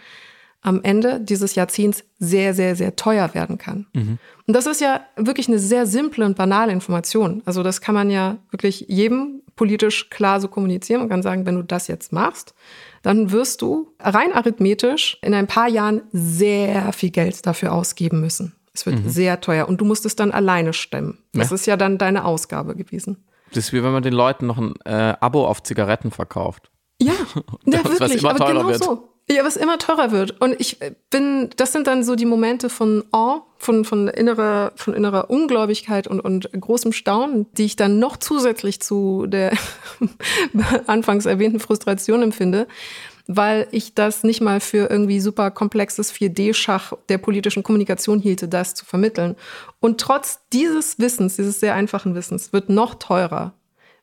am 0.61 0.81
Ende 0.81 1.19
dieses 1.19 1.55
Jahrzehnts 1.55 2.05
sehr, 2.19 2.53
sehr, 2.53 2.77
sehr 2.77 2.95
teuer 2.95 3.33
werden 3.33 3.57
kann. 3.57 3.85
Mhm. 3.93 4.17
Und 4.47 4.55
das 4.55 4.65
ist 4.65 4.79
ja 4.79 5.01
wirklich 5.17 5.49
eine 5.49 5.59
sehr 5.59 5.85
simple 5.85 6.25
und 6.25 6.37
banale 6.37 6.71
Information. 6.71 7.41
Also 7.43 7.63
das 7.63 7.81
kann 7.81 7.93
man 7.93 8.09
ja 8.09 8.37
wirklich 8.49 8.85
jedem 8.87 9.41
politisch 9.57 10.09
klar 10.09 10.39
so 10.39 10.47
kommunizieren 10.47 11.01
und 11.01 11.09
kann 11.09 11.21
sagen, 11.21 11.45
wenn 11.45 11.55
du 11.55 11.63
das 11.63 11.87
jetzt 11.87 12.13
machst, 12.13 12.55
dann 13.01 13.31
wirst 13.31 13.61
du 13.61 13.93
rein 13.99 14.31
arithmetisch 14.33 15.17
in 15.21 15.33
ein 15.33 15.47
paar 15.47 15.67
Jahren 15.67 16.01
sehr 16.13 16.93
viel 16.93 17.11
Geld 17.11 17.45
dafür 17.45 17.73
ausgeben 17.73 18.21
müssen. 18.21 18.55
Es 18.73 18.85
wird 18.85 19.03
mhm. 19.03 19.09
sehr 19.09 19.39
teuer 19.39 19.67
und 19.67 19.79
du 19.81 19.85
musst 19.85 20.05
es 20.05 20.15
dann 20.15 20.31
alleine 20.31 20.73
stemmen. 20.73 21.19
Das 21.33 21.49
ja. 21.49 21.55
ist 21.55 21.65
ja 21.67 21.77
dann 21.77 21.97
deine 21.97 22.25
Ausgabe 22.25 22.75
gewesen. 22.75 23.23
Das 23.49 23.65
ist 23.65 23.73
wie 23.73 23.83
wenn 23.83 23.91
man 23.91 24.01
den 24.01 24.13
Leuten 24.13 24.47
noch 24.47 24.57
ein 24.57 24.73
äh, 24.83 25.13
Abo 25.19 25.45
auf 25.45 25.61
Zigaretten 25.61 26.09
verkauft. 26.09 26.71
Ja, 26.99 27.13
ja 27.65 27.83
wirklich, 27.83 28.25
aber 28.25 28.47
genau 28.47 28.67
wird. 28.67 28.83
so. 28.83 29.09
Ja, 29.29 29.45
was 29.45 29.55
immer 29.55 29.77
teurer 29.77 30.11
wird. 30.11 30.41
Und 30.41 30.59
ich 30.59 30.79
bin, 31.09 31.49
das 31.55 31.71
sind 31.71 31.87
dann 31.87 32.03
so 32.03 32.15
die 32.15 32.25
Momente 32.25 32.69
von 32.69 33.05
Awe, 33.11 33.43
von, 33.57 33.85
von 33.85 34.09
innerer, 34.09 34.73
von 34.75 34.93
innerer 34.93 35.29
Ungläubigkeit 35.29 36.07
und, 36.07 36.19
und 36.19 36.49
großem 36.51 36.91
Staunen, 36.91 37.45
die 37.53 37.63
ich 37.63 37.77
dann 37.77 37.99
noch 37.99 38.17
zusätzlich 38.17 38.81
zu 38.81 39.25
der 39.27 39.53
anfangs 40.87 41.25
erwähnten 41.25 41.61
Frustration 41.61 42.21
empfinde, 42.21 42.67
weil 43.27 43.67
ich 43.71 43.93
das 43.93 44.23
nicht 44.23 44.41
mal 44.41 44.59
für 44.59 44.89
irgendwie 44.89 45.19
super 45.19 45.51
komplexes 45.51 46.13
4D-Schach 46.13 46.93
der 47.09 47.17
politischen 47.17 47.63
Kommunikation 47.63 48.19
hielte, 48.19 48.47
das 48.47 48.75
zu 48.75 48.85
vermitteln. 48.85 49.35
Und 49.79 49.99
trotz 50.01 50.39
dieses 50.51 50.99
Wissens, 50.99 51.37
dieses 51.37 51.59
sehr 51.59 51.75
einfachen 51.75 52.15
Wissens, 52.15 52.51
wird 52.53 52.69
noch 52.69 52.95
teurer 52.95 53.53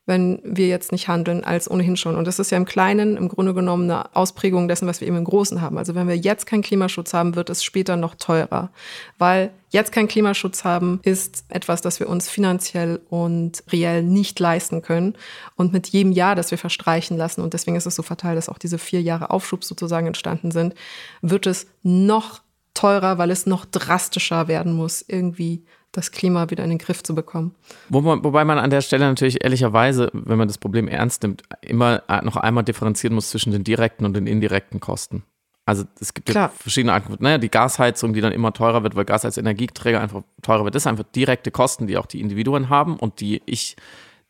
wenn 0.07 0.39
wir 0.43 0.67
jetzt 0.67 0.91
nicht 0.91 1.07
handeln, 1.07 1.43
als 1.43 1.69
ohnehin 1.69 1.95
schon. 1.95 2.15
Und 2.15 2.25
das 2.25 2.39
ist 2.39 2.49
ja 2.49 2.57
im 2.57 2.65
Kleinen 2.65 3.17
im 3.17 3.29
Grunde 3.29 3.53
genommen 3.53 3.89
eine 3.89 4.15
Ausprägung 4.15 4.67
dessen, 4.67 4.87
was 4.87 4.99
wir 4.99 5.07
eben 5.07 5.17
im 5.17 5.23
Großen 5.23 5.61
haben. 5.61 5.77
Also 5.77 5.93
wenn 5.93 6.07
wir 6.07 6.17
jetzt 6.17 6.47
keinen 6.47 6.63
Klimaschutz 6.63 7.13
haben, 7.13 7.35
wird 7.35 7.51
es 7.51 7.63
später 7.63 7.97
noch 7.97 8.15
teurer. 8.15 8.71
Weil 9.19 9.51
jetzt 9.69 9.91
keinen 9.91 10.07
Klimaschutz 10.07 10.63
haben, 10.63 10.99
ist 11.03 11.45
etwas, 11.49 11.81
das 11.81 11.99
wir 11.99 12.09
uns 12.09 12.29
finanziell 12.29 12.99
und 13.09 13.63
reell 13.71 14.01
nicht 14.01 14.39
leisten 14.39 14.81
können. 14.81 15.15
Und 15.55 15.71
mit 15.71 15.87
jedem 15.89 16.11
Jahr, 16.11 16.35
das 16.35 16.49
wir 16.49 16.57
verstreichen 16.57 17.15
lassen, 17.15 17.41
und 17.41 17.53
deswegen 17.53 17.77
ist 17.77 17.85
es 17.85 17.95
so 17.95 18.03
fatal, 18.03 18.33
dass 18.33 18.49
auch 18.49 18.57
diese 18.57 18.79
vier 18.79 19.01
Jahre 19.03 19.29
Aufschub 19.29 19.63
sozusagen 19.63 20.07
entstanden 20.07 20.49
sind, 20.49 20.73
wird 21.21 21.45
es 21.45 21.67
noch 21.83 22.41
teurer, 22.73 23.19
weil 23.19 23.29
es 23.29 23.45
noch 23.45 23.65
drastischer 23.65 24.47
werden 24.47 24.73
muss, 24.73 25.03
irgendwie 25.07 25.63
das 25.91 26.11
Klima 26.11 26.49
wieder 26.49 26.63
in 26.63 26.69
den 26.69 26.79
Griff 26.79 27.03
zu 27.03 27.13
bekommen. 27.13 27.55
Wo 27.89 28.01
man, 28.01 28.23
wobei 28.23 28.45
man 28.45 28.57
an 28.57 28.69
der 28.69 28.81
Stelle 28.81 29.05
natürlich 29.05 29.43
ehrlicherweise, 29.43 30.09
wenn 30.13 30.37
man 30.37 30.47
das 30.47 30.57
Problem 30.57 30.87
ernst 30.87 31.23
nimmt, 31.23 31.43
immer 31.61 32.03
noch 32.23 32.37
einmal 32.37 32.63
differenzieren 32.63 33.13
muss 33.13 33.29
zwischen 33.29 33.51
den 33.51 33.63
direkten 33.63 34.05
und 34.05 34.13
den 34.13 34.27
indirekten 34.27 34.79
Kosten. 34.79 35.23
Also 35.65 35.83
es 35.99 36.13
gibt 36.13 36.29
ja 36.29 36.49
verschiedene 36.49 36.93
Arten. 36.93 37.15
Ne? 37.19 37.39
Die 37.39 37.49
Gasheizung, 37.49 38.13
die 38.13 38.21
dann 38.21 38.33
immer 38.33 38.51
teurer 38.51 38.83
wird, 38.83 38.95
weil 38.95 39.05
Gas 39.05 39.25
als 39.25 39.37
Energieträger 39.37 40.01
einfach 40.01 40.23
teurer 40.41 40.63
wird. 40.63 40.75
Das 40.75 40.83
sind 40.83 40.91
einfach 40.91 41.11
direkte 41.15 41.51
Kosten, 41.51 41.87
die 41.87 41.97
auch 41.97 42.07
die 42.07 42.19
Individuen 42.19 42.69
haben 42.69 42.97
und 42.97 43.19
die 43.19 43.41
ich 43.45 43.75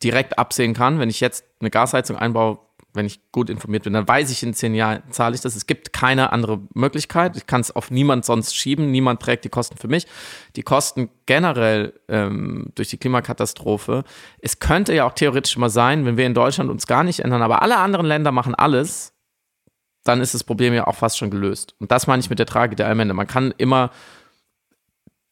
direkt 0.03 0.37
absehen 0.37 0.73
kann. 0.73 0.99
Wenn 0.99 1.09
ich 1.09 1.19
jetzt 1.19 1.45
eine 1.59 1.69
Gasheizung 1.69 2.17
einbaue, 2.17 2.59
wenn 2.93 3.05
ich 3.05 3.31
gut 3.31 3.49
informiert 3.49 3.83
bin, 3.83 3.93
dann 3.93 4.07
weiß 4.07 4.31
ich 4.31 4.43
in 4.43 4.53
zehn 4.53 4.75
Jahren, 4.75 5.03
zahle 5.11 5.35
ich 5.35 5.41
das. 5.41 5.55
Es 5.55 5.65
gibt 5.65 5.93
keine 5.93 6.33
andere 6.33 6.61
Möglichkeit. 6.73 7.37
Ich 7.37 7.47
kann 7.47 7.61
es 7.61 7.73
auf 7.73 7.89
niemand 7.89 8.25
sonst 8.25 8.55
schieben. 8.55 8.91
Niemand 8.91 9.21
trägt 9.21 9.45
die 9.45 9.49
Kosten 9.49 9.77
für 9.77 9.87
mich. 9.87 10.07
Die 10.55 10.63
Kosten 10.63 11.09
generell 11.25 11.93
ähm, 12.09 12.71
durch 12.75 12.89
die 12.89 12.97
Klimakatastrophe. 12.97 14.03
Es 14.39 14.59
könnte 14.59 14.93
ja 14.93 15.05
auch 15.05 15.13
theoretisch 15.13 15.57
mal 15.57 15.69
sein, 15.69 16.05
wenn 16.05 16.17
wir 16.17 16.25
in 16.25 16.33
Deutschland 16.33 16.69
uns 16.69 16.87
gar 16.87 17.03
nicht 17.03 17.21
ändern, 17.21 17.41
aber 17.41 17.61
alle 17.61 17.77
anderen 17.77 18.05
Länder 18.05 18.31
machen 18.31 18.55
alles, 18.55 19.13
dann 20.03 20.19
ist 20.19 20.33
das 20.33 20.43
Problem 20.43 20.73
ja 20.73 20.87
auch 20.87 20.95
fast 20.95 21.17
schon 21.17 21.29
gelöst. 21.29 21.75
Und 21.79 21.91
das 21.91 22.07
meine 22.07 22.19
ich 22.19 22.29
mit 22.29 22.39
der 22.39 22.45
Tragik 22.45 22.77
der 22.77 22.87
Allmende. 22.87 23.13
Man 23.13 23.27
kann 23.27 23.53
immer 23.57 23.91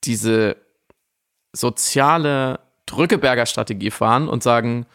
diese 0.03 0.55
soziale 1.51 2.60
Drückeberger 2.86 3.45
Strategie 3.45 3.91
fahren 3.91 4.30
und 4.30 4.43
sagen, 4.43 4.86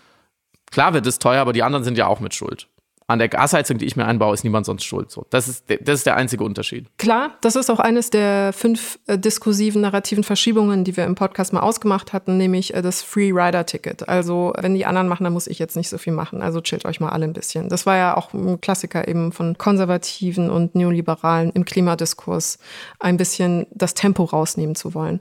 Klar 0.71 0.95
wird 0.95 1.07
es 1.07 1.19
teuer, 1.19 1.41
aber 1.41 1.53
die 1.53 1.63
anderen 1.63 1.85
sind 1.85 1.99
ja 1.99 2.07
auch 2.07 2.21
mit 2.21 2.35
Schuld. 2.35 2.69
An 3.07 3.19
der 3.19 3.29
Gasheizung, 3.29 3.77
die 3.77 3.85
ich 3.85 3.97
mir 3.97 4.07
einbaue, 4.07 4.33
ist 4.33 4.45
niemand 4.45 4.65
sonst 4.65 4.85
schuld. 4.85 5.11
So, 5.11 5.27
das, 5.29 5.47
ist, 5.47 5.67
das 5.69 5.97
ist 5.97 6.07
der 6.07 6.17
einzige 6.17 6.43
Unterschied. 6.43 6.87
Klar, 6.97 7.33
das 7.43 7.55
ist 7.55 7.69
auch 7.69 7.79
eines 7.79 8.09
der 8.09 8.55
fünf 8.55 8.99
äh, 9.07 9.19
diskursiven, 9.19 9.83
narrativen 9.83 10.25
Verschiebungen, 10.25 10.85
die 10.85 10.97
wir 10.97 11.05
im 11.05 11.15
Podcast 11.15 11.53
mal 11.53 11.61
ausgemacht 11.61 12.15
hatten, 12.15 12.39
nämlich 12.39 12.73
äh, 12.73 12.81
das 12.81 13.03
Free 13.03 13.31
Rider 13.31 13.67
Ticket. 13.67 14.09
Also, 14.09 14.55
wenn 14.59 14.75
die 14.75 14.87
anderen 14.87 15.09
machen, 15.09 15.25
dann 15.25 15.35
muss 15.35 15.49
ich 15.49 15.59
jetzt 15.59 15.77
nicht 15.77 15.91
so 15.91 15.99
viel 15.99 16.15
machen. 16.15 16.41
Also 16.41 16.63
chillt 16.63 16.87
euch 16.87 16.99
mal 16.99 17.11
alle 17.11 17.27
ein 17.27 17.35
bisschen. 17.35 17.69
Das 17.69 17.85
war 17.85 17.99
ja 17.99 18.17
auch 18.17 18.33
ein 18.33 18.63
Klassiker 18.63 19.07
eben 19.07 19.33
von 19.33 19.59
Konservativen 19.59 20.49
und 20.49 20.75
Neoliberalen 20.75 21.51
im 21.51 21.67
Klimadiskurs, 21.67 22.59
ein 23.01 23.19
bisschen 23.19 23.67
das 23.71 23.93
Tempo 23.93 24.25
rausnehmen 24.25 24.77
zu 24.77 24.95
wollen. 24.95 25.21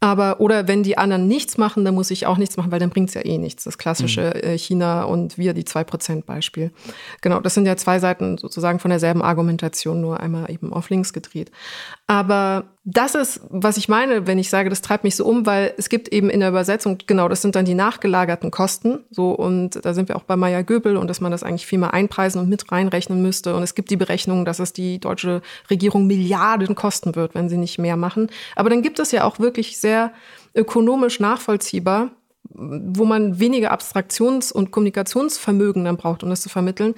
Aber, 0.00 0.40
oder 0.40 0.68
wenn 0.68 0.82
die 0.82 0.98
anderen 0.98 1.26
nichts 1.26 1.56
machen, 1.56 1.84
dann 1.84 1.94
muss 1.94 2.10
ich 2.10 2.26
auch 2.26 2.36
nichts 2.36 2.56
machen, 2.56 2.70
weil 2.70 2.78
dann 2.78 2.90
bringt 2.90 3.08
es 3.08 3.14
ja 3.14 3.24
eh 3.24 3.38
nichts. 3.38 3.64
Das 3.64 3.78
klassische 3.78 4.34
mhm. 4.34 4.50
Äh, 4.50 4.58
China 4.58 5.04
und 5.04 5.38
wir, 5.38 5.54
die 5.54 5.64
2%-Beispiel. 5.64 6.70
Genau, 7.22 7.40
das 7.40 7.54
sind 7.54 7.66
ja 7.66 7.76
zwei 7.76 7.98
Seiten 7.98 8.36
sozusagen 8.36 8.78
von 8.78 8.90
derselben 8.90 9.22
Argumentation, 9.22 10.00
nur 10.00 10.20
einmal 10.20 10.50
eben 10.50 10.72
auf 10.72 10.90
links 10.90 11.12
gedreht. 11.14 11.50
Aber 12.06 12.64
das 12.88 13.16
ist, 13.16 13.40
was 13.50 13.78
ich 13.78 13.88
meine, 13.88 14.28
wenn 14.28 14.38
ich 14.38 14.48
sage, 14.48 14.70
das 14.70 14.80
treibt 14.80 15.02
mich 15.02 15.16
so 15.16 15.26
um, 15.26 15.44
weil 15.44 15.74
es 15.76 15.88
gibt 15.88 16.06
eben 16.10 16.30
in 16.30 16.38
der 16.38 16.50
Übersetzung, 16.50 16.98
genau, 17.04 17.28
das 17.28 17.42
sind 17.42 17.56
dann 17.56 17.64
die 17.64 17.74
nachgelagerten 17.74 18.52
Kosten. 18.52 19.00
So, 19.10 19.32
und 19.32 19.84
da 19.84 19.92
sind 19.92 20.08
wir 20.08 20.14
auch 20.14 20.22
bei 20.22 20.36
Maya 20.36 20.62
Göbel 20.62 20.96
und 20.96 21.08
dass 21.08 21.20
man 21.20 21.32
das 21.32 21.42
eigentlich 21.42 21.66
viel 21.66 21.80
mehr 21.80 21.92
einpreisen 21.92 22.40
und 22.40 22.48
mit 22.48 22.70
reinrechnen 22.70 23.20
müsste. 23.20 23.56
Und 23.56 23.64
es 23.64 23.74
gibt 23.74 23.90
die 23.90 23.96
Berechnung, 23.96 24.44
dass 24.44 24.60
es 24.60 24.72
die 24.72 25.00
deutsche 25.00 25.42
Regierung 25.68 26.06
Milliarden 26.06 26.76
kosten 26.76 27.16
wird, 27.16 27.34
wenn 27.34 27.48
sie 27.48 27.56
nicht 27.56 27.78
mehr 27.78 27.96
machen. 27.96 28.30
Aber 28.54 28.70
dann 28.70 28.82
gibt 28.82 29.00
es 29.00 29.10
ja 29.10 29.24
auch 29.24 29.40
wirklich 29.40 29.78
sehr 29.78 30.12
ökonomisch 30.54 31.18
nachvollziehbar, 31.18 32.10
wo 32.50 33.04
man 33.04 33.40
weniger 33.40 33.72
Abstraktions- 33.72 34.52
und 34.52 34.70
Kommunikationsvermögen 34.70 35.84
dann 35.84 35.96
braucht, 35.96 36.22
um 36.22 36.30
das 36.30 36.40
zu 36.40 36.48
vermitteln 36.48 36.94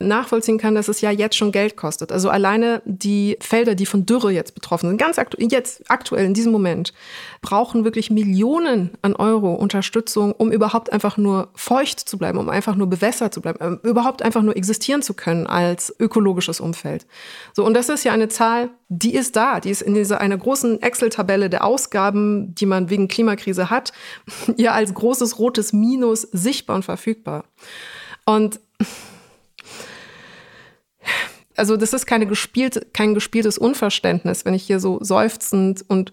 nachvollziehen 0.00 0.58
kann, 0.58 0.74
dass 0.74 0.88
es 0.88 1.00
ja 1.00 1.10
jetzt 1.10 1.36
schon 1.36 1.52
Geld 1.52 1.76
kostet. 1.76 2.10
Also 2.10 2.30
alleine 2.30 2.82
die 2.86 3.36
Felder, 3.40 3.74
die 3.74 3.86
von 3.86 4.06
Dürre 4.06 4.32
jetzt 4.32 4.54
betroffen 4.54 4.88
sind, 4.88 4.98
ganz 4.98 5.18
aktu 5.18 5.36
jetzt 5.38 5.88
aktuell 5.88 6.24
in 6.24 6.34
diesem 6.34 6.52
Moment, 6.52 6.92
brauchen 7.42 7.84
wirklich 7.84 8.10
Millionen 8.10 8.90
an 9.02 9.14
Euro 9.14 9.54
Unterstützung, 9.54 10.32
um 10.32 10.50
überhaupt 10.50 10.92
einfach 10.92 11.16
nur 11.16 11.48
feucht 11.54 12.00
zu 12.00 12.18
bleiben, 12.18 12.38
um 12.38 12.48
einfach 12.48 12.74
nur 12.76 12.88
bewässert 12.88 13.34
zu 13.34 13.42
bleiben, 13.42 13.58
um 13.60 13.72
ähm, 13.74 13.80
überhaupt 13.82 14.22
einfach 14.22 14.42
nur 14.42 14.56
existieren 14.56 15.02
zu 15.02 15.14
können 15.14 15.46
als 15.46 15.94
ökologisches 16.00 16.60
Umfeld. 16.60 17.06
So, 17.52 17.64
und 17.64 17.74
das 17.74 17.88
ist 17.88 18.04
ja 18.04 18.12
eine 18.12 18.28
Zahl, 18.28 18.70
die 18.88 19.14
ist 19.14 19.36
da, 19.36 19.60
die 19.60 19.70
ist 19.70 19.82
in 19.82 19.94
dieser 19.94 20.20
einer 20.20 20.38
großen 20.38 20.82
Excel-Tabelle 20.82 21.50
der 21.50 21.64
Ausgaben, 21.64 22.54
die 22.54 22.66
man 22.66 22.88
wegen 22.90 23.06
Klimakrise 23.06 23.70
hat, 23.70 23.92
ja 24.56 24.72
als 24.72 24.94
großes 24.94 25.38
rotes 25.38 25.72
Minus 25.72 26.22
sichtbar 26.22 26.76
und 26.76 26.84
verfügbar. 26.84 27.44
Und 28.24 28.60
also 31.60 31.76
das 31.76 31.92
ist 31.92 32.06
keine 32.06 32.26
gespielt, 32.26 32.94
kein 32.94 33.12
gespieltes 33.12 33.58
Unverständnis, 33.58 34.46
wenn 34.46 34.54
ich 34.54 34.62
hier 34.62 34.80
so 34.80 34.98
seufzend 35.02 35.84
und 35.86 36.10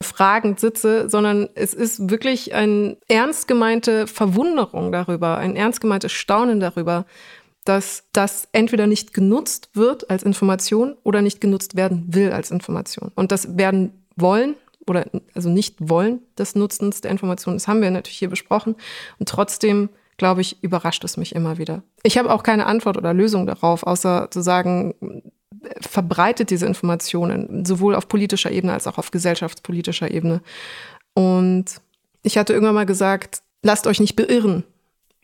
fragend 0.00 0.58
sitze, 0.58 1.08
sondern 1.08 1.48
es 1.54 1.72
ist 1.72 2.10
wirklich 2.10 2.52
eine 2.52 2.96
ernst 3.06 3.46
gemeinte 3.46 4.08
Verwunderung 4.08 4.90
darüber, 4.90 5.38
ein 5.38 5.54
ernst 5.54 5.80
gemeintes 5.80 6.10
Staunen 6.10 6.58
darüber, 6.58 7.06
dass 7.64 8.02
das 8.12 8.48
entweder 8.50 8.88
nicht 8.88 9.14
genutzt 9.14 9.70
wird 9.74 10.10
als 10.10 10.24
Information 10.24 10.96
oder 11.04 11.22
nicht 11.22 11.40
genutzt 11.40 11.76
werden 11.76 12.06
will 12.08 12.32
als 12.32 12.50
Information. 12.50 13.12
Und 13.14 13.30
das 13.30 13.56
werden 13.56 13.92
wollen 14.16 14.56
oder 14.88 15.06
also 15.32 15.48
nicht 15.48 15.76
wollen 15.78 16.22
des 16.36 16.56
Nutzens 16.56 17.02
der 17.02 17.12
Information, 17.12 17.54
das 17.54 17.68
haben 17.68 17.82
wir 17.82 17.90
natürlich 17.92 18.18
hier 18.18 18.30
besprochen. 18.30 18.74
Und 19.20 19.28
trotzdem 19.28 19.90
glaube 20.22 20.40
ich, 20.40 20.62
überrascht 20.62 21.02
es 21.02 21.16
mich 21.16 21.34
immer 21.34 21.58
wieder. 21.58 21.82
Ich 22.04 22.16
habe 22.16 22.32
auch 22.32 22.44
keine 22.44 22.66
Antwort 22.66 22.96
oder 22.96 23.12
Lösung 23.12 23.44
darauf, 23.44 23.82
außer 23.82 24.28
zu 24.30 24.40
sagen, 24.40 24.94
verbreitet 25.80 26.50
diese 26.50 26.64
Informationen, 26.64 27.64
sowohl 27.64 27.96
auf 27.96 28.06
politischer 28.06 28.52
Ebene 28.52 28.72
als 28.72 28.86
auch 28.86 28.98
auf 28.98 29.10
gesellschaftspolitischer 29.10 30.12
Ebene. 30.12 30.40
Und 31.14 31.64
ich 32.22 32.38
hatte 32.38 32.52
irgendwann 32.52 32.76
mal 32.76 32.86
gesagt, 32.86 33.42
lasst 33.62 33.88
euch 33.88 33.98
nicht 33.98 34.14
beirren 34.14 34.62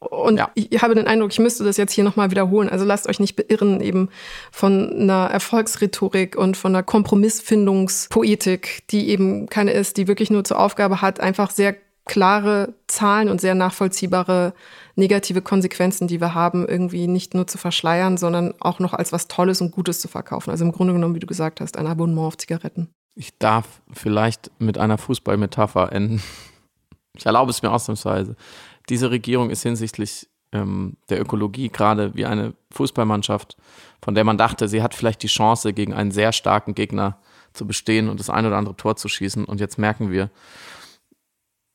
Und 0.01 0.38
ja. 0.38 0.51
ich 0.55 0.82
habe 0.82 0.96
den 0.96 1.07
Eindruck, 1.07 1.30
ich 1.30 1.38
müsste 1.38 1.62
das 1.62 1.76
jetzt 1.76 1.92
hier 1.92 2.03
nochmal 2.03 2.32
wiederholen. 2.32 2.68
Also 2.68 2.84
lasst 2.84 3.09
euch 3.09 3.20
nicht 3.20 3.36
beirren 3.36 3.80
eben 3.80 4.09
von 4.51 4.92
einer 4.92 5.30
Erfolgsrhetorik 5.30 6.34
und 6.34 6.57
von 6.57 6.74
einer 6.74 6.82
Kompromissfindungspoetik, 6.82 8.82
die 8.90 9.11
eben 9.11 9.49
keine 9.49 9.70
ist, 9.70 9.96
die 9.96 10.09
wirklich 10.09 10.30
nur 10.30 10.42
zur 10.42 10.59
Aufgabe 10.59 11.03
hat, 11.03 11.20
einfach 11.20 11.53
sehr 11.53 11.76
klare 12.09 12.74
Zahlen 12.88 13.28
und 13.28 13.40
sehr 13.40 13.55
nachvollziehbare 13.55 14.55
negative 14.99 15.40
Konsequenzen, 15.40 16.09
die 16.09 16.20
wir 16.20 16.34
haben, 16.34 16.66
irgendwie 16.66 17.07
nicht 17.07 17.32
nur 17.34 17.46
zu 17.46 17.57
verschleiern, 17.57 18.16
sondern 18.16 18.55
auch 18.61 18.80
noch 18.80 18.92
als 18.92 19.12
was 19.12 19.28
Tolles 19.28 19.61
und 19.61 19.70
Gutes 19.70 20.01
zu 20.01 20.09
verkaufen. 20.09 20.51
Also 20.51 20.64
im 20.64 20.72
Grunde 20.72 20.92
genommen, 20.92 21.14
wie 21.14 21.20
du 21.20 21.26
gesagt 21.26 21.61
hast, 21.61 21.76
ein 21.76 21.86
Abonnement 21.86 22.26
auf 22.26 22.36
Zigaretten. 22.36 22.90
Ich 23.14 23.38
darf 23.38 23.80
vielleicht 23.92 24.51
mit 24.59 24.76
einer 24.78 24.99
Fußballmetapher 24.99 25.92
enden. 25.92 26.22
Ich 27.16 27.26
erlaube 27.26 27.51
es 27.51 27.62
mir 27.62 27.72
ausnahmsweise 27.72 28.36
diese 28.88 29.11
Regierung 29.11 29.51
ist 29.51 29.62
hinsichtlich 29.62 30.28
ähm, 30.53 30.96
der 31.09 31.20
Ökologie 31.20 31.68
gerade 31.68 32.14
wie 32.14 32.26
eine 32.26 32.55
Fußballmannschaft, 32.72 33.57
von 34.03 34.14
der 34.14 34.24
man 34.24 34.38
dachte, 34.38 34.68
sie 34.68 34.82
hat 34.82 34.94
vielleicht 34.94 35.22
die 35.22 35.28
Chance, 35.28 35.72
gegen 35.72 35.92
einen 35.92 36.11
sehr 36.11 36.32
starken 36.32 36.74
Gegner 36.74 37.18
zu 37.53 37.66
bestehen 37.66 38.09
und 38.09 38.20
das 38.20 38.30
ein 38.30 38.46
oder 38.46 38.57
andere 38.57 38.76
Tor 38.76 38.96
zu 38.96 39.09
schießen. 39.09 39.44
Und 39.44 39.61
jetzt 39.61 39.78
merken 39.78 40.11
wir, 40.11 40.30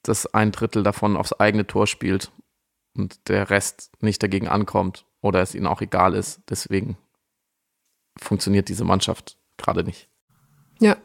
dass 0.04 0.34
ein 0.34 0.52
Drittel 0.52 0.84
davon 0.84 1.16
aufs 1.16 1.34
eigene 1.34 1.68
Tor 1.68 1.88
spielt 1.88 2.32
und 2.96 3.28
der 3.30 3.50
Rest 3.50 3.92
nicht 4.02 4.22
dagegen 4.22 4.48
ankommt 4.48 5.06
oder 5.22 5.42
es 5.42 5.56
ihnen 5.56 5.68
auch 5.68 5.82
egal 5.82 6.14
ist. 6.14 6.42
Deswegen 6.50 6.98
funktioniert 8.20 8.70
diese 8.70 8.84
Mannschaft 8.84 9.38
gerade 9.58 9.84
nicht. 9.84 10.10
Ja, 10.80 10.98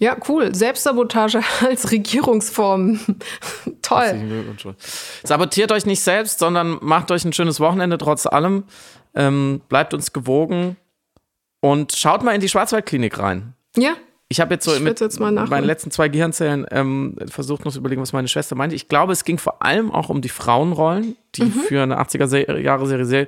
ja, 0.00 0.16
cool. 0.28 0.54
Selbstsabotage 0.54 1.42
als 1.60 1.92
Regierungsform. 1.92 2.98
Toll. 3.82 4.56
Sabotiert 5.22 5.72
euch 5.72 5.84
nicht 5.84 6.00
selbst, 6.00 6.38
sondern 6.38 6.78
macht 6.80 7.10
euch 7.10 7.24
ein 7.24 7.34
schönes 7.34 7.60
Wochenende 7.60 7.98
trotz 7.98 8.26
allem. 8.26 8.64
Ähm, 9.14 9.60
bleibt 9.68 9.92
uns 9.92 10.12
gewogen 10.14 10.76
und 11.60 11.92
schaut 11.92 12.22
mal 12.22 12.34
in 12.34 12.40
die 12.40 12.48
Schwarzwaldklinik 12.48 13.18
rein. 13.18 13.52
Ja. 13.76 13.94
Ich 14.32 14.38
habe 14.38 14.54
jetzt 14.54 14.64
so 14.64 14.78
mit 14.78 15.00
jetzt 15.00 15.18
meinen 15.18 15.64
letzten 15.64 15.90
zwei 15.90 16.08
Gehirnzellen 16.08 16.64
ähm, 16.70 17.16
versucht 17.28 17.64
noch 17.64 17.72
zu 17.72 17.80
überlegen, 17.80 18.00
was 18.00 18.12
meine 18.12 18.28
Schwester 18.28 18.54
meinte. 18.54 18.76
Ich 18.76 18.86
glaube, 18.86 19.12
es 19.12 19.24
ging 19.24 19.38
vor 19.38 19.60
allem 19.60 19.90
auch 19.90 20.08
um 20.08 20.20
die 20.20 20.28
Frauenrollen, 20.28 21.16
die 21.34 21.46
mhm. 21.46 21.50
für 21.50 21.82
eine 21.82 22.00
80er-Jahre-Serie 22.00 23.06
sehr, 23.06 23.26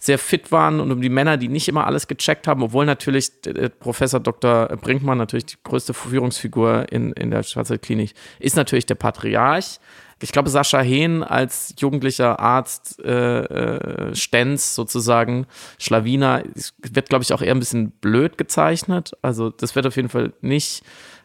sehr 0.00 0.18
fit 0.18 0.50
waren 0.50 0.80
und 0.80 0.90
um 0.90 1.00
die 1.00 1.08
Männer, 1.08 1.36
die 1.36 1.46
nicht 1.46 1.68
immer 1.68 1.86
alles 1.86 2.08
gecheckt 2.08 2.48
haben, 2.48 2.64
obwohl 2.64 2.84
natürlich 2.84 3.30
Professor 3.78 4.18
Dr. 4.18 4.66
Brinkmann 4.76 5.18
natürlich 5.18 5.46
die 5.46 5.56
größte 5.62 5.94
Führungsfigur 5.94 6.90
in, 6.90 7.12
in 7.12 7.30
der 7.30 7.44
Schwarzwaldklinik 7.44 8.14
ist 8.40 8.56
natürlich 8.56 8.86
der 8.86 8.96
Patriarch 8.96 9.78
ich 10.22 10.32
glaube, 10.32 10.50
Sascha 10.50 10.80
Hehn 10.80 11.22
als 11.22 11.74
jugendlicher 11.78 12.38
Arzt, 12.40 13.02
äh, 13.02 13.40
äh, 13.40 14.14
Stenz 14.14 14.74
sozusagen, 14.74 15.46
Schlawiner, 15.78 16.42
wird, 16.78 17.08
glaube 17.08 17.22
ich, 17.22 17.32
auch 17.32 17.42
eher 17.42 17.54
ein 17.54 17.58
bisschen 17.58 17.90
blöd 17.90 18.38
gezeichnet. 18.38 19.12
Also 19.22 19.50
das 19.50 19.74
wird 19.74 19.86
auf 19.86 19.96
jeden 19.96 20.08
Fall 20.08 20.32
nicht 20.40 20.82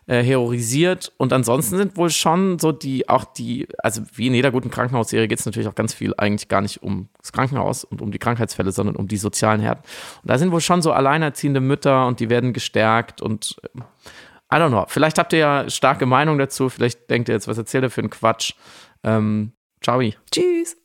äh, 0.07 0.23
heroisiert. 0.23 1.11
Und 1.17 1.33
ansonsten 1.33 1.77
sind 1.77 1.97
wohl 1.97 2.09
schon 2.09 2.59
so 2.59 2.71
die, 2.71 3.09
auch 3.09 3.25
die, 3.25 3.67
also 3.79 4.01
wie 4.13 4.27
in 4.27 4.33
jeder 4.33 4.51
guten 4.51 4.69
Krankenhausserie 4.69 5.27
geht 5.27 5.39
es 5.39 5.45
natürlich 5.45 5.67
auch 5.67 5.75
ganz 5.75 5.93
viel 5.93 6.13
eigentlich 6.17 6.47
gar 6.47 6.61
nicht 6.61 6.83
um 6.83 7.09
das 7.19 7.31
Krankenhaus 7.31 7.83
und 7.83 8.01
um 8.01 8.11
die 8.11 8.19
Krankheitsfälle, 8.19 8.71
sondern 8.71 8.95
um 8.95 9.07
die 9.07 9.17
sozialen 9.17 9.61
Herden. 9.61 9.81
Und 10.21 10.29
da 10.29 10.37
sind 10.37 10.51
wohl 10.51 10.61
schon 10.61 10.81
so 10.81 10.91
alleinerziehende 10.91 11.59
Mütter 11.59 12.05
und 12.07 12.19
die 12.19 12.29
werden 12.29 12.53
gestärkt 12.53 13.21
und 13.21 13.55
äh, 13.63 13.81
I 14.53 14.57
don't 14.57 14.69
know. 14.69 14.85
Vielleicht 14.87 15.17
habt 15.17 15.33
ihr 15.33 15.39
ja 15.39 15.69
starke 15.69 16.05
Meinung 16.05 16.37
dazu. 16.37 16.69
Vielleicht 16.69 17.09
denkt 17.09 17.29
ihr 17.29 17.35
jetzt, 17.35 17.47
was 17.47 17.57
erzählt 17.57 17.83
er 17.83 17.89
für 17.89 18.01
einen 18.01 18.09
Quatsch. 18.09 18.53
Ähm, 19.03 19.53
ciao. 19.81 20.01
Tschüss. 20.31 20.77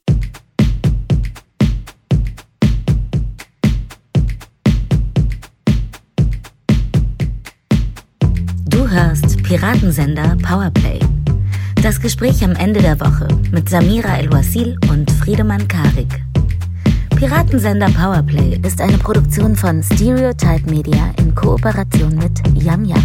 Du 8.67 8.89
hörst 8.89 9.43
Piratensender 9.43 10.37
Powerplay. 10.43 10.99
Das 11.83 12.01
Gespräch 12.01 12.43
am 12.45 12.53
Ende 12.53 12.81
der 12.81 12.99
Woche 13.01 13.29
mit 13.53 13.69
Samira 13.69 14.19
El-Wasil 14.19 14.79
und 14.91 15.11
Friedemann 15.11 15.67
Karik. 15.69 16.23
Piratensender 17.17 17.91
Powerplay 17.91 18.59
ist 18.67 18.81
eine 18.81 18.97
Produktion 18.99 19.55
von 19.55 19.83
Stereotype 19.83 20.71
Media 20.71 21.13
in 21.19 21.35
Kooperation 21.35 22.17
mit 22.17 22.41
Yam 22.55 22.85
Yam, 22.85 23.05